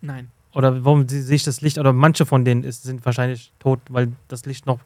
Nein. 0.00 0.30
Oder 0.54 0.84
warum 0.84 1.08
sehe 1.08 1.34
ich 1.34 1.44
das 1.44 1.60
Licht? 1.60 1.78
Oder 1.78 1.92
manche 1.92 2.26
von 2.26 2.44
denen 2.44 2.64
ist, 2.64 2.82
sind 2.82 3.04
wahrscheinlich 3.06 3.52
tot, 3.58 3.80
weil 3.88 4.12
das 4.28 4.44
Licht 4.44 4.66
noch 4.66 4.80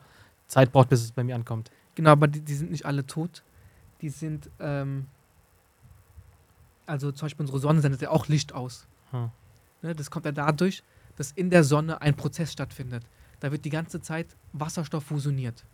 Zeit 0.46 0.72
braucht, 0.72 0.88
bis 0.88 1.02
es 1.02 1.12
bei 1.12 1.24
mir 1.24 1.34
ankommt. 1.34 1.70
Genau, 1.96 2.10
aber 2.10 2.28
die, 2.28 2.40
die 2.40 2.54
sind 2.54 2.70
nicht 2.70 2.86
alle 2.86 3.04
tot. 3.06 3.42
Die 4.00 4.10
sind, 4.10 4.50
ähm, 4.60 5.06
also 6.84 7.10
zum 7.10 7.26
Beispiel 7.26 7.42
unsere 7.42 7.58
Sonne 7.58 7.80
sendet 7.80 8.02
ja 8.02 8.10
auch 8.10 8.28
Licht 8.28 8.52
aus. 8.52 8.86
Hm. 9.10 9.30
Ne, 9.82 9.94
das 9.94 10.10
kommt 10.10 10.26
ja 10.26 10.32
dadurch, 10.32 10.82
dass 11.16 11.32
in 11.32 11.50
der 11.50 11.64
Sonne 11.64 12.00
ein 12.00 12.14
Prozess 12.14 12.52
stattfindet. 12.52 13.02
Da 13.40 13.50
wird 13.50 13.64
die 13.64 13.70
ganze 13.70 14.00
Zeit 14.00 14.36
Wasserstoff 14.52 15.04
fusioniert. 15.04 15.64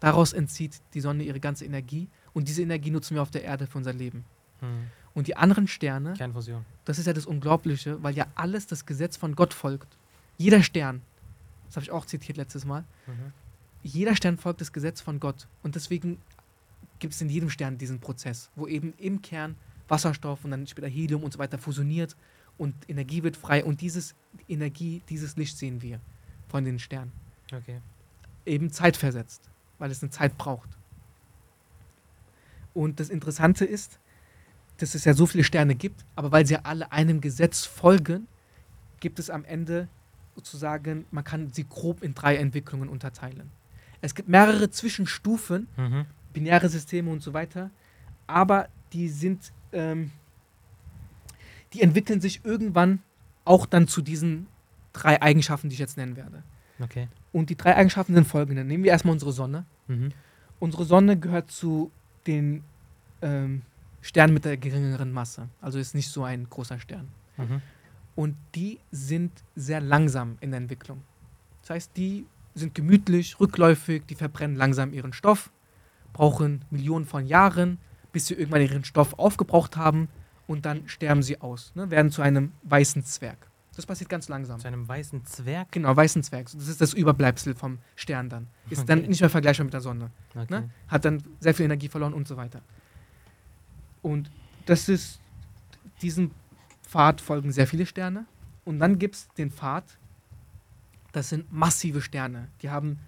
Daraus 0.00 0.32
entzieht 0.32 0.80
die 0.94 1.00
Sonne 1.00 1.24
ihre 1.24 1.40
ganze 1.40 1.64
Energie 1.64 2.08
und 2.34 2.46
diese 2.46 2.62
Energie 2.62 2.90
nutzen 2.90 3.14
wir 3.14 3.22
auf 3.22 3.30
der 3.30 3.42
Erde 3.42 3.66
für 3.66 3.78
unser 3.78 3.92
Leben. 3.92 4.24
Hm. 4.60 4.86
Und 5.18 5.26
die 5.26 5.36
anderen 5.36 5.66
Sterne, 5.66 6.14
Kernfusion. 6.14 6.64
das 6.84 7.00
ist 7.00 7.06
ja 7.06 7.12
das 7.12 7.26
Unglaubliche, 7.26 8.00
weil 8.04 8.14
ja 8.14 8.28
alles 8.36 8.68
das 8.68 8.86
Gesetz 8.86 9.16
von 9.16 9.34
Gott 9.34 9.52
folgt. 9.52 9.96
Jeder 10.36 10.62
Stern, 10.62 11.02
das 11.66 11.74
habe 11.74 11.82
ich 11.82 11.90
auch 11.90 12.06
zitiert 12.06 12.36
letztes 12.36 12.64
Mal, 12.64 12.84
Mhm. 13.08 13.32
jeder 13.82 14.14
Stern 14.14 14.38
folgt 14.38 14.60
das 14.60 14.72
Gesetz 14.72 15.00
von 15.00 15.18
Gott. 15.18 15.48
Und 15.64 15.74
deswegen 15.74 16.18
gibt 17.00 17.14
es 17.14 17.20
in 17.20 17.28
jedem 17.30 17.50
Stern 17.50 17.78
diesen 17.78 17.98
Prozess, 17.98 18.48
wo 18.54 18.68
eben 18.68 18.94
im 18.98 19.20
Kern 19.20 19.56
Wasserstoff 19.88 20.44
und 20.44 20.52
dann 20.52 20.68
später 20.68 20.86
Helium 20.86 21.24
und 21.24 21.32
so 21.32 21.40
weiter 21.40 21.58
fusioniert 21.58 22.14
und 22.56 22.74
Energie 22.88 23.24
wird 23.24 23.36
frei. 23.36 23.64
Und 23.64 23.80
dieses 23.80 24.14
Energie, 24.48 25.02
dieses 25.08 25.34
Licht 25.36 25.58
sehen 25.58 25.82
wir 25.82 25.98
von 26.48 26.64
den 26.64 26.78
Sternen. 26.78 27.10
Okay. 27.52 27.80
Eben 28.46 28.70
zeitversetzt, 28.70 29.50
weil 29.80 29.90
es 29.90 30.00
eine 30.00 30.10
Zeit 30.10 30.38
braucht. 30.38 30.68
Und 32.72 33.00
das 33.00 33.08
Interessante 33.10 33.64
ist, 33.64 33.98
dass 34.78 34.94
es 34.94 35.04
ja 35.04 35.12
so 35.14 35.26
viele 35.26 35.44
Sterne 35.44 35.74
gibt, 35.74 36.04
aber 36.16 36.32
weil 36.32 36.46
sie 36.46 36.54
ja 36.54 36.60
alle 36.62 36.90
einem 36.92 37.20
Gesetz 37.20 37.64
folgen, 37.64 38.26
gibt 39.00 39.18
es 39.18 39.30
am 39.30 39.44
Ende 39.44 39.88
sozusagen, 40.34 41.04
man 41.10 41.24
kann 41.24 41.52
sie 41.52 41.66
grob 41.68 42.02
in 42.02 42.14
drei 42.14 42.36
Entwicklungen 42.36 42.88
unterteilen. 42.88 43.50
Es 44.00 44.14
gibt 44.14 44.28
mehrere 44.28 44.70
Zwischenstufen, 44.70 45.66
Mhm. 45.76 46.06
binäre 46.32 46.68
Systeme 46.68 47.10
und 47.10 47.22
so 47.22 47.32
weiter, 47.32 47.70
aber 48.26 48.68
die 48.92 49.08
sind, 49.08 49.52
ähm, 49.72 50.12
die 51.72 51.82
entwickeln 51.82 52.20
sich 52.20 52.44
irgendwann 52.44 53.00
auch 53.44 53.66
dann 53.66 53.88
zu 53.88 54.00
diesen 54.02 54.46
drei 54.92 55.20
Eigenschaften, 55.20 55.68
die 55.68 55.74
ich 55.74 55.80
jetzt 55.80 55.96
nennen 55.96 56.16
werde. 56.16 56.42
Okay. 56.80 57.08
Und 57.32 57.50
die 57.50 57.56
drei 57.56 57.74
Eigenschaften 57.76 58.14
sind 58.14 58.26
folgende. 58.26 58.64
Nehmen 58.64 58.84
wir 58.84 58.92
erstmal 58.92 59.12
unsere 59.12 59.32
Sonne. 59.32 59.64
Mhm. 59.88 60.10
Unsere 60.60 60.84
Sonne 60.84 61.18
gehört 61.18 61.50
zu 61.50 61.90
den 62.26 62.62
ähm, 63.22 63.62
Sternen 64.00 64.34
mit 64.34 64.44
der 64.44 64.56
geringeren 64.56 65.12
Masse. 65.12 65.48
Also 65.60 65.78
ist 65.78 65.94
nicht 65.94 66.08
so 66.10 66.24
ein 66.24 66.48
großer 66.48 66.78
Stern. 66.78 67.08
Mhm. 67.36 67.62
Und 68.14 68.36
die 68.54 68.80
sind 68.90 69.32
sehr 69.54 69.80
langsam 69.80 70.38
in 70.40 70.50
der 70.50 70.58
Entwicklung. 70.58 71.02
Das 71.62 71.70
heißt, 71.70 71.96
die 71.96 72.26
sind 72.54 72.74
gemütlich, 72.74 73.38
rückläufig, 73.38 74.04
die 74.08 74.14
verbrennen 74.14 74.56
langsam 74.56 74.92
ihren 74.92 75.12
Stoff, 75.12 75.50
brauchen 76.12 76.64
Millionen 76.70 77.04
von 77.04 77.26
Jahren, 77.26 77.78
bis 78.12 78.26
sie 78.26 78.34
irgendwann 78.34 78.62
ihren 78.62 78.84
Stoff 78.84 79.18
aufgebraucht 79.18 79.76
haben 79.76 80.08
und 80.46 80.64
dann 80.66 80.88
sterben 80.88 81.22
sie 81.22 81.40
aus, 81.40 81.72
ne, 81.76 81.90
werden 81.90 82.10
zu 82.10 82.22
einem 82.22 82.52
weißen 82.64 83.04
Zwerg. 83.04 83.48
Das 83.76 83.86
passiert 83.86 84.10
ganz 84.10 84.28
langsam. 84.28 84.58
Zu 84.58 84.66
einem 84.66 84.88
weißen 84.88 85.24
Zwerg. 85.24 85.70
Genau, 85.70 85.94
weißen 85.96 86.24
Zwerg. 86.24 86.46
Das 86.52 86.66
ist 86.66 86.80
das 86.80 86.94
Überbleibsel 86.94 87.54
vom 87.54 87.78
Stern 87.94 88.28
dann. 88.28 88.48
Ist 88.70 88.88
dann 88.88 88.98
Okay. 89.00 89.08
nicht 89.08 89.20
mehr 89.20 89.30
vergleichbar 89.30 89.64
mit 89.66 89.72
der 89.72 89.80
Sonne. 89.80 90.10
Okay. 90.34 90.46
Ne? 90.50 90.70
Hat 90.88 91.04
dann 91.04 91.22
sehr 91.38 91.54
viel 91.54 91.66
Energie 91.66 91.86
verloren 91.86 92.12
und 92.12 92.26
so 92.26 92.36
weiter. 92.36 92.60
Und 94.02 94.30
das 94.66 94.88
ist, 94.88 95.20
diesem 96.02 96.30
Pfad 96.82 97.20
folgen 97.20 97.52
sehr 97.52 97.66
viele 97.66 97.86
Sterne. 97.86 98.26
Und 98.64 98.78
dann 98.78 98.98
gibt 98.98 99.14
es 99.16 99.28
den 99.36 99.50
Pfad, 99.50 99.84
das 101.12 101.30
sind 101.30 101.52
massive 101.52 102.00
Sterne. 102.02 102.48
Die 102.62 102.70
haben 102.70 102.98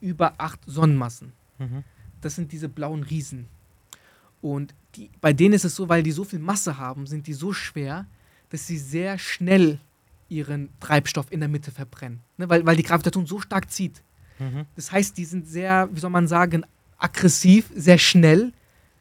über 0.00 0.34
acht 0.38 0.60
Sonnenmassen. 0.66 1.32
Mhm. 1.58 1.84
Das 2.20 2.34
sind 2.34 2.52
diese 2.52 2.68
blauen 2.68 3.02
Riesen. 3.02 3.46
Und 4.40 4.74
die, 4.94 5.10
bei 5.20 5.32
denen 5.32 5.54
ist 5.54 5.64
es 5.64 5.74
so, 5.74 5.88
weil 5.88 6.02
die 6.02 6.12
so 6.12 6.24
viel 6.24 6.38
Masse 6.38 6.78
haben, 6.78 7.06
sind 7.06 7.26
die 7.26 7.32
so 7.32 7.52
schwer, 7.52 8.06
dass 8.50 8.66
sie 8.66 8.78
sehr 8.78 9.18
schnell 9.18 9.80
ihren 10.28 10.68
Treibstoff 10.80 11.30
in 11.30 11.40
der 11.40 11.48
Mitte 11.48 11.70
verbrennen. 11.70 12.20
Ne? 12.36 12.48
Weil, 12.48 12.66
weil 12.66 12.76
die 12.76 12.82
Gravitation 12.82 13.26
so 13.26 13.40
stark 13.40 13.70
zieht. 13.70 14.02
Mhm. 14.38 14.66
Das 14.74 14.92
heißt, 14.92 15.16
die 15.16 15.24
sind 15.24 15.46
sehr, 15.46 15.88
wie 15.92 16.00
soll 16.00 16.10
man 16.10 16.26
sagen, 16.26 16.64
aggressiv, 16.98 17.70
sehr 17.74 17.98
schnell, 17.98 18.52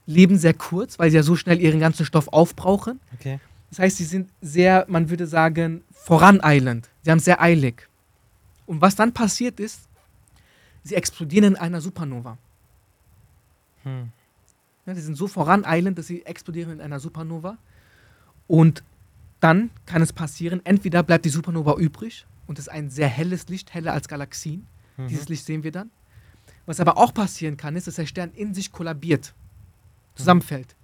leben 0.05 0.37
sehr 0.37 0.53
kurz, 0.53 0.99
weil 0.99 1.09
sie 1.09 1.17
ja 1.17 1.23
so 1.23 1.35
schnell 1.35 1.59
ihren 1.59 1.79
ganzen 1.79 2.05
Stoff 2.05 2.27
aufbrauchen. 2.29 2.99
Okay. 3.13 3.39
Das 3.69 3.79
heißt, 3.79 3.97
sie 3.97 4.05
sind 4.05 4.29
sehr, 4.41 4.85
man 4.87 5.09
würde 5.09 5.27
sagen, 5.27 5.83
voraneilend. 5.91 6.89
Sie 7.01 7.11
haben 7.11 7.17
es 7.17 7.25
sehr 7.25 7.41
eilig. 7.41 7.87
Und 8.65 8.81
was 8.81 8.95
dann 8.95 9.13
passiert 9.13 9.59
ist, 9.59 9.81
sie 10.83 10.95
explodieren 10.95 11.45
in 11.45 11.55
einer 11.55 11.81
Supernova. 11.81 12.37
Hm. 13.83 14.11
Ja, 14.85 14.93
die 14.93 15.01
sind 15.01 15.15
so 15.15 15.27
voraneilend, 15.27 15.97
dass 15.97 16.07
sie 16.07 16.25
explodieren 16.25 16.73
in 16.73 16.81
einer 16.81 16.99
Supernova. 16.99 17.57
Und 18.47 18.83
dann 19.39 19.71
kann 19.85 20.01
es 20.01 20.13
passieren, 20.13 20.61
entweder 20.63 21.03
bleibt 21.03 21.25
die 21.25 21.29
Supernova 21.29 21.75
übrig 21.77 22.25
und 22.47 22.59
ist 22.59 22.69
ein 22.69 22.89
sehr 22.89 23.07
helles 23.07 23.47
Licht, 23.47 23.73
heller 23.73 23.93
als 23.93 24.07
Galaxien. 24.07 24.67
Mhm. 24.97 25.07
Dieses 25.07 25.27
Licht 25.27 25.45
sehen 25.45 25.63
wir 25.63 25.71
dann. 25.71 25.89
Was 26.65 26.79
aber 26.79 26.97
auch 26.97 27.13
passieren 27.13 27.57
kann, 27.57 27.75
ist, 27.75 27.87
dass 27.87 27.95
der 27.95 28.05
Stern 28.05 28.31
in 28.31 28.53
sich 28.53 28.71
kollabiert, 28.71 29.33
zusammenfällt. 30.15 30.75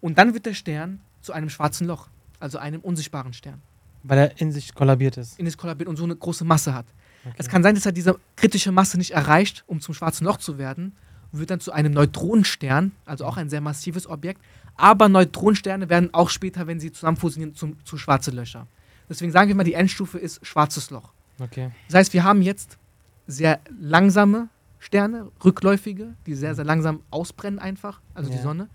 Und 0.00 0.18
dann 0.18 0.34
wird 0.34 0.46
der 0.46 0.54
Stern 0.54 1.00
zu 1.20 1.32
einem 1.32 1.48
schwarzen 1.48 1.86
Loch, 1.86 2.08
also 2.40 2.58
einem 2.58 2.80
unsichtbaren 2.80 3.32
Stern. 3.32 3.62
Weil 4.02 4.18
er 4.18 4.40
in 4.40 4.50
sich 4.50 4.74
kollabiert 4.74 5.16
ist. 5.16 5.38
In 5.38 5.46
sich 5.46 5.56
kollabiert 5.56 5.88
und 5.88 5.96
so 5.96 6.04
eine 6.04 6.16
große 6.16 6.44
Masse 6.44 6.74
hat. 6.74 6.86
Okay. 7.24 7.34
Es 7.38 7.48
kann 7.48 7.62
sein, 7.62 7.76
dass 7.76 7.86
er 7.86 7.92
diese 7.92 8.18
kritische 8.36 8.72
Masse 8.72 8.98
nicht 8.98 9.12
erreicht, 9.12 9.62
um 9.68 9.80
zum 9.80 9.94
schwarzen 9.94 10.24
Loch 10.24 10.38
zu 10.38 10.58
werden, 10.58 10.96
wird 11.30 11.50
dann 11.50 11.60
zu 11.60 11.72
einem 11.72 11.92
Neutronenstern, 11.92 12.92
also 13.06 13.24
auch 13.24 13.36
ein 13.36 13.48
sehr 13.48 13.60
massives 13.60 14.06
Objekt. 14.06 14.42
Aber 14.76 15.08
Neutronensterne 15.08 15.88
werden 15.88 16.12
auch 16.12 16.30
später, 16.30 16.66
wenn 16.66 16.80
sie 16.80 16.92
zusammen 16.92 17.16
fusionieren, 17.16 17.54
zum, 17.54 17.76
zu 17.84 17.96
schwarze 17.96 18.30
Löcher. 18.30 18.66
Deswegen 19.08 19.30
sagen 19.32 19.48
wir 19.48 19.54
mal, 19.54 19.64
die 19.64 19.74
Endstufe 19.74 20.18
ist 20.18 20.44
schwarzes 20.44 20.90
Loch. 20.90 21.12
Okay. 21.38 21.70
Das 21.88 21.96
heißt, 21.96 22.12
wir 22.12 22.24
haben 22.24 22.42
jetzt 22.42 22.78
sehr 23.26 23.60
langsame 23.80 24.48
Sterne, 24.82 25.30
rückläufige, 25.44 26.14
die 26.26 26.34
sehr, 26.34 26.56
sehr 26.56 26.64
langsam 26.64 27.02
ausbrennen 27.10 27.60
einfach, 27.60 28.00
also 28.14 28.28
die 28.30 28.36
Ja. 28.36 28.42
Sonne. 28.42 28.68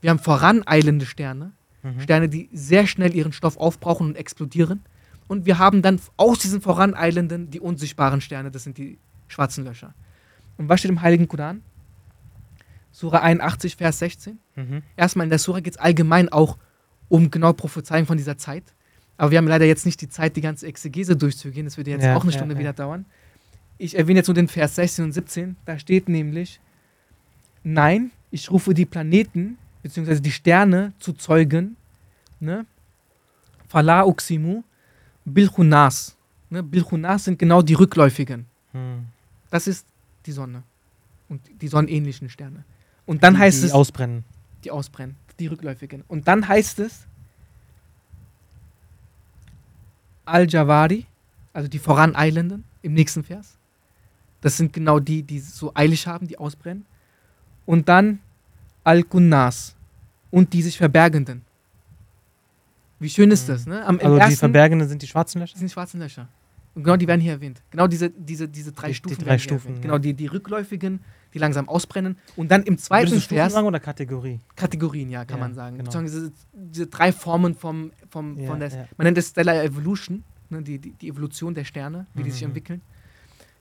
Wir 0.00 0.08
haben 0.08 0.18
voraneilende 0.18 1.04
Sterne, 1.04 1.52
Mhm. 1.82 2.00
Sterne, 2.00 2.28
die 2.30 2.48
sehr 2.52 2.86
schnell 2.86 3.14
ihren 3.14 3.32
Stoff 3.32 3.58
aufbrauchen 3.58 4.06
und 4.06 4.16
explodieren. 4.16 4.82
Und 5.28 5.44
wir 5.44 5.58
haben 5.58 5.82
dann 5.82 6.00
aus 6.16 6.38
diesen 6.38 6.62
voraneilenden 6.62 7.50
die 7.50 7.60
unsichtbaren 7.60 8.22
Sterne, 8.22 8.50
das 8.50 8.64
sind 8.64 8.78
die 8.78 8.98
schwarzen 9.28 9.64
Löcher. 9.64 9.92
Und 10.56 10.68
was 10.70 10.80
steht 10.80 10.90
im 10.90 11.02
Heiligen 11.02 11.28
Koran? 11.28 11.62
Sura 12.90 13.18
81, 13.20 13.76
Vers 13.76 13.98
16. 13.98 14.38
Mhm. 14.56 14.82
Erstmal 14.96 15.24
in 15.24 15.30
der 15.30 15.38
Sura 15.38 15.60
geht 15.60 15.74
es 15.74 15.78
allgemein 15.78 16.30
auch 16.30 16.56
um 17.08 17.30
genau 17.30 17.52
Prophezeiung 17.52 18.06
von 18.06 18.16
dieser 18.16 18.38
Zeit. 18.38 18.64
Aber 19.18 19.30
wir 19.30 19.38
haben 19.38 19.46
leider 19.46 19.66
jetzt 19.66 19.84
nicht 19.84 20.00
die 20.00 20.08
Zeit, 20.08 20.36
die 20.36 20.40
ganze 20.40 20.66
Exegese 20.66 21.16
durchzugehen. 21.16 21.66
Das 21.66 21.76
würde 21.76 21.90
jetzt 21.90 22.02
Ja, 22.04 22.16
auch 22.16 22.22
eine 22.22 22.32
ja, 22.32 22.38
Stunde 22.38 22.58
wieder 22.58 22.72
dauern. 22.72 23.04
Ich 23.82 23.96
erwähne 23.96 24.18
jetzt 24.18 24.28
nur 24.28 24.34
den 24.34 24.46
Vers 24.48 24.74
16 24.74 25.06
und 25.06 25.12
17. 25.12 25.56
Da 25.64 25.78
steht 25.78 26.06
nämlich: 26.08 26.60
Nein, 27.64 28.10
ich 28.30 28.50
rufe 28.50 28.74
die 28.74 28.84
Planeten 28.84 29.56
bzw. 29.82 30.20
die 30.20 30.30
Sterne 30.32 30.92
zu 30.98 31.14
Zeugen. 31.14 31.76
Ne? 32.40 32.66
Fala 33.68 34.04
Uximu, 34.04 34.62
Bilchunas. 35.24 36.14
Ne? 36.50 36.62
Bilchunas 36.62 37.24
sind 37.24 37.38
genau 37.38 37.62
die 37.62 37.72
rückläufigen. 37.74 38.44
Hm. 38.72 39.06
Das 39.50 39.66
ist 39.66 39.86
die 40.26 40.32
Sonne. 40.32 40.62
Und 41.30 41.40
die 41.62 41.68
sonnenähnlichen 41.68 42.28
Sterne. 42.28 42.64
Und 43.06 43.22
dann 43.22 43.34
Die- 43.34 43.40
heißt 43.40 43.62
die 43.62 43.66
es 43.68 43.72
Ausbrennen. 43.72 44.24
die 44.64 44.70
ausbrennen, 44.70 45.16
die 45.38 45.46
rückläufigen. 45.46 46.04
Und 46.06 46.28
dann 46.28 46.46
heißt 46.46 46.80
es 46.80 47.06
Al-Jawari, 50.26 51.06
also 51.54 51.68
die 51.68 51.78
Voraneilenden 51.78 52.64
im 52.82 52.92
nächsten 52.94 53.24
Vers. 53.24 53.56
Das 54.40 54.56
sind 54.56 54.72
genau 54.72 55.00
die, 55.00 55.22
die 55.22 55.38
so 55.40 55.72
eilig 55.74 56.06
haben, 56.06 56.26
die 56.26 56.38
ausbrennen. 56.38 56.86
Und 57.66 57.88
dann 57.88 58.20
Al-Kunnas 58.84 59.76
und 60.30 60.52
die 60.52 60.62
sich 60.62 60.78
Verbergenden. 60.78 61.42
Wie 62.98 63.08
schön 63.10 63.30
ist 63.30 63.48
Mhm. 63.48 63.52
das, 63.52 63.66
ne? 63.66 63.84
Am, 63.86 63.98
Also 63.98 64.14
die 64.14 64.20
ersten 64.20 64.36
Verbergenden 64.36 64.88
sind 64.88 65.02
die 65.02 65.06
schwarzen 65.06 65.40
Löcher? 65.40 65.52
das 65.52 65.60
sind 65.60 65.68
die 65.68 65.72
schwarzen 65.72 66.00
Löcher. 66.00 66.28
Und 66.74 66.84
genau 66.84 66.96
die 66.96 67.08
werden 67.08 67.20
hier 67.20 67.32
erwähnt. 67.32 67.62
Genau 67.70 67.86
diese, 67.86 68.10
diese, 68.10 68.48
diese 68.48 68.72
drei 68.72 68.88
Die- 68.88 68.92
die 68.92 68.96
Stufen. 68.96 69.16
drei 69.18 69.26
werden 69.26 69.38
hier 69.38 69.44
Stufen, 69.44 69.66
erwähnt. 69.68 69.84
ja. 69.84 69.90
Genau, 69.90 69.98
die, 69.98 70.14
die 70.14 70.26
rückläufigen, 70.26 71.00
die 71.34 71.38
langsam 71.38 71.68
ausbrennen. 71.68 72.16
Und 72.36 72.50
dann 72.50 72.62
im 72.62 72.78
zweiten 72.78 73.10
Würdest 73.10 73.30
du 73.30 73.34
Vers. 73.34 73.52
sagen 73.52 73.66
oder 73.66 73.80
Kategorie? 73.80 74.40
Kategorien, 74.54 75.08
ja, 75.10 75.24
kann 75.24 75.38
Ja, 75.38 75.44
man 75.44 75.54
sagen. 75.54 75.76
genau. 75.78 75.86
Beziehungsweise 75.88 76.30
diese, 76.30 76.46
diese 76.54 76.86
drei 76.86 77.12
Formen 77.12 77.54
vom, 77.54 77.90
vom, 78.08 78.38
Ja, 78.38 78.46
von 78.48 78.60
der, 78.60 78.70
man 78.96 79.04
nennt 79.04 79.18
es 79.18 79.28
Stellar 79.30 79.62
Evolution, 79.64 80.22
ne, 80.48 80.62
die, 80.62 80.78
die, 80.78 80.92
die 80.92 81.08
Evolution 81.08 81.54
der 81.54 81.64
Sterne, 81.64 82.06
wie 82.14 82.22
die 82.22 82.30
sich 82.30 82.42
Mhm. 82.42 82.48
entwickeln. 82.48 82.80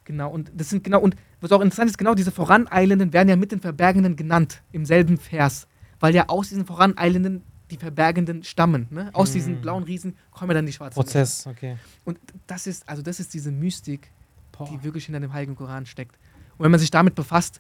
Genau, 0.10 0.32
und 0.32 0.52
das 0.56 0.70
sind 0.70 0.84
genau, 0.84 1.00
und 1.02 1.16
was 1.40 1.52
auch 1.52 1.62
interessant 1.62 1.92
ist, 1.92 2.00
genau 2.00 2.16
diese 2.16 2.32
Voraneilenden 2.32 3.14
werden 3.14 3.30
ja 3.30 3.36
mit 3.36 3.52
den 3.52 3.60
Verbergenden 3.62 4.16
genannt, 4.16 4.64
im 4.72 4.84
selben 4.84 5.20
Vers. 5.20 5.68
Weil 6.00 6.16
ja 6.16 6.30
aus 6.30 6.50
diesen 6.50 6.66
Voraneilenden 6.66 7.44
die 7.70 7.78
verbergenden 7.78 8.44
Stammen. 8.44 8.88
Ne? 8.90 9.12
Aus 9.14 9.34
diesen 9.34 9.54
Hm. 9.54 9.62
blauen 9.62 9.84
Riesen 9.84 10.18
kommen 10.32 10.50
ja 10.50 10.56
dann 10.56 10.66
die 10.66 10.74
schwarzen 10.74 10.96
Prozess, 10.96 11.46
okay. 11.46 11.74
Löcher. 11.74 11.80
Und 12.06 12.20
das 12.48 12.66
ist, 12.66 12.90
also 12.90 13.04
das 13.04 13.20
ist 13.20 13.36
diese 13.36 13.52
Mystik, 13.52 14.12
Boah. 14.52 14.68
die 14.68 14.84
wirklich 14.84 15.06
hinter 15.06 15.20
dem 15.20 15.32
Heiligen 15.32 15.56
Koran 15.56 15.86
steckt. 15.86 16.18
Und 16.58 16.64
wenn 16.64 16.72
man 16.72 16.80
sich 16.80 16.90
damit 16.90 17.14
befasst, 17.14 17.60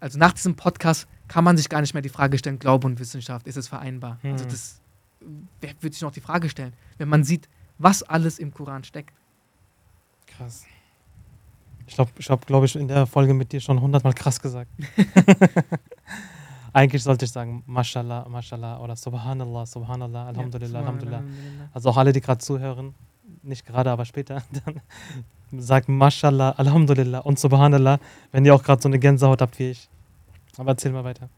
also 0.00 0.18
nach 0.18 0.32
diesem 0.32 0.56
Podcast 0.56 1.06
kann 1.28 1.44
man 1.44 1.56
sich 1.56 1.68
gar 1.68 1.82
nicht 1.82 1.94
mehr 1.94 2.02
die 2.02 2.08
Frage 2.08 2.36
stellen, 2.36 2.58
Glaube 2.58 2.88
und 2.88 2.98
Wissenschaft, 2.98 3.46
ist 3.46 3.56
es 3.56 3.68
vereinbar? 3.68 4.18
Also 4.24 4.42
Hm. 4.42 4.50
das, 4.50 4.80
wer 5.60 5.70
würde 5.80 5.92
sich 5.94 6.02
noch 6.02 6.10
die 6.10 6.20
Frage 6.20 6.48
stellen, 6.48 6.72
wenn 6.98 7.08
man 7.08 7.22
sieht, 7.22 7.48
was 7.78 8.02
alles 8.02 8.40
im 8.40 8.52
Koran 8.52 8.82
steckt. 8.82 9.14
Krass. 10.26 10.64
Ich 11.86 11.94
glaube, 11.94 12.10
ich 12.18 12.28
habe, 12.30 12.44
glaube 12.46 12.66
ich, 12.66 12.76
in 12.76 12.88
der 12.88 13.06
Folge 13.06 13.34
mit 13.34 13.52
dir 13.52 13.60
schon 13.60 13.80
hundertmal 13.80 14.12
krass 14.12 14.40
gesagt. 14.40 14.70
Eigentlich 16.72 17.02
sollte 17.02 17.24
ich 17.24 17.30
sagen, 17.30 17.62
Mashallah, 17.66 18.28
Mashallah 18.28 18.78
oder 18.80 18.96
Subhanallah, 18.96 19.64
Subhanallah, 19.64 20.26
Alhamdulillah, 20.26 20.80
Ja, 20.80 20.80
Alhamdulillah. 20.80 21.22
Also 21.72 21.88
auch 21.88 21.96
alle, 21.96 22.12
die 22.12 22.20
gerade 22.20 22.38
zuhören, 22.38 22.94
nicht 23.42 23.64
gerade, 23.64 23.90
aber 23.90 24.04
später, 24.04 24.42
dann 24.64 24.80
sagt 25.60 25.88
Mashallah, 25.88 26.50
Alhamdulillah 26.50 27.20
und 27.20 27.38
Subhanallah, 27.38 27.98
wenn 28.32 28.44
ihr 28.44 28.54
auch 28.54 28.62
gerade 28.62 28.82
so 28.82 28.88
eine 28.88 28.98
Gänsehaut 28.98 29.40
habt 29.40 29.58
wie 29.58 29.70
ich. 29.70 29.88
Aber 30.58 30.72
erzähl 30.72 30.92
mal 30.92 31.04
weiter. 31.04 31.30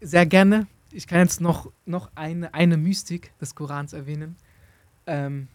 Sehr 0.00 0.26
gerne. 0.26 0.66
Ich 0.90 1.06
kann 1.06 1.20
jetzt 1.20 1.40
noch, 1.40 1.70
noch 1.84 2.10
eine, 2.14 2.52
eine 2.52 2.76
Mystik 2.76 3.32
des 3.40 3.54
Korans 3.54 3.92
erwähnen. 3.92 4.36
Ähm, 5.06 5.48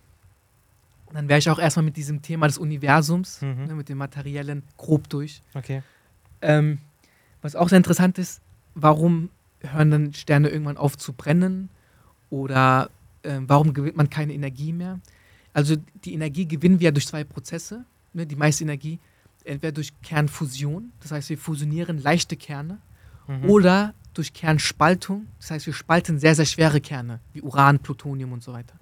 dann 1.14 1.28
wäre 1.30 1.40
ich 1.40 1.50
auch 1.50 1.60
erstmal 1.60 1.86
mit 1.86 1.98
diesem 1.98 2.22
Thema 2.22 2.48
des 2.48 2.58
Universums, 2.58 3.42
Mhm. 3.42 3.66
ne, 3.66 3.74
mit 3.76 3.90
dem 3.90 3.98
Materiellen, 3.98 4.64
grob 4.78 5.10
durch. 5.10 5.42
Okay. 5.54 5.82
Ähm, 6.42 6.80
was 7.42 7.56
auch 7.56 7.70
sehr 7.70 7.78
interessant 7.78 8.18
ist, 8.18 8.42
warum 8.76 9.30
hören 9.62 9.92
dann 9.92 10.14
Sterne 10.14 10.50
irgendwann 10.50 10.78
auf 10.78 10.98
zu 10.98 11.14
brennen? 11.14 11.70
Oder 12.30 12.90
ähm, 13.24 13.48
warum 13.48 13.74
gewinnt 13.74 13.98
man 13.98 14.10
keine 14.10 14.34
Energie 14.34 14.74
mehr? 14.74 15.00
Also 15.54 15.76
die 16.06 16.14
Energie 16.14 16.48
gewinnen 16.48 16.80
wir 16.80 16.86
ja 16.86 16.92
durch 16.92 17.08
zwei 17.08 17.24
Prozesse. 17.24 17.84
Ne, 18.14 18.26
die 18.26 18.36
meiste 18.36 18.64
Energie 18.64 19.00
entweder 19.44 19.72
durch 19.72 19.92
Kernfusion, 20.02 20.92
das 21.02 21.12
heißt 21.12 21.30
wir 21.30 21.38
fusionieren 21.38 21.98
leichte 22.02 22.36
Kerne, 22.38 22.78
Mhm. 23.28 23.50
oder 23.50 23.94
durch 24.14 24.34
Kernspaltung, 24.34 25.28
das 25.40 25.52
heißt 25.52 25.66
wir 25.66 25.74
spalten 25.74 26.20
sehr, 26.20 26.36
sehr 26.36 26.46
schwere 26.46 26.82
Kerne, 26.82 27.20
wie 27.34 27.42
Uran, 27.42 27.80
Plutonium 27.80 28.34
und 28.34 28.44
so 28.44 28.52
weiter. 28.54 28.76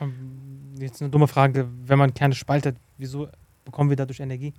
Ähm, 0.00 0.74
Jetzt 0.78 1.00
eine 1.00 1.10
dumme 1.10 1.26
Frage. 1.28 1.68
Wenn 1.84 1.98
man 1.98 2.12
Kerne 2.14 2.34
spaltet, 2.34 2.76
wieso 2.98 3.28
bekommen 3.64 3.88
wir 3.90 3.96
dadurch 3.96 4.20
Energie? 4.20 4.52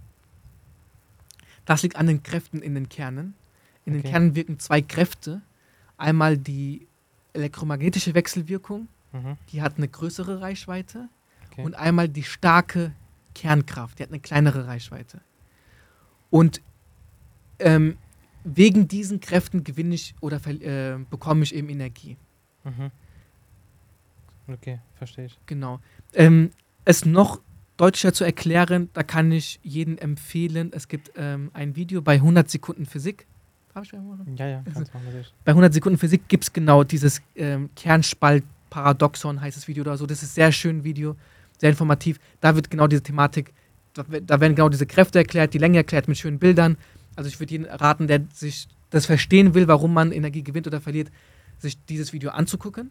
Das 1.65 1.83
liegt 1.83 1.95
an 1.95 2.07
den 2.07 2.23
Kräften 2.23 2.61
in 2.61 2.75
den 2.75 2.89
Kernen. 2.89 3.35
In 3.85 3.93
den 3.93 4.01
Okay. 4.01 4.11
Kernen 4.11 4.35
wirken 4.35 4.59
zwei 4.59 4.81
Kräfte. 4.81 5.41
Einmal 5.97 6.37
die 6.37 6.87
elektromagnetische 7.33 8.13
Wechselwirkung, 8.13 8.87
Mhm. 9.13 9.37
die 9.51 9.61
hat 9.61 9.77
eine 9.77 9.87
größere 9.87 10.41
Reichweite. 10.41 11.09
Okay. 11.51 11.63
Und 11.63 11.75
einmal 11.75 12.09
die 12.09 12.23
starke 12.23 12.93
Kernkraft, 13.35 13.99
die 13.99 14.03
hat 14.03 14.09
eine 14.09 14.19
kleinere 14.19 14.67
Reichweite. 14.67 15.21
Und 16.29 16.61
ähm, 17.59 17.97
wegen 18.43 18.87
diesen 18.87 19.19
Kräften 19.19 19.63
gewinne 19.63 19.95
ich 19.95 20.13
oder 20.21 20.39
äh, 20.47 20.97
bekomme 21.09 21.43
ich 21.43 21.53
eben 21.55 21.69
Energie. 21.69 22.17
Mhm. 22.63 22.91
Okay, 24.47 24.79
verstehe 24.95 25.25
ich. 25.25 25.37
Genau. 25.45 25.79
Ähm, 26.13 26.51
es 26.85 27.05
noch 27.05 27.41
deutlicher 27.77 28.13
zu 28.13 28.23
erklären, 28.23 28.89
da 28.93 29.03
kann 29.03 29.31
ich 29.31 29.59
jedem 29.63 29.97
empfehlen, 29.97 30.71
es 30.73 30.87
gibt 30.87 31.11
ähm, 31.15 31.51
ein 31.53 31.75
Video 31.75 32.01
bei 32.01 32.15
100 32.15 32.49
Sekunden 32.49 32.85
Physik. 32.85 33.27
Darf 33.73 33.83
ich? 33.85 33.91
Ja, 33.91 34.47
ja, 34.47 34.63
kannst 34.73 34.93
machen, 34.93 35.05
natürlich. 35.05 35.33
Bei 35.45 35.51
100 35.51 35.73
Sekunden 35.73 35.99
Physik 35.99 36.27
gibt 36.27 36.45
es 36.45 36.53
genau 36.53 36.83
dieses 36.83 37.21
ähm, 37.35 37.69
Kernspalt-Paradoxon, 37.75 39.39
heißt 39.39 39.55
das 39.55 39.67
Video 39.67 39.81
oder 39.81 39.97
so. 39.97 40.07
Das 40.07 40.23
ist 40.23 40.33
sehr 40.33 40.51
schön 40.51 40.83
Video, 40.83 41.15
sehr 41.59 41.69
informativ. 41.69 42.19
Da 42.41 42.55
wird 42.55 42.71
genau 42.71 42.87
diese 42.87 43.03
Thematik, 43.03 43.53
da, 43.93 44.03
da 44.03 44.39
werden 44.39 44.55
genau 44.55 44.69
diese 44.69 44.87
Kräfte 44.87 45.19
erklärt, 45.19 45.53
die 45.53 45.59
Länge 45.59 45.77
erklärt 45.77 46.07
mit 46.07 46.17
schönen 46.17 46.39
Bildern. 46.39 46.77
Also 47.15 47.27
ich 47.27 47.39
würde 47.39 47.51
jeden 47.51 47.65
raten, 47.65 48.07
der 48.07 48.21
sich 48.33 48.67
das 48.89 49.05
verstehen 49.05 49.53
will, 49.53 49.67
warum 49.67 49.93
man 49.93 50.11
Energie 50.11 50.43
gewinnt 50.43 50.65
oder 50.65 50.81
verliert, 50.81 51.11
sich 51.59 51.77
dieses 51.85 52.13
Video 52.13 52.31
anzugucken. 52.31 52.89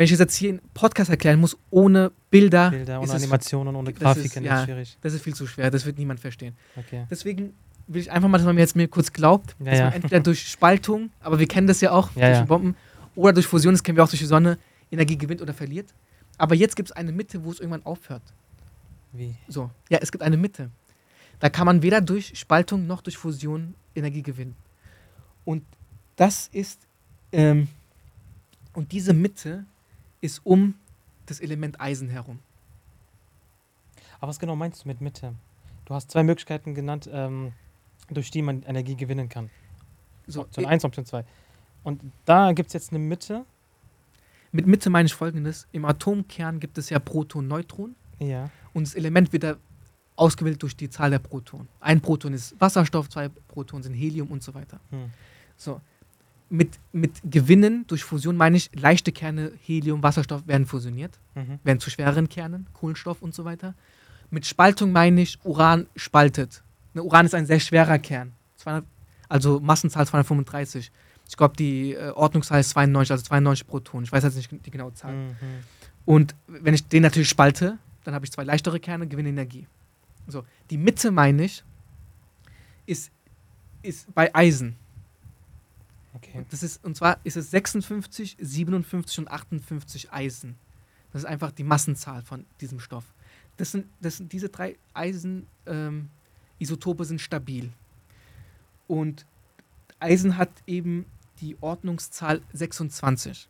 Wenn 0.00 0.06
ich 0.06 0.12
es 0.12 0.18
jetzt 0.18 0.34
hier 0.34 0.48
im 0.48 0.60
Podcast 0.72 1.10
erklären 1.10 1.38
muss, 1.38 1.58
ohne 1.68 2.10
Bilder, 2.30 2.70
Bilder, 2.70 3.02
ist 3.02 3.10
ohne 3.10 3.16
Animationen, 3.18 3.76
ohne 3.76 3.92
das 3.92 3.96
ist- 3.96 4.00
Grafiken, 4.00 4.44
das 4.44 4.50
ja. 4.50 4.58
ist 4.60 4.64
schwierig. 4.64 4.98
das 5.02 5.12
ist 5.12 5.22
viel 5.22 5.34
zu 5.34 5.46
schwer, 5.46 5.70
das 5.70 5.84
wird 5.84 5.98
niemand 5.98 6.20
verstehen. 6.20 6.56
Okay. 6.74 7.04
Deswegen 7.10 7.52
will 7.86 8.00
ich 8.00 8.10
einfach 8.10 8.26
mal, 8.30 8.38
dass 8.38 8.46
man 8.46 8.54
mir 8.54 8.62
jetzt 8.62 8.74
mir 8.74 8.88
kurz 8.88 9.12
glaubt, 9.12 9.54
Ja, 9.58 9.64
dass 9.66 9.78
ja. 9.78 9.84
man 9.84 9.92
entweder 9.92 10.20
durch 10.20 10.48
Spaltung, 10.48 11.10
aber 11.20 11.38
wir 11.38 11.46
kennen 11.46 11.66
das 11.66 11.82
ja 11.82 11.90
auch, 11.90 12.16
Ja, 12.16 12.32
durch. 12.34 12.48
Bomben, 12.48 12.76
oder 13.14 13.34
durch 13.34 13.46
Fusion, 13.46 13.74
das 13.74 13.82
kennen 13.82 13.98
wir 13.98 14.02
auch 14.02 14.08
durch 14.08 14.20
die 14.20 14.24
Sonne, 14.26 14.56
Energie 14.90 15.18
gewinnt 15.18 15.42
oder 15.42 15.52
verliert. 15.52 15.92
Aber 16.38 16.54
jetzt 16.54 16.76
gibt 16.76 16.88
es 16.88 16.96
eine 16.96 17.12
Mitte, 17.12 17.44
wo 17.44 17.50
es 17.50 17.60
irgendwann 17.60 17.84
aufhört. 17.84 18.22
Wie? 19.12 19.34
So, 19.48 19.70
ja, 19.90 19.98
es 20.00 20.10
gibt 20.10 20.24
eine 20.24 20.38
Mitte. 20.38 20.70
Da 21.40 21.50
kann 21.50 21.66
man 21.66 21.82
weder 21.82 22.00
durch 22.00 22.32
Spaltung 22.38 22.86
noch 22.86 23.02
durch 23.02 23.18
Fusion 23.18 23.74
Energie 23.94 24.22
gewinnen. 24.22 24.56
Und 25.44 25.62
das 26.16 26.48
ist, 26.54 26.80
ähm, 27.32 27.68
und 28.72 28.92
diese 28.92 29.12
Mitte 29.12 29.66
ist 30.20 30.40
um 30.44 30.74
das 31.26 31.40
Element 31.40 31.80
Eisen 31.80 32.08
herum. 32.08 32.38
Aber 34.20 34.28
was 34.28 34.38
genau 34.38 34.56
meinst 34.56 34.84
du 34.84 34.88
mit 34.88 35.00
Mitte? 35.00 35.34
Du 35.84 35.94
hast 35.94 36.10
zwei 36.10 36.22
Möglichkeiten 36.22 36.74
genannt, 36.74 37.08
ähm, 37.12 37.52
durch 38.10 38.30
die 38.30 38.42
man 38.42 38.62
Energie 38.62 38.96
gewinnen 38.96 39.28
kann. 39.28 39.50
So, 40.26 40.42
Option 40.42 40.64
äh, 40.64 40.68
1, 40.68 40.84
Option 40.84 41.04
2. 41.04 41.24
Und 41.82 42.02
da 42.24 42.52
gibt 42.52 42.68
es 42.68 42.72
jetzt 42.74 42.90
eine 42.90 42.98
Mitte. 42.98 43.44
mit 44.52 44.66
Mitte 44.66 44.90
meine 44.90 45.06
ich 45.06 45.14
folgendes: 45.14 45.66
Im 45.72 45.84
Atomkern 45.84 46.60
gibt 46.60 46.78
es 46.78 46.90
ja 46.90 46.98
Proton, 46.98 47.48
Neutron. 47.48 47.94
Ja. 48.18 48.50
Und 48.74 48.86
das 48.86 48.94
Element 48.94 49.32
wird 49.32 49.44
da 49.44 49.56
ausgewählt 50.16 50.62
durch 50.62 50.76
die 50.76 50.90
Zahl 50.90 51.10
der 51.10 51.18
Protonen. 51.18 51.68
Ein 51.80 52.00
Proton 52.00 52.34
ist 52.34 52.60
Wasserstoff, 52.60 53.08
zwei 53.08 53.28
Protonen 53.28 53.82
sind 53.82 53.94
Helium 53.94 54.28
und 54.28 54.42
so 54.42 54.52
weiter. 54.52 54.78
Hm. 54.90 55.10
So. 55.56 55.80
Mit, 56.52 56.80
mit 56.92 57.12
Gewinnen 57.24 57.84
durch 57.86 58.02
Fusion 58.02 58.36
meine 58.36 58.56
ich, 58.56 58.70
leichte 58.74 59.12
Kerne, 59.12 59.52
Helium, 59.64 60.02
Wasserstoff 60.02 60.46
werden 60.48 60.66
fusioniert, 60.66 61.18
Mhm. 61.36 61.60
werden 61.62 61.78
zu 61.78 61.90
schwereren 61.90 62.28
Kernen, 62.28 62.66
Kohlenstoff 62.72 63.22
und 63.22 63.34
so 63.34 63.44
weiter. 63.44 63.74
Mit 64.30 64.46
Spaltung 64.46 64.90
meine 64.92 65.22
ich, 65.22 65.38
Uran 65.44 65.86
spaltet. 65.96 66.62
Ne, 66.92 67.02
Uran 67.04 67.26
ist 67.26 67.34
ein 67.34 67.46
sehr 67.46 67.60
schwerer 67.60 67.98
Kern. 68.00 68.32
200, 68.56 68.84
also 69.28 69.60
Massenzahl 69.60 70.06
235. 70.06 70.90
Ich 71.28 71.36
glaube, 71.36 71.54
die 71.56 71.92
äh, 71.94 72.10
Ordnungszahl 72.10 72.58
ist 72.60 72.70
92, 72.70 73.12
also 73.12 73.24
92 73.24 73.66
Protonen. 73.68 74.04
Ich 74.04 74.12
weiß 74.12 74.24
jetzt 74.24 74.34
nicht 74.36 74.50
die 74.66 74.70
genaue 74.72 74.92
Zahl. 74.94 75.14
Mhm. 75.14 75.36
Und 76.04 76.34
wenn 76.48 76.74
ich 76.74 76.86
den 76.88 77.02
natürlich 77.04 77.28
spalte, 77.28 77.78
dann 78.02 78.14
habe 78.14 78.24
ich 78.24 78.32
zwei 78.32 78.42
leichtere 78.42 78.80
Kerne, 78.80 79.06
gewinne 79.06 79.28
Energie. 79.28 79.68
So, 80.26 80.44
die 80.70 80.78
Mitte, 80.78 81.12
meine 81.12 81.44
ich, 81.44 81.62
ist, 82.86 83.12
ist 83.82 84.12
bei 84.14 84.34
Eisen. 84.34 84.74
Okay. 86.14 86.44
Das 86.50 86.62
ist, 86.62 86.84
und 86.84 86.96
zwar 86.96 87.18
ist 87.24 87.36
es 87.36 87.50
56, 87.50 88.36
57 88.40 89.18
und 89.20 89.30
58 89.30 90.12
Eisen. 90.12 90.56
Das 91.12 91.22
ist 91.22 91.26
einfach 91.28 91.50
die 91.52 91.64
Massenzahl 91.64 92.22
von 92.22 92.44
diesem 92.60 92.80
Stoff. 92.80 93.04
Das 93.56 93.72
sind, 93.72 93.86
das 94.00 94.16
sind 94.16 94.32
diese 94.32 94.48
drei 94.48 94.76
Eisen-Isotope 94.94 97.02
ähm, 97.02 97.06
sind 97.06 97.20
stabil. 97.20 97.70
Und 98.86 99.26
Eisen 99.98 100.36
hat 100.36 100.50
eben 100.66 101.04
die 101.40 101.56
Ordnungszahl 101.60 102.42
26. 102.52 103.48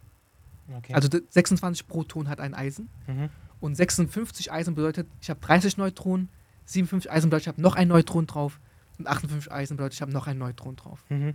okay. 0.77 0.95
Also 0.95 1.09
d- 1.09 1.23
26 1.29 1.87
Proton 1.89 2.29
hat 2.29 2.41
ein 2.41 2.55
Eisen. 2.55 2.89
mhm. 3.07 3.29
Und 3.61 3.75
56 3.75 4.51
Eisen 4.51 4.75
bedeutet, 4.75 5.07
ich 5.21 5.29
habe 5.29 5.39
30 5.41 5.77
Neutronen, 5.77 6.31
57 6.65 7.11
Eisen 7.11 7.29
bedeutet, 7.29 7.43
ich 7.45 7.49
habe 7.49 7.61
noch 7.61 7.77
ein 7.77 7.89
Neutron 7.89 8.27
drauf 8.27 8.59
und 8.99 9.07
58 9.07 9.53
Eisen 9.53 9.77
bedeutet, 9.77 9.95
ich 9.95 10.03
habe 10.03 10.13
noch 10.13 10.27
ein 10.27 10.39
Neutron 10.39 10.77
drauf. 10.77 11.05
Mhm. 11.11 11.35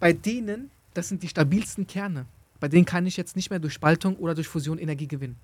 Bei 0.00 0.12
denen, 0.12 0.70
das 0.92 1.08
sind 1.08 1.22
die 1.22 1.28
stabilsten 1.28 1.86
Kerne. 1.86 2.26
Bei 2.60 2.68
denen 2.68 2.84
kann 2.84 3.06
ich 3.06 3.16
jetzt 3.16 3.36
nicht 3.36 3.50
mehr 3.50 3.58
durch 3.58 3.72
Spaltung 3.72 4.16
oder 4.16 4.34
durch 4.34 4.48
Fusion 4.48 4.78
Energie 4.78 5.06
gewinnen. 5.06 5.36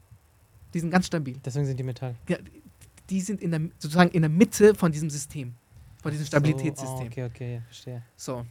Die 0.75 0.81
sind 0.81 0.91
ganz 0.91 1.07
stabil. 1.07 1.37
Deswegen 1.45 1.67
sind 1.67 1.79
die 1.79 1.83
Metall. 1.83 2.15
Ja, 2.29 2.37
die 3.09 3.21
sind 3.21 3.41
in 3.41 3.51
der, 3.51 3.61
sozusagen 3.79 4.11
in 4.11 4.23
der 4.23 4.29
Mitte 4.29 4.75
von 4.75 4.93
diesem 4.93 5.11
System, 5.11 5.55
von 6.03 6.11
diesem 6.11 6.27
Stabilitätssystem. 6.27 6.97
So, 6.97 7.03
oh, 7.03 7.07
okay, 7.07 7.25
okay, 7.25 7.55
ja, 7.55 7.61
verstehe. 7.63 8.03
So. 8.17 8.47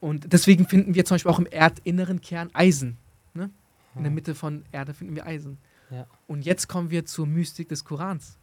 Und 0.00 0.32
deswegen 0.32 0.66
finden 0.66 0.94
wir 0.94 1.04
zum 1.04 1.16
Beispiel 1.16 1.30
auch 1.30 1.38
im 1.38 1.46
erdinneren 1.46 2.20
Kern 2.20 2.50
Eisen. 2.54 2.96
Ne? 3.34 3.50
In 3.94 4.02
der 4.02 4.10
Ah. 4.10 4.14
Mitte 4.14 4.34
von 4.34 4.64
Erde 4.72 4.94
finden 4.94 5.14
wir 5.14 5.26
Eisen. 5.26 5.58
Ja. 5.90 6.06
Und 6.26 6.44
jetzt 6.44 6.68
kommen 6.68 6.90
wir 6.90 7.04
zur 7.04 7.26
Mystik 7.26 7.68
des 7.68 7.84
Korans. 7.84 8.38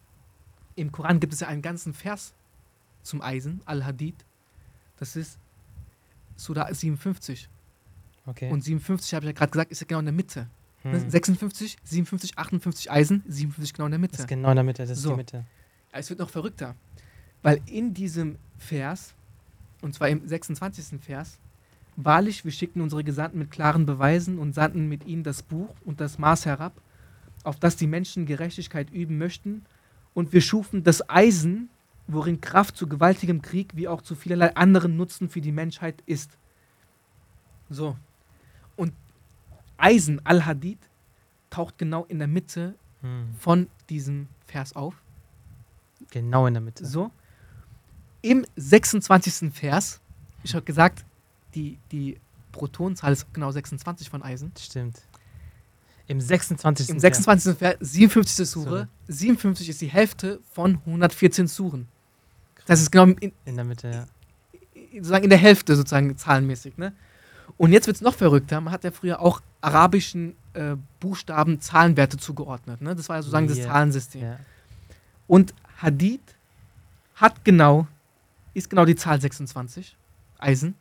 Im 0.76 0.92
Koran 0.92 1.20
gibt 1.20 1.34
es 1.34 1.42
ja 1.42 1.48
einen 1.48 1.62
ganzen 1.62 1.94
Vers 1.94 2.34
zum 3.02 3.22
Eisen, 3.22 3.62
Al-Hadid. 3.66 4.16
Das 4.98 5.16
ist 5.16 5.38
Surah 6.40 6.74
57. 6.74 7.50
Okay. 8.26 8.52
Und 8.52 8.64
57, 8.64 9.14
habe 9.14 9.26
ich 9.26 9.30
ja 9.30 9.34
gerade 9.34 9.52
gesagt, 9.52 9.72
ist 9.72 9.82
ja 9.82 9.88
genau 9.88 10.00
in 10.00 10.06
der 10.06 10.14
Mitte. 10.14 10.48
Hm. 10.84 11.10
56, 11.10 11.78
57, 11.84 12.38
58 12.38 12.92
Eisen, 12.92 13.24
57 13.28 13.74
genau 13.74 13.86
in 13.88 13.92
der 13.92 14.00
Das 14.00 14.12
Mitte. 14.12 14.22
ist 14.24 14.28
genau 14.28 14.50
in 14.50 14.56
der 14.56 14.64
Mitte, 14.64 14.84
das 14.84 14.92
ist 14.92 15.02
So. 15.02 15.12
die 15.12 15.18
Mitte. 15.18 15.46
Es 15.92 16.10
wird 16.10 16.20
noch 16.20 16.30
verrückter. 16.30 16.76
Weil 17.42 17.62
in 17.66 17.94
diesem 17.94 18.38
Vers, 18.58 19.14
und 19.82 19.94
zwar 19.94 20.10
im 20.10 20.28
26. 20.28 21.00
Vers, 21.02 21.38
Wahrlich, 22.02 22.46
wir 22.46 22.52
schickten 22.54 22.82
unsere 22.82 23.04
Gesandten 23.04 23.40
mit 23.40 23.52
klaren 23.52 23.86
Beweisen 23.86 24.40
und 24.40 24.54
sandten 24.56 24.88
mit 24.88 25.06
ihnen 25.06 25.24
das 25.24 25.44
Buch 25.44 25.76
und 25.84 26.00
das 26.00 26.18
Maß 26.18 26.46
herab, 26.46 26.72
auf 27.44 27.60
das 27.60 27.76
die 27.76 27.88
Menschen 27.88 28.26
Gerechtigkeit 28.26 28.90
üben 28.90 29.18
möchten. 29.18 29.66
Und 30.14 30.32
wir 30.32 30.40
schufen 30.40 30.82
das 30.86 31.10
Eisen, 31.10 31.70
worin 32.12 32.42
Kraft 32.42 32.76
zu 32.76 32.88
gewaltigem 32.88 33.42
Krieg 33.42 33.76
wie 33.76 33.88
auch 33.88 34.02
zu 34.02 34.16
vielerlei 34.16 34.56
anderen 34.56 34.98
Nutzen 34.98 35.30
für 35.30 35.42
die 35.42 35.52
Menschheit 35.52 36.02
ist. 36.06 36.38
So. 37.70 37.96
Und 38.76 38.94
Eisen, 39.78 40.26
Al-Hadid, 40.26 40.80
taucht 41.50 41.78
genau 41.78 42.06
in 42.06 42.20
der 42.20 42.28
Mitte 42.28 42.76
Hm. 43.02 43.34
von 43.40 43.68
diesem 43.90 44.28
Vers 44.46 44.76
auf. 44.76 45.02
Genau 46.12 46.48
in 46.48 46.54
der 46.54 46.62
Mitte. 46.62 46.86
So. 46.86 47.12
Im 48.22 48.46
26. 48.58 49.54
Vers, 49.54 50.02
ich 50.44 50.54
habe 50.54 50.66
gesagt, 50.66 51.06
die, 51.56 51.78
die 51.92 52.20
Protonenzahl 52.52 53.14
ist 53.14 53.34
genau 53.34 53.52
26 53.52 54.10
von 54.10 54.22
Eisen. 54.22 54.52
Stimmt. 54.60 55.02
Im 56.08 56.20
26. 56.20 56.90
Im 56.90 57.00
26. 57.00 57.58
Vers, 57.58 57.78
57. 57.80 58.50
Sure. 58.50 58.68
Sure. 58.70 58.88
57 59.08 59.70
ist 59.70 59.80
die 59.80 59.88
Hälfte 59.88 60.42
von 60.52 60.76
114 60.86 61.48
Suren. 61.48 61.88
Das 62.70 62.82
ist 62.82 62.92
genau 62.92 63.06
in, 63.20 63.32
In 63.46 63.56
der 63.56 63.66
Mitte, 63.66 63.90
ja. 63.90 64.06
sozusagen 64.94 65.24
in 65.24 65.30
der 65.30 65.40
Hälfte 65.40 65.76
sozusagen 65.76 66.16
zahlenmäßig. 66.16 66.78
Ne? 66.78 66.94
Und 67.58 67.72
jetzt 67.74 67.88
wird 67.88 67.96
es 67.96 68.02
noch 68.02 68.14
verrückter. 68.14 68.62
Man 68.62 68.72
hat 68.72 68.84
ja 68.84 68.92
früher 68.92 69.20
auch 69.20 69.42
arabischen 69.62 70.36
äh, 70.54 70.76
Buchstaben 71.00 71.60
Zahlenwerte 71.62 72.18
zugeordnet. 72.18 72.82
Ne? 72.82 72.96
Das 72.96 73.10
war 73.10 73.18
ja 73.18 73.22
sozusagen 73.24 73.48
das 73.48 73.58
Ja. 73.58 73.66
Zahlensystem. 73.66 74.22
ja. 74.22 74.40
Und 75.28 75.54
Hadid 75.82 76.22
hat 77.16 77.44
genau, 77.44 77.88
ist 78.54 78.70
genau 78.70 78.86
die 78.86 78.96
Zahl 78.96 79.20
26, 79.20 79.96
Eisen. 80.38 80.76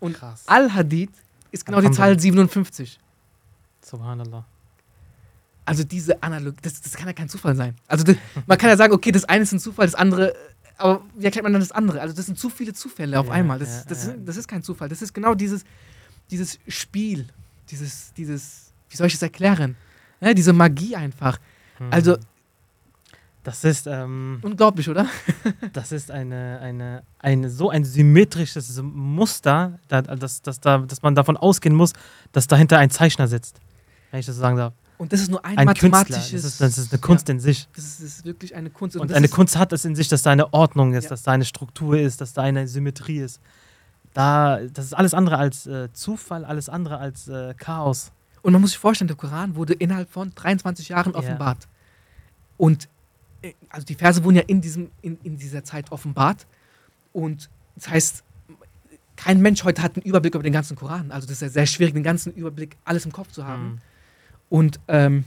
Und. 0.00 0.16
Al-Hadid 0.46 1.10
ist 1.50 1.66
genau 1.66 1.80
die 1.80 1.90
Zahl 1.90 2.10
Alhamdulillah. 2.10 2.48
57. 2.48 3.00
Subhanallah. 3.82 4.44
Also 5.64 5.82
diese 5.82 6.22
Analogie, 6.22 6.58
das, 6.62 6.80
das 6.80 6.94
kann 6.94 7.08
ja 7.08 7.12
kein 7.12 7.28
Zufall 7.28 7.56
sein. 7.56 7.74
Also 7.88 8.04
das, 8.04 8.16
man 8.46 8.56
kann 8.56 8.70
ja 8.70 8.76
sagen, 8.76 8.92
okay, 8.92 9.10
das 9.10 9.24
eine 9.24 9.42
ist 9.42 9.52
ein 9.52 9.58
Zufall, 9.58 9.86
das 9.86 9.96
andere, 9.96 10.32
äh, 10.32 10.38
aber 10.78 11.02
wie 11.16 11.24
erklärt 11.24 11.42
man 11.44 11.52
dann 11.52 11.60
das 11.60 11.72
andere? 11.72 12.00
Also 12.00 12.14
das 12.14 12.26
sind 12.26 12.38
zu 12.38 12.48
viele 12.50 12.72
Zufälle 12.72 13.18
auf 13.18 13.26
Ja, 13.26 13.32
einmal. 13.32 13.58
Das, 13.58 13.68
ja, 13.68 13.84
das, 13.88 14.06
ja. 14.06 14.12
Ist, 14.12 14.20
das 14.24 14.36
ist 14.36 14.48
kein 14.48 14.62
Zufall. 14.62 14.88
Das 14.88 15.02
ist 15.02 15.12
genau 15.12 15.34
dieses, 15.34 15.64
dieses 16.30 16.58
Spiel, 16.68 17.26
dieses, 17.70 18.12
dieses, 18.14 18.72
wie 18.90 18.96
soll 18.96 19.06
ich 19.06 19.14
das 19.14 19.22
erklären? 19.22 19.76
Ja, 20.20 20.34
diese 20.34 20.52
Magie 20.52 20.96
einfach. 20.96 21.38
Hm. 21.78 21.88
Also- 21.90 22.16
Das 23.42 23.62
ist, 23.64 23.86
ähm, 23.86 24.40
Unglaublich, 24.42 24.88
oder? 24.88 25.06
das 25.72 25.92
ist 25.92 26.10
eine, 26.10 26.58
eine, 26.60 27.02
eine, 27.20 27.48
so 27.48 27.70
ein 27.70 27.84
symmetrisches 27.84 28.80
Muster, 28.82 29.78
da, 29.88 30.02
dass, 30.02 30.42
dass, 30.42 30.58
da, 30.60 30.78
dass 30.78 31.02
man 31.02 31.14
davon 31.14 31.36
ausgehen 31.36 31.74
muss, 31.74 31.92
dass 32.32 32.48
dahinter 32.48 32.78
ein 32.78 32.90
Zeichner 32.90 33.28
sitzt. 33.28 33.60
Wenn 34.10 34.20
ich 34.20 34.26
das 34.26 34.34
so 34.34 34.40
sagen 34.40 34.56
darf. 34.56 34.74
Und 34.98 35.12
das 35.12 35.20
ist 35.20 35.30
nur 35.30 35.44
ein, 35.44 35.58
Ein 35.58 35.66
Künstler. 35.68 35.88
mathematisches. 35.90 36.42
Das 36.42 36.44
ist, 36.52 36.60
das 36.60 36.78
ist 36.78 36.92
eine 36.92 37.00
Kunst 37.00 37.28
in 37.28 37.38
sich. 37.40 37.62
Ja, 37.64 37.68
das, 37.76 37.84
ist, 37.84 38.02
das 38.02 38.08
ist 38.08 38.24
wirklich 38.24 38.54
eine 38.54 38.70
Kunst. 38.70 38.96
Und 38.96 39.10
das 39.10 39.16
eine 39.16 39.28
Kunst 39.28 39.56
hat 39.56 39.72
es 39.72 39.84
in 39.84 39.94
sich, 39.94 40.08
dass 40.08 40.22
da 40.22 40.30
eine 40.30 40.52
Ordnung 40.54 40.94
ist, 40.94 41.04
Ja. 41.04 41.10
dass 41.10 41.22
da 41.22 41.32
eine 41.32 41.44
Struktur 41.44 41.98
ist, 41.98 42.20
dass 42.20 42.32
da 42.32 42.42
eine 42.42 42.66
Symmetrie 42.66 43.18
ist. 43.18 43.40
Da, 44.14 44.60
das 44.72 44.86
ist 44.86 44.94
alles 44.94 45.12
andere 45.12 45.36
als 45.38 45.66
äh, 45.66 45.92
Zufall, 45.92 46.44
alles 46.46 46.68
andere 46.70 46.98
als 46.98 47.28
äh, 47.28 47.52
Chaos. 47.54 48.12
Und 48.40 48.52
man 48.52 48.62
muss 48.62 48.70
sich 48.70 48.78
vorstellen, 48.78 49.08
der 49.08 49.16
Koran 49.16 49.54
wurde 49.56 49.74
innerhalb 49.74 50.10
von 50.10 50.32
23 50.34 50.88
Jahren 50.88 51.12
Ja. 51.12 51.18
offenbart. 51.18 51.68
Und 52.56 52.88
äh, 53.42 53.52
also 53.68 53.84
die 53.84 53.94
Verse 53.94 54.24
wurden 54.24 54.36
ja 54.36 54.42
in, 54.46 54.62
diesem, 54.62 54.90
in, 55.02 55.18
in 55.22 55.36
dieser 55.36 55.62
Zeit 55.64 55.92
offenbart. 55.92 56.46
Und 57.12 57.50
das 57.74 57.90
heißt, 57.90 58.24
kein 59.16 59.40
Mensch 59.42 59.64
heute 59.64 59.82
hat 59.82 59.96
einen 59.96 60.04
Überblick 60.06 60.34
über 60.34 60.42
den 60.44 60.52
ganzen 60.54 60.76
Koran. 60.76 61.10
Also 61.10 61.26
das 61.26 61.36
ist 61.36 61.42
ja 61.42 61.48
sehr 61.50 61.66
schwierig, 61.66 61.92
den 61.92 62.02
ganzen 62.02 62.32
Überblick, 62.32 62.76
alles 62.86 63.04
im 63.04 63.12
Kopf 63.12 63.32
zu 63.32 63.44
haben. 63.46 63.62
Hm. 63.72 63.78
Und, 64.48 64.80
ähm, 64.88 65.24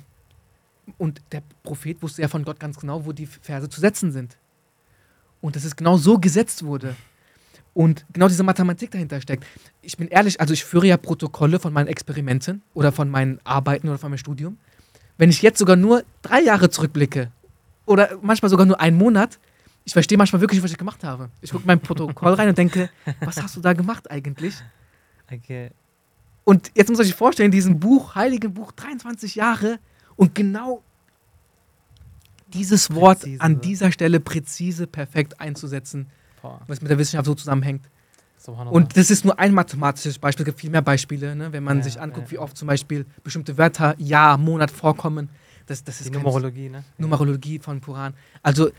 und 0.97 1.21
der 1.31 1.43
Prophet 1.63 2.01
wusste 2.01 2.21
ja 2.21 2.27
von 2.27 2.43
Gott 2.43 2.59
ganz 2.59 2.79
genau, 2.79 3.05
wo 3.05 3.11
die 3.11 3.25
Verse 3.25 3.69
zu 3.69 3.79
setzen 3.79 4.11
sind. 4.11 4.37
Und 5.41 5.55
dass 5.55 5.63
es 5.63 5.75
genau 5.75 5.97
so 5.97 6.17
gesetzt 6.17 6.63
wurde. 6.63 6.95
Und 7.73 8.05
genau 8.11 8.27
diese 8.27 8.43
Mathematik 8.43 8.91
dahinter 8.91 9.21
steckt. 9.21 9.45
Ich 9.81 9.95
bin 9.97 10.07
ehrlich, 10.07 10.41
also 10.41 10.53
ich 10.53 10.65
führe 10.65 10.87
ja 10.87 10.97
Protokolle 10.97 11.59
von 11.59 11.71
meinen 11.71 11.87
Experimenten 11.87 12.61
oder 12.73 12.91
von 12.91 13.09
meinen 13.09 13.39
Arbeiten 13.43 13.87
oder 13.87 13.97
von 13.97 14.09
meinem 14.09 14.17
Studium. 14.17 14.57
Wenn 15.17 15.29
ich 15.29 15.41
jetzt 15.41 15.59
sogar 15.59 15.75
nur 15.75 16.03
drei 16.21 16.41
Jahre 16.41 16.69
zurückblicke 16.69 17.31
oder 17.85 18.17
manchmal 18.21 18.49
sogar 18.49 18.65
nur 18.65 18.79
einen 18.79 18.97
Monat, 18.97 19.37
ich 19.85 19.93
verstehe 19.93 20.17
manchmal 20.17 20.41
wirklich, 20.41 20.61
was 20.63 20.71
ich 20.71 20.77
gemacht 20.77 21.03
habe. 21.03 21.29
Ich 21.41 21.51
gucke 21.51 21.65
mein 21.65 21.79
Protokoll 21.79 22.33
rein 22.33 22.49
und 22.49 22.57
denke, 22.57 22.89
was 23.21 23.41
hast 23.41 23.55
du 23.55 23.61
da 23.61 23.73
gemacht 23.73 24.09
eigentlich? 24.09 24.55
Okay. 25.31 25.71
Und 26.49 26.71
jetzt 26.73 26.89
muss 26.89 26.97
man 26.97 27.05
sich 27.05 27.13
vorstellen, 27.13 27.45
in 27.45 27.51
diesem 27.51 27.79
Buch, 27.79 28.15
Heiligen 28.15 28.55
Buch, 28.55 28.71
23 28.71 29.35
Jahre 29.35 29.77
und 30.15 30.33
genau 30.33 30.81
dieses 32.51 32.91
Wort 32.95 33.19
Präzise, 33.19 33.41
an 33.41 33.53
so. 33.53 33.59
dieser 33.61 33.91
Stelle 33.91 34.19
präzise, 34.19 34.87
perfekt 34.87 35.39
einzusetzen, 35.39 36.07
Boah. 36.41 36.59
was 36.65 36.81
mit 36.81 36.89
der 36.89 36.97
Wissenschaft 36.97 37.27
so 37.27 37.35
zusammenhängt. 37.35 37.85
Und 38.71 38.97
das 38.97 39.11
ist 39.11 39.25
nur 39.25 39.37
ein 39.37 39.53
mathematisches 39.53 40.17
Beispiel, 40.17 40.41
es 40.41 40.45
gibt 40.47 40.59
viel 40.59 40.71
mehr 40.71 40.81
Beispiele, 40.81 41.35
ne? 41.35 41.53
wenn 41.53 41.63
man 41.63 41.77
Ja, 41.77 41.83
sich 41.83 42.01
anguckt, 42.01 42.27
ja. 42.27 42.31
wie 42.31 42.37
oft 42.39 42.57
zum 42.57 42.67
Beispiel 42.67 43.05
bestimmte 43.23 43.59
Wörter 43.59 43.93
Jahr, 43.99 44.39
Monat 44.39 44.71
vorkommen. 44.71 45.29
Das, 45.67 45.83
das 45.83 46.01
ist 46.01 46.11
Numerologie, 46.11 46.69
ne? 46.69 46.83
Numerologie 46.97 47.59
von 47.59 47.79
Puran. 47.79 48.15
Also, 48.41 48.71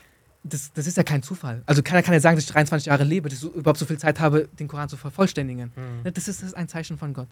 das, 0.43 0.73
das 0.73 0.89
ist 0.89 0.97
ja 0.97 1.05
kein 1.05 1.23
Zufall. 1.23 1.62
Also, 1.66 1.85
keiner 1.85 2.03
kann 2.03 2.14
ja 2.14 2.21
sagen, 2.21 2.35
dass 2.37 2.47
ich 2.47 2.51
23 2.51 2.87
Jahre 2.87 3.05
lebe, 3.05 3.29
dass 3.29 3.39
ich 3.39 3.43
so, 3.43 3.53
überhaupt 3.53 3.79
so 3.79 3.87
viel 3.87 3.99
Zeit 3.99 4.18
habe, 4.18 4.49
den 4.59 4.66
Koran 4.66 4.89
zu 4.89 4.97
vervollständigen. 4.97 5.71
Hm. 5.77 6.03
Ne, 6.03 6.11
Das 6.11 6.27
ist, 6.27 6.41
das 6.43 6.49
ist 6.49 6.55
ein 6.55 6.66
Zeichen 6.66 6.99
von 6.99 7.14
Gott. 7.14 7.29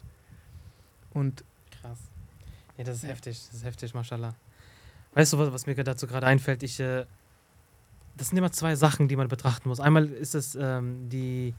Und 1.12 1.44
Krass. 1.80 1.98
Ja, 2.76 2.84
das 2.84 2.96
ist 2.96 3.08
heftig, 3.08 3.38
das 3.46 3.54
ist 3.54 3.64
heftig, 3.64 3.94
mashallah. 3.94 4.34
Weißt 5.14 5.32
du, 5.32 5.38
was, 5.38 5.52
was 5.52 5.66
mir 5.66 5.74
dazu 5.74 6.06
gerade 6.06 6.26
einfällt? 6.26 6.62
Ich, 6.62 6.78
äh, 6.80 7.06
das 8.16 8.28
sind 8.28 8.38
immer 8.38 8.52
zwei 8.52 8.76
Sachen, 8.76 9.08
die 9.08 9.16
man 9.16 9.28
betrachten 9.28 9.68
muss. 9.68 9.80
Einmal 9.80 10.06
ist 10.06 10.34
es 10.34 10.54
ähm, 10.54 11.08
die, 11.08 11.54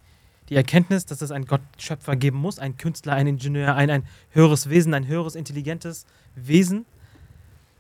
die 0.50 0.56
Erkenntnis, 0.56 1.06
dass 1.06 1.22
es 1.22 1.32
einen 1.32 1.46
Gottschöpfer 1.46 2.16
geben 2.16 2.38
muss, 2.38 2.60
einen 2.60 2.78
Künstler, 2.78 3.14
einen 3.14 3.36
Ingenieur, 3.36 3.76
ein, 3.76 3.90
ein 3.90 4.08
höheres 4.32 4.70
Wesen, 4.70 4.94
ein 4.94 5.08
höheres, 5.08 5.36
intelligentes 5.36 6.06
Wesen, 6.36 6.86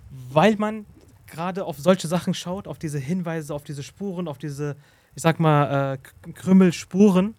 weil 0.09 0.55
man 0.57 0.85
gerade 1.27 1.65
auf 1.65 1.77
solche 1.77 2.07
Sachen 2.07 2.33
schaut, 2.33 2.67
auf 2.67 2.79
diese 2.79 2.99
Hinweise, 2.99 3.53
auf 3.53 3.63
diese 3.63 3.83
Spuren, 3.83 4.27
auf 4.27 4.37
diese, 4.37 4.75
ich 5.15 5.21
sag 5.21 5.39
mal, 5.39 5.97
äh, 6.25 6.31
Krümmelspuren, 6.33 7.35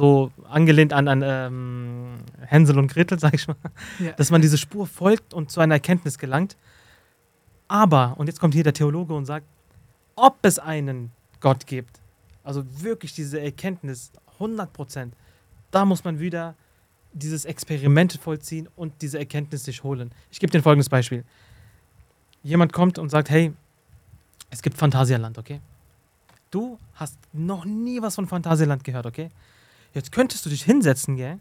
so 0.00 0.32
angelehnt 0.48 0.94
an, 0.94 1.08
an 1.08 1.22
ähm, 1.22 2.16
Hänsel 2.40 2.78
und 2.78 2.90
Gretel, 2.90 3.18
sag 3.24 3.34
ich 3.34 3.46
mal 3.46 3.56
ja, 3.98 4.12
dass 4.12 4.30
man 4.30 4.40
diese 4.40 4.56
Spur 4.56 4.86
folgt 4.86 5.34
und 5.34 5.50
zu 5.50 5.60
einer 5.60 5.74
Erkenntnis 5.74 6.18
gelangt. 6.18 6.56
Aber, 7.68 8.14
und 8.16 8.26
jetzt 8.26 8.40
kommt 8.40 8.54
hier 8.54 8.64
der 8.64 8.72
Theologe 8.72 9.14
und 9.14 9.26
sagt, 9.26 9.46
ob 10.16 10.38
es 10.42 10.58
einen 10.58 11.12
Gott 11.40 11.66
gibt, 11.66 12.00
also 12.42 12.64
wirklich 12.82 13.12
diese 13.12 13.40
Erkenntnis, 13.40 14.10
100 14.34 14.72
Prozent, 14.72 15.14
da 15.70 15.84
muss 15.84 16.02
man 16.02 16.18
wieder 16.18 16.54
dieses 17.12 17.44
Experiment 17.44 18.14
vollziehen 18.14 18.68
und 18.76 19.02
diese 19.02 19.18
Erkenntnis 19.18 19.64
sich 19.64 19.84
holen. 19.84 20.10
Ich 20.30 20.40
gebe 20.40 20.50
dir 20.50 20.62
folgendes 20.62 20.88
Beispiel. 20.88 21.24
Jemand 22.42 22.72
kommt 22.72 22.98
und 22.98 23.10
sagt, 23.10 23.28
hey, 23.30 23.52
es 24.48 24.62
gibt 24.62 24.76
Phantasialand, 24.76 25.38
okay? 25.38 25.60
Du 26.50 26.78
hast 26.94 27.18
noch 27.32 27.64
nie 27.64 28.00
was 28.00 28.14
von 28.14 28.26
Phantasialand 28.26 28.82
gehört, 28.82 29.06
okay? 29.06 29.28
Jetzt 29.92 30.12
könntest 30.12 30.46
du 30.46 30.50
dich 30.50 30.62
hinsetzen, 30.62 31.16
gell? 31.16 31.38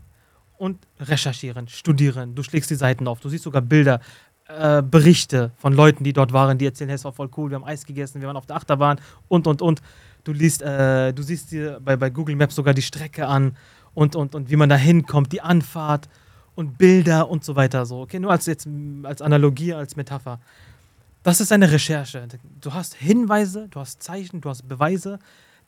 und 0.60 0.78
recherchieren, 1.00 1.68
studieren. 1.68 2.36
Du 2.36 2.44
schlägst 2.44 2.70
die 2.70 2.76
Seiten 2.76 3.08
auf, 3.08 3.22
du 3.22 3.30
siehst 3.30 3.46
sogar 3.46 3.62
Bilder, 3.62 4.02
äh, 4.48 4.84
Berichte 4.84 5.52
von 5.58 5.74
Leuten, 5.74 6.04
die 6.04 6.12
dort 6.12 6.34
waren, 6.34 6.58
die 6.58 6.66
erzählen, 6.66 6.90
hey, 6.90 6.96
es 6.96 7.06
war 7.06 7.14
voll 7.14 7.30
cool, 7.38 7.50
wir 7.50 7.56
haben 7.56 7.64
Eis 7.64 7.86
gegessen, 7.86 8.20
wir 8.20 8.28
waren 8.28 8.36
auf 8.36 8.46
der 8.46 8.58
Achterbahn 8.58 9.00
und, 9.30 9.48
und, 9.48 9.62
und. 9.62 9.82
Du 10.26 10.34
liest, 10.34 10.62
äh, 10.62 11.14
du 11.14 11.24
siehst 11.24 11.52
dir 11.52 11.80
bei, 11.80 11.96
bei 11.96 12.10
Google 12.10 12.36
Maps 12.36 12.56
sogar 12.56 12.74
die 12.74 12.82
Strecke 12.82 13.26
an 13.26 13.56
und, 13.94 14.18
und, 14.18 14.36
und 14.36 14.50
wie 14.52 14.58
man 14.58 14.68
da 14.68 14.76
hinkommt, 14.76 15.32
die 15.32 15.42
Anfahrt 15.42 16.10
und 16.56 16.78
Bilder 16.78 17.30
und 17.30 17.46
so 17.46 17.56
weiter. 17.56 17.86
So, 17.86 18.02
okay, 18.02 18.20
nur 18.20 18.32
als 18.32 18.46
jetzt 18.46 18.68
als 19.04 19.22
Analogie, 19.22 19.74
als 19.74 19.96
Metapher. 19.96 20.42
Das 21.24 21.40
ist 21.40 21.54
eine 21.54 21.72
Recherche. 21.72 22.28
Du 22.60 22.74
hast 22.74 22.96
Hinweise, 22.96 23.70
du 23.70 23.80
hast 23.80 24.04
Zeichen, 24.04 24.42
du 24.42 24.50
hast 24.50 24.68
Beweise, 24.68 25.20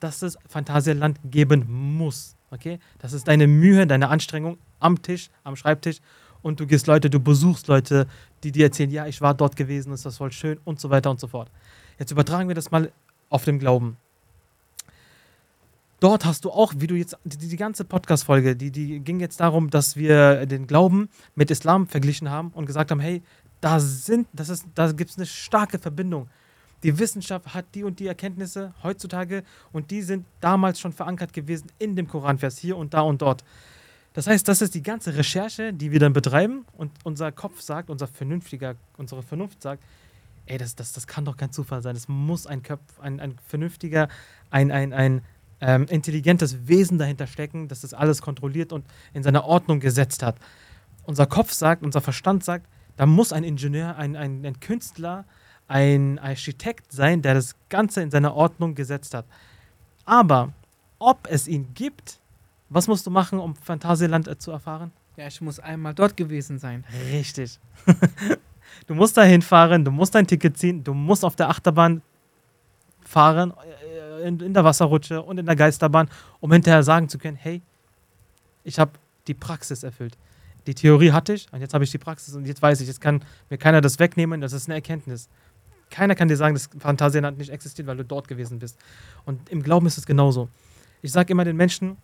dass 0.01 0.21
es 0.21 0.37
Phantasialand 0.49 1.17
geben 1.23 1.65
muss. 1.69 2.35
Okay? 2.51 2.79
Das 2.99 3.13
ist 3.13 3.27
deine 3.27 3.47
Mühe, 3.47 3.87
deine 3.87 4.09
Anstrengung 4.09 4.57
am 4.79 5.01
Tisch, 5.01 5.29
am 5.43 5.55
Schreibtisch. 5.55 5.97
Und 6.41 6.59
du 6.59 6.67
gehst 6.67 6.87
Leute, 6.87 7.09
du 7.09 7.19
besuchst 7.19 7.67
Leute, 7.67 8.07
die 8.43 8.51
dir 8.51 8.65
erzählen, 8.65 8.89
ja, 8.89 9.05
ich 9.05 9.21
war 9.21 9.33
dort 9.33 9.55
gewesen, 9.55 9.93
ist 9.93 10.05
das 10.05 10.17
voll 10.17 10.31
schön 10.31 10.59
und 10.65 10.79
so 10.79 10.89
weiter 10.89 11.09
und 11.11 11.19
so 11.19 11.27
fort. 11.27 11.49
Jetzt 11.99 12.11
übertragen 12.11 12.47
wir 12.47 12.55
das 12.55 12.71
mal 12.71 12.91
auf 13.29 13.45
den 13.45 13.59
Glauben. 13.59 13.97
Dort 15.99 16.25
hast 16.25 16.45
du 16.45 16.49
auch, 16.49 16.73
wie 16.77 16.87
du 16.87 16.95
jetzt, 16.95 17.15
die, 17.23 17.37
die 17.37 17.57
ganze 17.57 17.85
Podcast-Folge, 17.85 18.55
die, 18.55 18.71
die 18.71 19.01
ging 19.01 19.19
jetzt 19.19 19.39
darum, 19.39 19.69
dass 19.69 19.95
wir 19.95 20.47
den 20.47 20.65
Glauben 20.65 21.09
mit 21.35 21.51
Islam 21.51 21.85
verglichen 21.85 22.31
haben 22.31 22.49
und 22.55 22.65
gesagt 22.65 22.89
haben, 22.89 22.99
hey, 22.99 23.21
da 23.61 23.79
sind, 23.79 24.27
das 24.33 24.49
ist, 24.49 24.65
da 24.73 24.91
gibt 24.91 25.11
es 25.11 25.17
eine 25.17 25.27
starke 25.27 25.77
Verbindung. 25.77 26.27
Die 26.83 26.97
Wissenschaft 26.97 27.53
hat 27.53 27.65
die 27.75 27.83
und 27.83 27.99
die 27.99 28.07
Erkenntnisse 28.07 28.73
heutzutage 28.83 29.43
und 29.71 29.91
die 29.91 30.01
sind 30.01 30.25
damals 30.39 30.79
schon 30.79 30.93
verankert 30.93 31.33
gewesen 31.33 31.71
in 31.79 31.95
dem 31.95 32.07
Koranvers 32.07 32.57
hier 32.57 32.77
und 32.77 32.93
da 32.93 33.01
und 33.01 33.21
dort. 33.21 33.43
Das 34.13 34.27
heißt, 34.27 34.47
das 34.47 34.61
ist 34.61 34.75
die 34.75 34.81
ganze 34.81 35.15
Recherche, 35.15 35.73
die 35.73 35.91
wir 35.91 35.99
dann 35.99 36.13
betreiben 36.13 36.65
und 36.73 36.91
unser 37.03 37.31
Kopf 37.31 37.61
sagt, 37.61 37.89
unser 37.89 38.07
vernünftiger, 38.07 38.75
unsere 38.97 39.23
Vernunft 39.23 39.61
sagt, 39.61 39.83
ey, 40.47 40.57
das, 40.57 40.75
das, 40.75 40.91
das 40.91 41.07
kann 41.07 41.23
doch 41.23 41.37
kein 41.37 41.51
Zufall 41.51 41.81
sein. 41.81 41.95
Es 41.95 42.07
muss 42.07 42.45
ein 42.45 42.61
Köpf, 42.61 42.99
ein, 42.99 43.19
ein 43.19 43.37
vernünftiger, 43.47 44.09
ein, 44.49 44.71
ein, 44.71 44.91
ein 44.91 45.21
ähm, 45.61 45.85
intelligentes 45.85 46.67
Wesen 46.67 46.97
dahinter 46.97 47.27
stecken, 47.27 47.67
das 47.67 47.81
das 47.81 47.93
alles 47.93 48.21
kontrolliert 48.21 48.73
und 48.73 48.85
in 49.13 49.23
seine 49.23 49.45
Ordnung 49.45 49.79
gesetzt 49.79 50.23
hat. 50.23 50.35
Unser 51.03 51.27
Kopf 51.27 51.53
sagt, 51.53 51.83
unser 51.83 52.01
Verstand 52.01 52.43
sagt, 52.43 52.67
da 52.97 53.05
muss 53.05 53.31
ein 53.31 53.43
Ingenieur, 53.43 53.95
ein, 53.95 54.15
ein, 54.15 54.45
ein 54.45 54.59
Künstler, 54.59 55.25
ein 55.71 56.19
Architekt 56.19 56.91
sein, 56.91 57.21
der 57.21 57.33
das 57.33 57.55
Ganze 57.69 58.01
in 58.01 58.11
seine 58.11 58.33
Ordnung 58.33 58.75
gesetzt 58.75 59.13
hat. 59.13 59.25
Aber 60.03 60.51
ob 60.99 61.29
es 61.29 61.47
ihn 61.47 61.73
gibt, 61.73 62.19
was 62.67 62.89
musst 62.89 63.07
du 63.07 63.09
machen, 63.09 63.39
um 63.39 63.55
Phantasialand 63.55 64.27
äh, 64.27 64.37
zu 64.37 64.51
erfahren? 64.51 64.91
Ja, 65.15 65.27
ich 65.27 65.39
muss 65.39 65.59
einmal 65.59 65.93
dort 65.93 66.17
gewesen 66.17 66.59
sein. 66.59 66.83
Richtig. 67.09 67.57
du 68.87 68.95
musst 68.95 69.15
da 69.15 69.23
hinfahren, 69.23 69.85
du 69.85 69.91
musst 69.91 70.13
dein 70.13 70.27
Ticket 70.27 70.57
ziehen, 70.57 70.83
du 70.83 70.93
musst 70.93 71.23
auf 71.23 71.37
der 71.37 71.47
Achterbahn 71.49 72.01
fahren, 73.01 73.53
äh, 74.21 74.27
in, 74.27 74.41
in 74.41 74.53
der 74.53 74.65
Wasserrutsche 74.65 75.21
und 75.21 75.37
in 75.37 75.45
der 75.45 75.55
Geisterbahn, 75.55 76.09
um 76.41 76.51
hinterher 76.51 76.83
sagen 76.83 77.07
zu 77.07 77.17
können, 77.17 77.37
hey, 77.37 77.61
ich 78.65 78.77
habe 78.77 78.91
die 79.27 79.33
Praxis 79.35 79.83
erfüllt. 79.83 80.17
Die 80.67 80.75
Theorie 80.75 81.13
hatte 81.13 81.33
ich 81.33 81.47
und 81.53 81.61
jetzt 81.61 81.73
habe 81.73 81.85
ich 81.85 81.91
die 81.91 81.97
Praxis 81.97 82.35
und 82.35 82.45
jetzt 82.45 82.61
weiß 82.61 82.81
ich, 82.81 82.87
jetzt 82.87 82.99
kann 82.99 83.23
mir 83.49 83.57
keiner 83.57 83.79
das 83.79 83.99
wegnehmen, 83.99 84.41
das 84.41 84.51
ist 84.51 84.67
eine 84.67 84.75
Erkenntnis. 84.75 85.29
Keiner 85.91 86.15
kann 86.15 86.27
dir 86.27 86.37
sagen, 86.37 86.55
dass 86.55 86.69
Phantasialand 86.79 87.37
nicht 87.37 87.51
existiert, 87.51 87.87
weil 87.87 87.97
du 87.97 88.05
dort 88.05 88.27
gewesen 88.27 88.57
bist. 88.57 88.79
Und 89.25 89.49
im 89.49 89.61
Glauben 89.61 89.85
ist 89.85 89.97
es 89.97 90.05
genauso. 90.05 90.49
Ich 91.03 91.11
sage 91.11 91.31
immer 91.33 91.45
den 91.45 91.57
Menschen, 91.57 91.97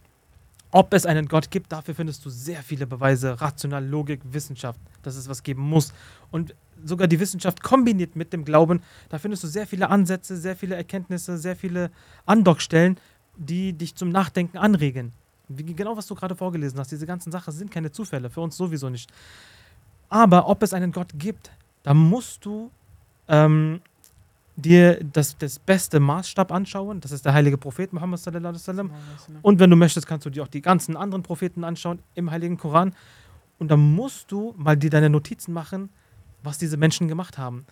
ob 0.72 0.94
es 0.94 1.06
einen 1.06 1.28
Gott 1.28 1.50
gibt, 1.50 1.72
dafür 1.72 1.96
findest 1.96 2.26
du 2.26 2.30
sehr 2.30 2.62
viele 2.62 2.86
Beweise, 2.86 3.40
rational, 3.40 3.86
Logik, 3.86 4.20
Wissenschaft, 4.32 4.80
dass 5.02 5.16
es 5.16 5.30
was 5.30 5.42
geben 5.42 5.62
muss. 5.62 5.94
Und 6.30 6.54
sogar 6.84 7.08
die 7.08 7.20
Wissenschaft 7.20 7.64
kombiniert 7.64 8.16
mit 8.16 8.34
dem 8.34 8.44
Glauben, 8.44 8.82
da 9.10 9.18
findest 9.18 9.44
du 9.44 9.48
sehr 9.48 9.66
viele 9.66 9.90
Ansätze, 9.90 10.36
sehr 10.36 10.56
viele 10.56 10.76
Erkenntnisse, 10.76 11.38
sehr 11.38 11.56
viele 11.56 11.90
Andockstellen, 12.26 13.00
die 13.38 13.74
dich 13.74 13.96
zum 13.96 14.10
Nachdenken 14.10 14.58
anregen. 14.58 15.14
Wie, 15.48 15.64
genau, 15.64 15.96
was 15.96 16.08
du 16.08 16.16
gerade 16.16 16.36
vorgelesen 16.36 16.78
hast, 16.80 16.92
diese 16.92 17.06
ganzen 17.06 17.32
Sachen 17.32 17.54
sind 17.54 17.72
keine 17.72 17.92
Zufälle, 17.92 18.30
für 18.30 18.42
uns 18.42 18.58
sowieso 18.58 18.90
nicht. 18.90 19.10
Aber 20.10 20.50
ob 20.50 20.62
es 20.64 20.74
einen 20.74 20.92
Gott 20.92 21.14
gibt, 21.18 21.52
da 21.84 21.94
musst 21.94 22.44
du 22.46 22.70
ähm, 23.28 23.82
dir 24.57 24.99
das, 25.03 25.38
das 25.38 25.59
beste 25.59 25.99
Maßstab 25.99 26.51
anschauen. 26.51 26.99
Das 26.99 27.11
ist 27.11 27.25
der 27.25 27.34
heilige 27.34 27.57
Prophet 27.57 27.93
Muhammad 27.93 28.19
sallallahu 28.19 28.49
alaihi 28.49 28.61
wasallam. 28.61 28.91
Und 29.41 29.59
wenn 29.59 29.69
du 29.69 29.75
möchtest, 29.75 30.07
kannst 30.07 30.25
du 30.25 30.30
dir 30.30 30.43
auch 30.43 30.47
die 30.47 30.61
ganzen 30.61 30.97
anderen 30.97 31.23
Propheten 31.23 31.63
anschauen 31.63 31.99
im 32.15 32.32
heiligen 32.32 32.57
Koran. 32.57 32.93
Und 33.59 33.69
dann 33.69 33.80
musst 33.80 34.32
du 34.32 34.53
mal 34.57 34.75
dir 34.75 34.89
deine 34.89 35.09
Notizen 35.09 35.53
machen, 35.53 35.89
was 36.43 36.57
diese 36.57 36.78
Menschen 36.78 37.07
gemacht 37.07 37.38
haben. 37.38 37.65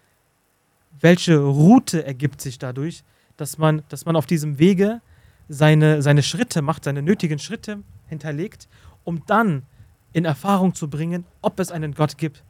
Welche 1.00 1.38
Route 1.38 2.06
ergibt 2.06 2.40
sich 2.40 2.60
dadurch, 2.60 3.04
dass 3.36 3.58
man, 3.58 3.84
dass 3.90 4.06
man 4.06 4.16
auf 4.16 4.26
diesem 4.26 4.60
Wege 4.60 5.02
seine, 5.50 6.02
seine 6.02 6.24
Schritte 6.24 6.62
macht, 6.62 6.86
seine 6.86 7.02
nötigen 7.02 7.40
Schritte 7.40 7.84
hinterlegt, 8.08 8.68
um 9.04 9.24
dann 9.26 9.64
in 10.14 10.26
Erfahrung 10.26 10.74
zu 10.74 10.90
bringen, 10.90 11.26
ob 11.42 11.60
es 11.60 11.72
einen 11.72 11.94
Gott 11.94 12.18
gibt. 12.18 12.44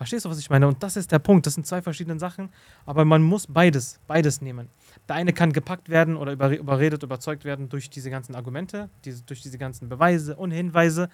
Verstehst 0.00 0.24
du, 0.24 0.30
was 0.30 0.38
ich 0.38 0.48
meine? 0.48 0.66
Und 0.66 0.82
das 0.82 0.96
ist 0.96 1.12
der 1.12 1.18
Punkt. 1.18 1.46
Das 1.46 1.52
sind 1.52 1.66
zwei 1.66 1.82
verschiedene 1.82 2.18
Sachen, 2.18 2.48
aber 2.86 3.04
man 3.04 3.22
muss 3.22 3.46
beides, 3.46 4.00
beides 4.06 4.40
nehmen. 4.40 4.70
Der 5.06 5.16
eine 5.16 5.34
kann 5.34 5.52
gepackt 5.52 5.90
werden 5.90 6.16
oder 6.16 6.32
überredet, 6.32 7.02
überzeugt 7.02 7.44
werden 7.44 7.68
durch 7.68 7.90
diese 7.90 8.08
ganzen 8.08 8.34
Argumente, 8.34 8.88
diese, 9.04 9.22
durch 9.24 9.42
diese 9.42 9.58
ganzen 9.58 9.90
Beweise 9.90 10.36
und 10.36 10.52
Hinweise. 10.52 11.10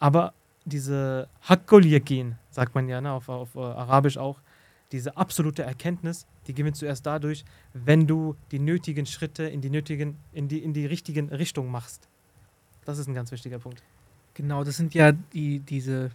Aber 0.00 0.34
diese 0.64 1.28
Hakkul 1.42 1.86
Yakin, 1.86 2.34
sagt 2.50 2.74
man 2.74 2.88
ja 2.88 3.00
ne, 3.00 3.12
auf, 3.12 3.28
auf 3.28 3.54
uh, 3.54 3.60
Arabisch 3.60 4.18
auch, 4.18 4.40
diese 4.90 5.16
absolute 5.16 5.62
Erkenntnis, 5.62 6.26
die 6.48 6.54
gewinnst 6.54 6.82
du 6.82 6.86
erst 6.86 7.06
dadurch, 7.06 7.44
wenn 7.72 8.08
du 8.08 8.34
die 8.50 8.58
nötigen 8.58 9.06
Schritte 9.06 9.44
in 9.44 9.60
die 9.60 9.70
nötigen, 9.70 10.16
in 10.32 10.48
die, 10.48 10.58
in 10.58 10.72
die 10.72 10.86
richtigen 10.86 11.28
Richtung 11.28 11.70
machst. 11.70 12.08
Das 12.84 12.98
ist 12.98 13.06
ein 13.06 13.14
ganz 13.14 13.30
wichtiger 13.30 13.60
Punkt. 13.60 13.80
Genau, 14.34 14.64
das 14.64 14.76
sind 14.76 14.92
ja 14.92 15.12
die, 15.12 15.60
diese 15.60 16.10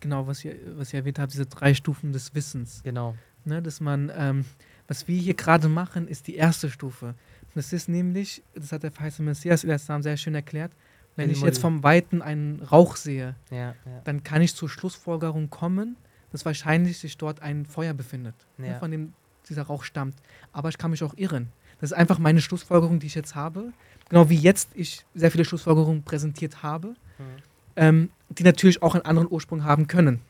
genau, 0.00 0.26
was 0.26 0.44
ihr, 0.44 0.56
was 0.76 0.92
ihr 0.92 1.00
erwähnt 1.00 1.18
habt, 1.18 1.32
diese 1.32 1.46
drei 1.46 1.74
Stufen 1.74 2.12
des 2.12 2.34
Wissens. 2.34 2.82
Genau. 2.82 3.14
Ne, 3.44 3.62
dass 3.62 3.80
man, 3.80 4.12
ähm, 4.14 4.44
was 4.86 5.08
wir 5.08 5.18
hier 5.18 5.34
gerade 5.34 5.68
machen, 5.68 6.08
ist 6.08 6.26
die 6.26 6.36
erste 6.36 6.70
Stufe. 6.70 7.14
Das 7.54 7.72
ist 7.72 7.88
nämlich, 7.88 8.42
das 8.54 8.72
hat 8.72 8.82
der 8.82 8.92
verheißene 8.92 9.26
Messias 9.26 9.64
Islam 9.64 10.02
sehr 10.02 10.16
schön 10.16 10.34
erklärt, 10.34 10.72
wenn 11.16 11.30
ich 11.30 11.40
jetzt 11.40 11.58
vom 11.58 11.82
Weiten 11.82 12.22
einen 12.22 12.62
Rauch 12.62 12.94
sehe, 12.94 13.34
ja, 13.50 13.56
ja. 13.56 13.74
dann 14.04 14.22
kann 14.22 14.40
ich 14.40 14.54
zur 14.54 14.68
Schlussfolgerung 14.68 15.50
kommen, 15.50 15.96
dass 16.30 16.44
wahrscheinlich 16.44 16.98
sich 16.98 17.16
dort 17.16 17.42
ein 17.42 17.66
Feuer 17.66 17.94
befindet, 17.94 18.34
ne, 18.56 18.66
ja. 18.66 18.72
ne, 18.74 18.78
von 18.78 18.90
dem 18.90 19.12
dieser 19.48 19.62
Rauch 19.62 19.82
stammt. 19.82 20.14
Aber 20.52 20.68
ich 20.68 20.78
kann 20.78 20.90
mich 20.90 21.02
auch 21.02 21.14
irren. 21.16 21.48
Das 21.80 21.90
ist 21.90 21.96
einfach 21.96 22.18
meine 22.18 22.40
Schlussfolgerung, 22.40 23.00
die 23.00 23.06
ich 23.06 23.14
jetzt 23.14 23.34
habe. 23.34 23.72
Genau 24.10 24.28
wie 24.28 24.36
jetzt 24.36 24.70
ich 24.74 25.06
sehr 25.14 25.30
viele 25.30 25.44
Schlussfolgerungen 25.44 26.02
präsentiert 26.02 26.62
habe. 26.62 26.88
Mhm 27.18 27.47
ähm, 27.78 28.10
die 28.28 28.42
natürlich 28.42 28.82
auch 28.82 28.94
einen 28.94 29.04
anderen 29.04 29.28
Ursprung 29.30 29.64
haben 29.64 29.86
können. 29.86 30.20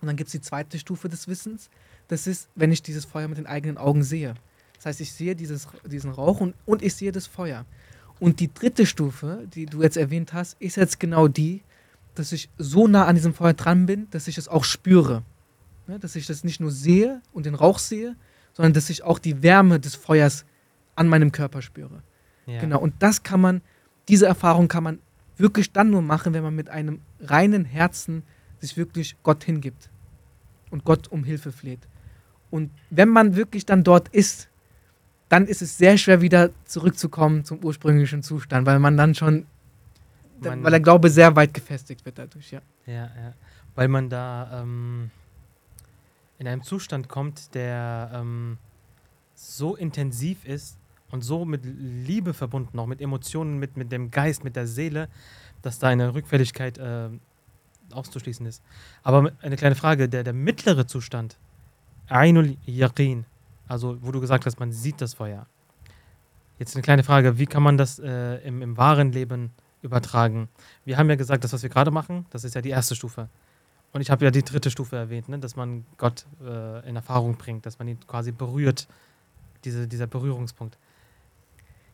Und 0.00 0.08
dann 0.08 0.16
gibt 0.16 0.28
es 0.28 0.32
die 0.32 0.40
zweite 0.40 0.78
Stufe 0.78 1.08
des 1.08 1.28
Wissens. 1.28 1.70
Das 2.08 2.26
ist, 2.26 2.48
wenn 2.54 2.72
ich 2.72 2.82
dieses 2.82 3.04
Feuer 3.04 3.28
mit 3.28 3.38
den 3.38 3.46
eigenen 3.46 3.78
Augen 3.78 4.02
sehe. 4.02 4.34
Das 4.76 4.86
heißt, 4.86 5.00
ich 5.00 5.12
sehe 5.12 5.36
dieses, 5.36 5.68
diesen 5.86 6.10
Rauch 6.10 6.40
und, 6.40 6.54
und 6.66 6.82
ich 6.82 6.94
sehe 6.94 7.12
das 7.12 7.26
Feuer. 7.26 7.64
Und 8.18 8.40
die 8.40 8.52
dritte 8.52 8.84
Stufe, 8.86 9.46
die 9.54 9.66
du 9.66 9.82
jetzt 9.82 9.96
erwähnt 9.96 10.32
hast, 10.32 10.60
ist 10.60 10.76
jetzt 10.76 11.00
genau 11.00 11.28
die, 11.28 11.62
dass 12.14 12.32
ich 12.32 12.50
so 12.58 12.88
nah 12.88 13.06
an 13.06 13.14
diesem 13.14 13.32
Feuer 13.32 13.54
dran 13.54 13.86
bin, 13.86 14.08
dass 14.10 14.26
ich 14.26 14.36
es 14.36 14.48
auch 14.48 14.64
spüre. 14.64 15.22
Ja, 15.86 15.98
dass 15.98 16.16
ich 16.16 16.26
das 16.26 16.44
nicht 16.44 16.60
nur 16.60 16.70
sehe 16.70 17.22
und 17.32 17.46
den 17.46 17.54
Rauch 17.54 17.78
sehe, 17.78 18.16
sondern 18.52 18.72
dass 18.72 18.90
ich 18.90 19.02
auch 19.02 19.18
die 19.18 19.42
Wärme 19.42 19.80
des 19.80 19.94
Feuers 19.94 20.44
an 20.96 21.08
meinem 21.08 21.32
Körper 21.32 21.62
spüre. 21.62 22.02
Ja. 22.46 22.60
Genau. 22.60 22.80
Und 22.80 22.94
das 22.98 23.22
kann 23.22 23.40
man, 23.40 23.62
diese 24.08 24.26
Erfahrung 24.26 24.68
kann 24.68 24.82
man 24.82 24.98
wirklich 25.40 25.72
dann 25.72 25.90
nur 25.90 26.02
machen, 26.02 26.34
wenn 26.34 26.42
man 26.42 26.54
mit 26.54 26.68
einem 26.68 27.00
reinen 27.20 27.64
Herzen 27.64 28.22
sich 28.58 28.76
wirklich 28.76 29.16
Gott 29.22 29.44
hingibt 29.44 29.90
und 30.70 30.84
Gott 30.84 31.08
um 31.08 31.24
Hilfe 31.24 31.52
fleht. 31.52 31.80
Und 32.50 32.70
wenn 32.90 33.08
man 33.08 33.36
wirklich 33.36 33.66
dann 33.66 33.84
dort 33.84 34.08
ist, 34.08 34.48
dann 35.28 35.46
ist 35.46 35.62
es 35.62 35.78
sehr 35.78 35.96
schwer 35.96 36.20
wieder 36.20 36.50
zurückzukommen 36.64 37.44
zum 37.44 37.64
ursprünglichen 37.64 38.22
Zustand, 38.22 38.66
weil 38.66 38.80
man 38.80 38.96
dann 38.96 39.14
schon, 39.14 39.46
man, 40.40 40.62
weil 40.64 40.72
der 40.72 40.80
Glaube 40.80 41.08
sehr 41.08 41.36
weit 41.36 41.54
gefestigt 41.54 42.04
wird 42.04 42.18
dadurch, 42.18 42.50
ja. 42.50 42.60
Ja, 42.86 43.04
ja. 43.04 43.34
Weil 43.76 43.86
man 43.88 44.10
da 44.10 44.62
ähm, 44.62 45.10
in 46.38 46.48
einem 46.48 46.64
Zustand 46.64 47.08
kommt, 47.08 47.54
der 47.54 48.10
ähm, 48.12 48.58
so 49.34 49.76
intensiv 49.76 50.44
ist, 50.44 50.79
und 51.10 51.22
so 51.22 51.44
mit 51.44 51.62
Liebe 51.64 52.34
verbunden, 52.34 52.78
auch 52.78 52.86
mit 52.86 53.00
Emotionen, 53.00 53.58
mit, 53.58 53.76
mit 53.76 53.92
dem 53.92 54.10
Geist, 54.10 54.44
mit 54.44 54.56
der 54.56 54.66
Seele, 54.66 55.08
dass 55.62 55.78
da 55.78 55.88
eine 55.88 56.14
Rückfälligkeit 56.14 56.78
äh, 56.78 57.08
auszuschließen 57.92 58.46
ist. 58.46 58.62
Aber 59.02 59.32
eine 59.42 59.56
kleine 59.56 59.74
Frage, 59.74 60.08
der, 60.08 60.24
der 60.24 60.32
mittlere 60.32 60.86
Zustand, 60.86 61.36
Ainul 62.08 62.56
Yaqin, 62.66 63.24
also 63.68 63.98
wo 64.00 64.12
du 64.12 64.20
gesagt 64.20 64.46
hast, 64.46 64.58
man 64.58 64.72
sieht 64.72 65.00
das 65.00 65.14
Feuer. 65.14 65.46
Jetzt 66.58 66.74
eine 66.76 66.82
kleine 66.82 67.04
Frage, 67.04 67.38
wie 67.38 67.46
kann 67.46 67.62
man 67.62 67.78
das 67.78 67.98
äh, 67.98 68.36
im, 68.46 68.62
im 68.62 68.76
wahren 68.76 69.12
Leben 69.12 69.50
übertragen? 69.82 70.48
Wir 70.84 70.98
haben 70.98 71.08
ja 71.08 71.16
gesagt, 71.16 71.44
das, 71.44 71.52
was 71.52 71.62
wir 71.62 71.70
gerade 71.70 71.90
machen, 71.90 72.26
das 72.30 72.44
ist 72.44 72.54
ja 72.54 72.60
die 72.60 72.70
erste 72.70 72.94
Stufe. 72.94 73.28
Und 73.92 74.00
ich 74.00 74.10
habe 74.10 74.24
ja 74.24 74.30
die 74.30 74.42
dritte 74.42 74.70
Stufe 74.70 74.96
erwähnt, 74.96 75.28
ne? 75.28 75.38
dass 75.38 75.56
man 75.56 75.84
Gott 75.96 76.26
äh, 76.44 76.88
in 76.88 76.96
Erfahrung 76.96 77.36
bringt, 77.36 77.66
dass 77.66 77.78
man 77.78 77.88
ihn 77.88 77.98
quasi 78.06 78.30
berührt, 78.30 78.86
diese, 79.64 79.88
dieser 79.88 80.06
Berührungspunkt. 80.06 80.78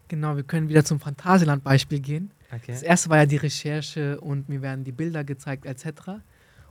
Genau, 0.08 0.36
wir 0.36 0.44
können 0.44 0.68
wieder 0.68 0.84
zum 0.84 1.00
Phantasialand-Beispiel 1.00 2.00
gehen. 2.00 2.30
Okay. 2.52 2.72
Das 2.72 2.82
erste 2.82 3.10
war 3.10 3.18
ja 3.18 3.26
die 3.26 3.36
Recherche 3.36 4.20
und 4.20 4.48
mir 4.48 4.62
werden 4.62 4.84
die 4.84 4.92
Bilder 4.92 5.24
gezeigt 5.24 5.66
etc. 5.66 6.20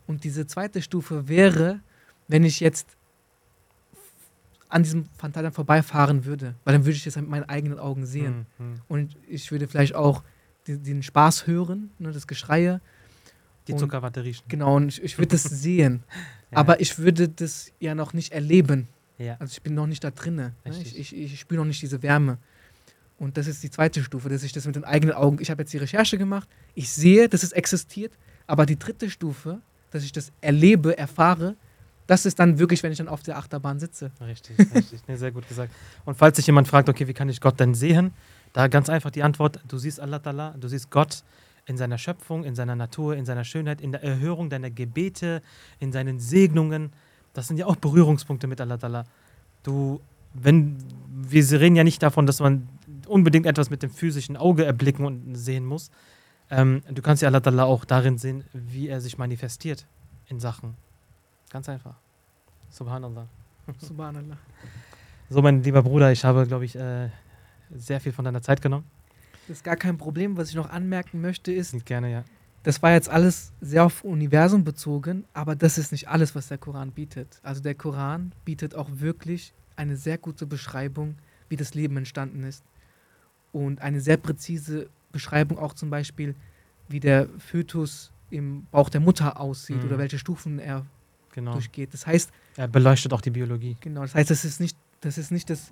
Und 0.07 0.23
diese 0.23 0.47
zweite 0.47 0.81
Stufe 0.81 1.27
wäre, 1.27 1.81
wenn 2.27 2.43
ich 2.43 2.59
jetzt 2.59 2.95
an 4.69 4.83
diesem 4.83 5.05
Phantasialand 5.17 5.55
vorbeifahren 5.55 6.25
würde, 6.25 6.55
weil 6.63 6.73
dann 6.73 6.85
würde 6.85 6.97
ich 6.97 7.05
es 7.05 7.15
mit 7.15 7.27
meinen 7.27 7.43
eigenen 7.43 7.79
Augen 7.79 8.05
sehen. 8.05 8.45
Mhm. 8.57 8.81
Und 8.87 9.17
ich 9.27 9.51
würde 9.51 9.67
vielleicht 9.67 9.95
auch 9.95 10.23
die, 10.67 10.77
den 10.77 11.03
Spaß 11.03 11.47
hören, 11.47 11.91
ne, 11.99 12.11
das 12.11 12.27
Geschreie. 12.27 12.81
Die 13.67 13.75
Zuckerwatte 13.75 14.23
riechen. 14.23 14.43
Genau, 14.47 14.75
und 14.75 14.89
ich, 14.89 15.03
ich 15.03 15.17
würde 15.17 15.29
das 15.29 15.43
sehen. 15.43 16.03
ja. 16.51 16.57
Aber 16.57 16.79
ich 16.79 16.97
würde 16.99 17.29
das 17.29 17.71
ja 17.79 17.95
noch 17.95 18.13
nicht 18.13 18.33
erleben. 18.33 18.87
Ja. 19.17 19.37
Also 19.39 19.51
ich 19.53 19.61
bin 19.61 19.73
noch 19.73 19.87
nicht 19.87 20.03
da 20.03 20.11
drinne. 20.11 20.53
Ne? 20.65 20.71
Ich, 20.81 20.97
ich, 20.97 21.15
ich 21.15 21.39
spüre 21.39 21.59
noch 21.59 21.65
nicht 21.65 21.81
diese 21.81 22.01
Wärme. 22.03 22.37
Und 23.17 23.37
das 23.37 23.47
ist 23.47 23.63
die 23.63 23.69
zweite 23.69 24.03
Stufe, 24.03 24.29
dass 24.29 24.43
ich 24.43 24.51
das 24.51 24.65
mit 24.65 24.75
den 24.75 24.83
eigenen 24.83 25.15
Augen, 25.15 25.37
ich 25.39 25.49
habe 25.49 25.61
jetzt 25.61 25.71
die 25.73 25.77
Recherche 25.77 26.17
gemacht, 26.17 26.49
ich 26.73 26.91
sehe, 26.91 27.29
dass 27.29 27.43
es 27.43 27.53
existiert, 27.53 28.13
aber 28.45 28.65
die 28.65 28.77
dritte 28.77 29.09
Stufe, 29.09 29.61
dass 29.91 30.03
ich 30.03 30.11
das 30.11 30.31
erlebe, 30.41 30.97
erfahre, 30.97 31.55
das 32.07 32.25
ist 32.25 32.39
dann 32.39 32.59
wirklich, 32.59 32.83
wenn 32.83 32.91
ich 32.91 32.97
dann 32.97 33.07
auf 33.07 33.23
der 33.23 33.37
Achterbahn 33.37 33.79
sitze. 33.79 34.11
Richtig, 34.21 34.57
richtig. 34.75 35.01
Nee, 35.07 35.15
sehr 35.15 35.31
gut 35.31 35.47
gesagt. 35.47 35.73
Und 36.03 36.15
falls 36.17 36.37
sich 36.37 36.45
jemand 36.45 36.67
fragt, 36.67 36.87
okay, 36.89 37.07
wie 37.07 37.13
kann 37.13 37.29
ich 37.29 37.41
Gott 37.41 37.59
denn 37.59 37.73
sehen? 37.73 38.13
Da 38.53 38.67
ganz 38.67 38.89
einfach 38.89 39.09
die 39.09 39.23
Antwort, 39.23 39.59
du 39.67 39.77
siehst 39.77 39.99
Allah 39.99 40.17
Ta'ala, 40.17 40.57
du 40.57 40.67
siehst 40.67 40.91
Gott 40.91 41.23
in 41.65 41.77
seiner 41.77 41.97
Schöpfung, 41.97 42.43
in 42.43 42.53
seiner 42.53 42.75
Natur, 42.75 43.15
in 43.15 43.25
seiner 43.25 43.43
Schönheit, 43.43 43.81
in 43.81 43.91
der 43.91 44.03
Erhörung 44.03 44.49
deiner 44.49 44.69
Gebete, 44.69 45.41
in 45.79 45.91
seinen 45.91 46.19
Segnungen. 46.19 46.93
Das 47.33 47.47
sind 47.47 47.57
ja 47.57 47.65
auch 47.65 47.75
Berührungspunkte 47.75 48.45
mit 48.45 48.61
Allah 48.61 48.75
Ta'ala. 48.75 49.05
Du, 49.63 49.99
wenn, 50.33 50.77
wir 51.09 51.43
reden 51.59 51.75
ja 51.75 51.83
nicht 51.83 52.03
davon, 52.03 52.27
dass 52.27 52.39
man 52.39 52.67
unbedingt 53.07 53.45
etwas 53.45 53.69
mit 53.69 53.83
dem 53.83 53.89
physischen 53.89 54.37
Auge 54.37 54.65
erblicken 54.65 55.05
und 55.05 55.35
sehen 55.35 55.65
muss. 55.65 55.91
Ähm, 56.49 56.83
du 56.89 57.01
kannst 57.01 57.21
ja 57.21 57.29
Allah 57.29 57.63
auch 57.63 57.85
darin 57.85 58.17
sehen, 58.17 58.43
wie 58.53 58.87
er 58.87 59.01
sich 59.01 59.17
manifestiert 59.17 59.85
in 60.27 60.39
Sachen. 60.39 60.75
Ganz 61.49 61.69
einfach. 61.69 61.95
Subhanallah. 62.69 63.27
Subhanallah. 63.79 64.37
So, 65.29 65.41
mein 65.41 65.63
lieber 65.63 65.81
Bruder, 65.81 66.11
ich 66.11 66.23
habe, 66.23 66.45
glaube 66.45 66.65
ich, 66.65 66.75
äh, 66.75 67.09
sehr 67.75 67.99
viel 67.99 68.11
von 68.11 68.25
deiner 68.25 68.41
Zeit 68.41 68.61
genommen. 68.61 68.85
Das 69.47 69.57
ist 69.57 69.63
gar 69.63 69.75
kein 69.75 69.97
Problem. 69.97 70.37
Was 70.37 70.49
ich 70.49 70.55
noch 70.55 70.69
anmerken 70.69 71.21
möchte, 71.21 71.51
ist, 71.51 71.85
Gerne, 71.85 72.11
ja. 72.11 72.23
das 72.63 72.81
war 72.81 72.91
jetzt 72.91 73.09
alles 73.09 73.53
sehr 73.61 73.85
auf 73.85 74.03
Universum 74.03 74.63
bezogen, 74.63 75.25
aber 75.33 75.55
das 75.55 75.77
ist 75.77 75.91
nicht 75.91 76.09
alles, 76.09 76.35
was 76.35 76.47
der 76.47 76.57
Koran 76.57 76.91
bietet. 76.91 77.39
Also 77.43 77.61
der 77.61 77.75
Koran 77.75 78.33
bietet 78.43 78.75
auch 78.75 78.89
wirklich 78.91 79.53
eine 79.75 79.97
sehr 79.97 80.17
gute 80.17 80.45
Beschreibung, 80.45 81.15
wie 81.49 81.55
das 81.55 81.73
Leben 81.73 81.97
entstanden 81.97 82.43
ist. 82.43 82.63
Und 83.55 83.81
eine 83.81 84.01
sehr 84.01 84.17
präzise 84.17 84.89
Beschreibung 85.13 85.57
auch 85.59 85.73
zum 85.73 85.89
Beispiel, 85.89 86.35
wie 86.89 86.99
der 86.99 87.29
Fötus 87.39 88.11
im 88.29 88.67
Bauch 88.69 88.89
der 88.89 88.99
Mutter 88.99 89.39
aussieht 89.39 89.77
Mhm. 89.79 89.85
oder 89.85 89.97
welche 89.97 90.19
Stufen 90.19 90.59
er 90.59 90.85
Genau. 91.33 91.53
durchgeht. 91.53 91.93
Das 91.93 92.05
heißt, 92.05 92.31
Er 92.57 92.67
beleuchtet 92.67 93.13
auch 93.13 93.21
die 93.21 93.29
Biologie. 93.29 93.77
Genau, 93.79 94.01
das 94.01 94.13
heißt, 94.13 94.29
das 94.29 94.43
ist 94.43 94.59
nicht 94.59 94.77
das, 94.99 95.17
ist 95.17 95.31
nicht 95.31 95.49
das 95.49 95.71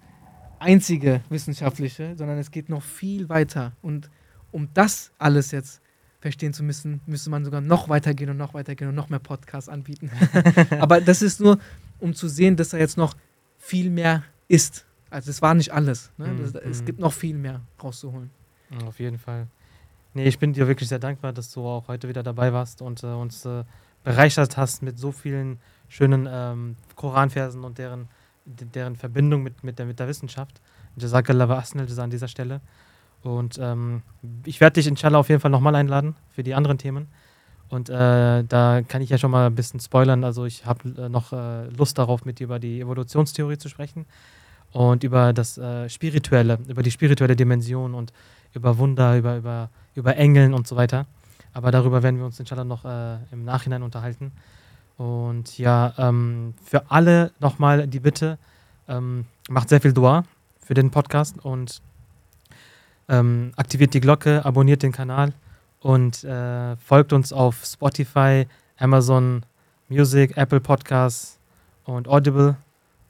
einzige 0.60 1.22
Wissenschaftliche, 1.30 2.16
sondern 2.18 2.38
es 2.38 2.52
geht 2.52 2.70
noch 2.70 2.82
viel 2.84 3.28
weiter. 3.28 3.74
Und 3.82 4.10
um 4.52 4.70
das 4.74 5.12
alles 5.18 5.52
jetzt 5.52 5.82
verstehen 6.22 6.54
zu 6.54 6.64
müssen, 6.64 7.02
müsste 7.06 7.30
man 7.30 7.44
sogar 7.44 7.60
noch 7.60 7.90
weitergehen 7.90 8.30
und 8.30 8.38
noch 8.38 8.54
weitergehen 8.54 8.88
und 8.90 8.96
noch 8.96 9.10
mehr 9.10 9.20
Podcasts 9.20 9.68
anbieten. 9.70 10.10
Aber 10.80 11.02
das 11.02 11.22
ist 11.22 11.42
nur, 11.42 11.60
um 12.00 12.14
zu 12.14 12.30
sehen, 12.30 12.56
dass 12.56 12.70
da 12.70 12.78
jetzt 12.78 12.96
noch 12.96 13.16
viel 13.58 13.90
mehr 13.90 14.24
ist. 14.48 14.86
Also 15.14 15.30
es 15.30 15.42
war 15.42 15.54
nicht 15.54 15.72
alles. 15.72 16.12
Ne? 16.18 16.28
Mhm, 16.28 16.42
Das, 16.42 16.56
es 16.56 16.82
mhm. 16.82 16.86
gibt 16.86 17.00
noch 17.00 17.14
viel 17.14 17.38
mehr 17.38 17.62
rauszuholen. 17.82 18.30
Auf 18.86 19.00
jeden 19.00 19.20
Fall. 19.20 19.48
Nee, 20.16 20.26
ich 20.26 20.40
bin 20.40 20.54
dir 20.54 20.68
wirklich 20.68 20.90
sehr 20.90 21.00
dankbar, 21.00 21.34
dass 21.34 21.52
du 21.52 21.66
auch 21.66 21.88
heute 21.88 22.08
wieder 22.08 22.24
dabei 22.24 22.54
warst 22.54 22.82
und 22.82 23.04
äh, 23.04 23.08
uns 23.08 23.46
äh, 23.46 23.64
bereichert 24.04 24.58
hast 24.58 24.82
mit 24.84 24.98
so 24.98 25.12
vielen 25.12 25.60
schönen 25.88 26.28
ähm, 26.30 26.76
Koranversen 26.96 27.64
und 27.64 27.78
deren, 27.78 28.08
de- 28.46 28.68
deren 28.68 28.96
Verbindung 28.96 29.44
mit, 29.44 29.64
mit, 29.64 29.80
der, 29.80 29.86
mit 29.86 30.00
der 30.00 30.08
Wissenschaft. 30.08 30.62
Jazakallah 30.98 31.50
wa 31.50 31.64
Jazaa 31.64 32.04
an 32.04 32.10
dieser 32.10 32.28
Stelle. 32.28 32.62
Und 33.22 33.58
ähm, 33.62 34.02
ich 34.46 34.60
werde 34.60 34.76
dich 34.76 34.88
inshallah 34.88 35.20
auf 35.20 35.30
jeden 35.30 35.42
Fall 35.42 35.52
nochmal 35.52 35.76
einladen 35.76 36.16
für 36.30 36.44
die 36.44 36.54
anderen 36.54 36.78
Themen. 36.78 37.08
Und 37.70 37.90
äh, 37.90 38.44
da 38.44 38.82
kann 38.88 39.02
ich 39.02 39.10
ja 39.10 39.18
schon 39.18 39.32
mal 39.32 39.48
ein 39.48 39.56
bisschen 39.56 39.80
spoilern. 39.80 40.24
Also 40.24 40.46
ich 40.46 40.66
habe 40.66 40.90
äh, 40.98 41.10
noch 41.10 41.32
äh, 41.34 41.68
Lust 41.70 41.98
darauf, 41.98 42.26
mit 42.26 42.40
dir 42.40 42.44
über 42.46 42.60
die 42.60 42.82
Evolutionstheorie 42.82 43.58
zu 43.58 43.70
sprechen 43.70 44.06
und 44.74 45.04
über 45.04 45.34
das 45.34 45.58
äh, 45.58 45.88
Spirituelle, 45.88 46.60
über 46.68 46.84
die 46.84 46.92
spirituelle 46.92 47.36
Dimension 47.36 47.94
und 47.94 48.12
über 48.54 48.78
Wunder, 48.78 49.18
über, 49.18 49.38
über, 49.38 49.70
über 49.96 50.18
Engeln 50.18 50.54
und 50.54 50.68
so 50.68 50.76
weiter. 50.76 51.06
Aber 51.54 51.72
darüber 51.72 52.02
werden 52.04 52.18
wir 52.18 52.26
uns 52.26 52.40
inshallah 52.40 52.64
noch 52.64 52.84
äh, 52.84 53.18
im 53.32 53.46
Nachhinein 53.46 53.84
unterhalten. 53.84 54.32
Und 54.98 55.58
ja, 55.58 55.94
ähm, 55.98 56.56
für 56.64 56.92
alle 56.92 57.32
nochmal 57.40 57.88
die 57.88 58.00
Bitte, 58.00 58.38
ähm, 58.88 59.26
macht 59.50 59.70
sehr 59.70 59.80
viel 59.80 59.94
Dua 59.94 60.26
für 60.60 60.74
den 60.74 60.92
Podcast 60.92 61.36
und 61.44 61.82
ähm, 63.10 63.52
aktiviert 63.56 63.94
die 63.94 64.00
Glocke, 64.00 64.44
abonniert 64.44 64.82
den 64.82 64.92
Kanal 64.92 65.34
und 65.82 66.24
äh, 66.24 66.76
folgt 66.78 67.14
uns 67.14 67.32
auf 67.32 67.64
Spotify, 67.64 68.48
Amazon 68.78 69.46
Music, 69.90 70.36
Apple 70.38 70.60
Podcasts 70.60 71.38
und 71.86 72.08
Audible 72.08 72.56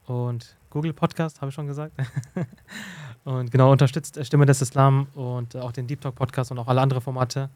und 0.06 0.56
Google 0.74 0.92
Podcast, 0.92 1.40
habe 1.40 1.50
ich 1.50 1.54
schon 1.54 1.68
gesagt. 1.68 1.92
und 3.24 3.50
genau, 3.52 3.70
unterstützt 3.70 4.18
äh, 4.18 4.24
Stimme 4.24 4.44
des 4.44 4.60
Islam 4.60 5.06
und 5.14 5.54
äh, 5.54 5.60
auch 5.60 5.70
den 5.70 5.86
Deep 5.86 6.00
Talk 6.00 6.16
Podcast 6.16 6.50
und 6.50 6.58
auch 6.58 6.66
alle 6.66 6.80
anderen 6.80 7.00
Formate. 7.00 7.48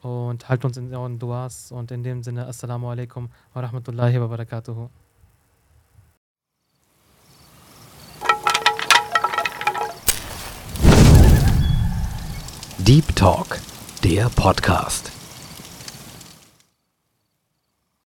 Und 0.00 0.48
haltet 0.48 0.64
uns 0.64 0.76
in 0.78 0.92
euren 0.92 1.18
Duas. 1.18 1.70
Und 1.70 1.92
in 1.92 2.02
dem 2.02 2.22
Sinne, 2.24 2.46
Assalamu 2.46 2.88
alaikum 2.88 3.28
wa 3.52 3.60
rahmatullahi 3.60 4.20
wa 4.20 4.26
barakatuhu. 4.26 4.88
Deep 12.78 13.14
Talk, 13.14 13.60
der 14.02 14.28
Podcast. 14.30 15.21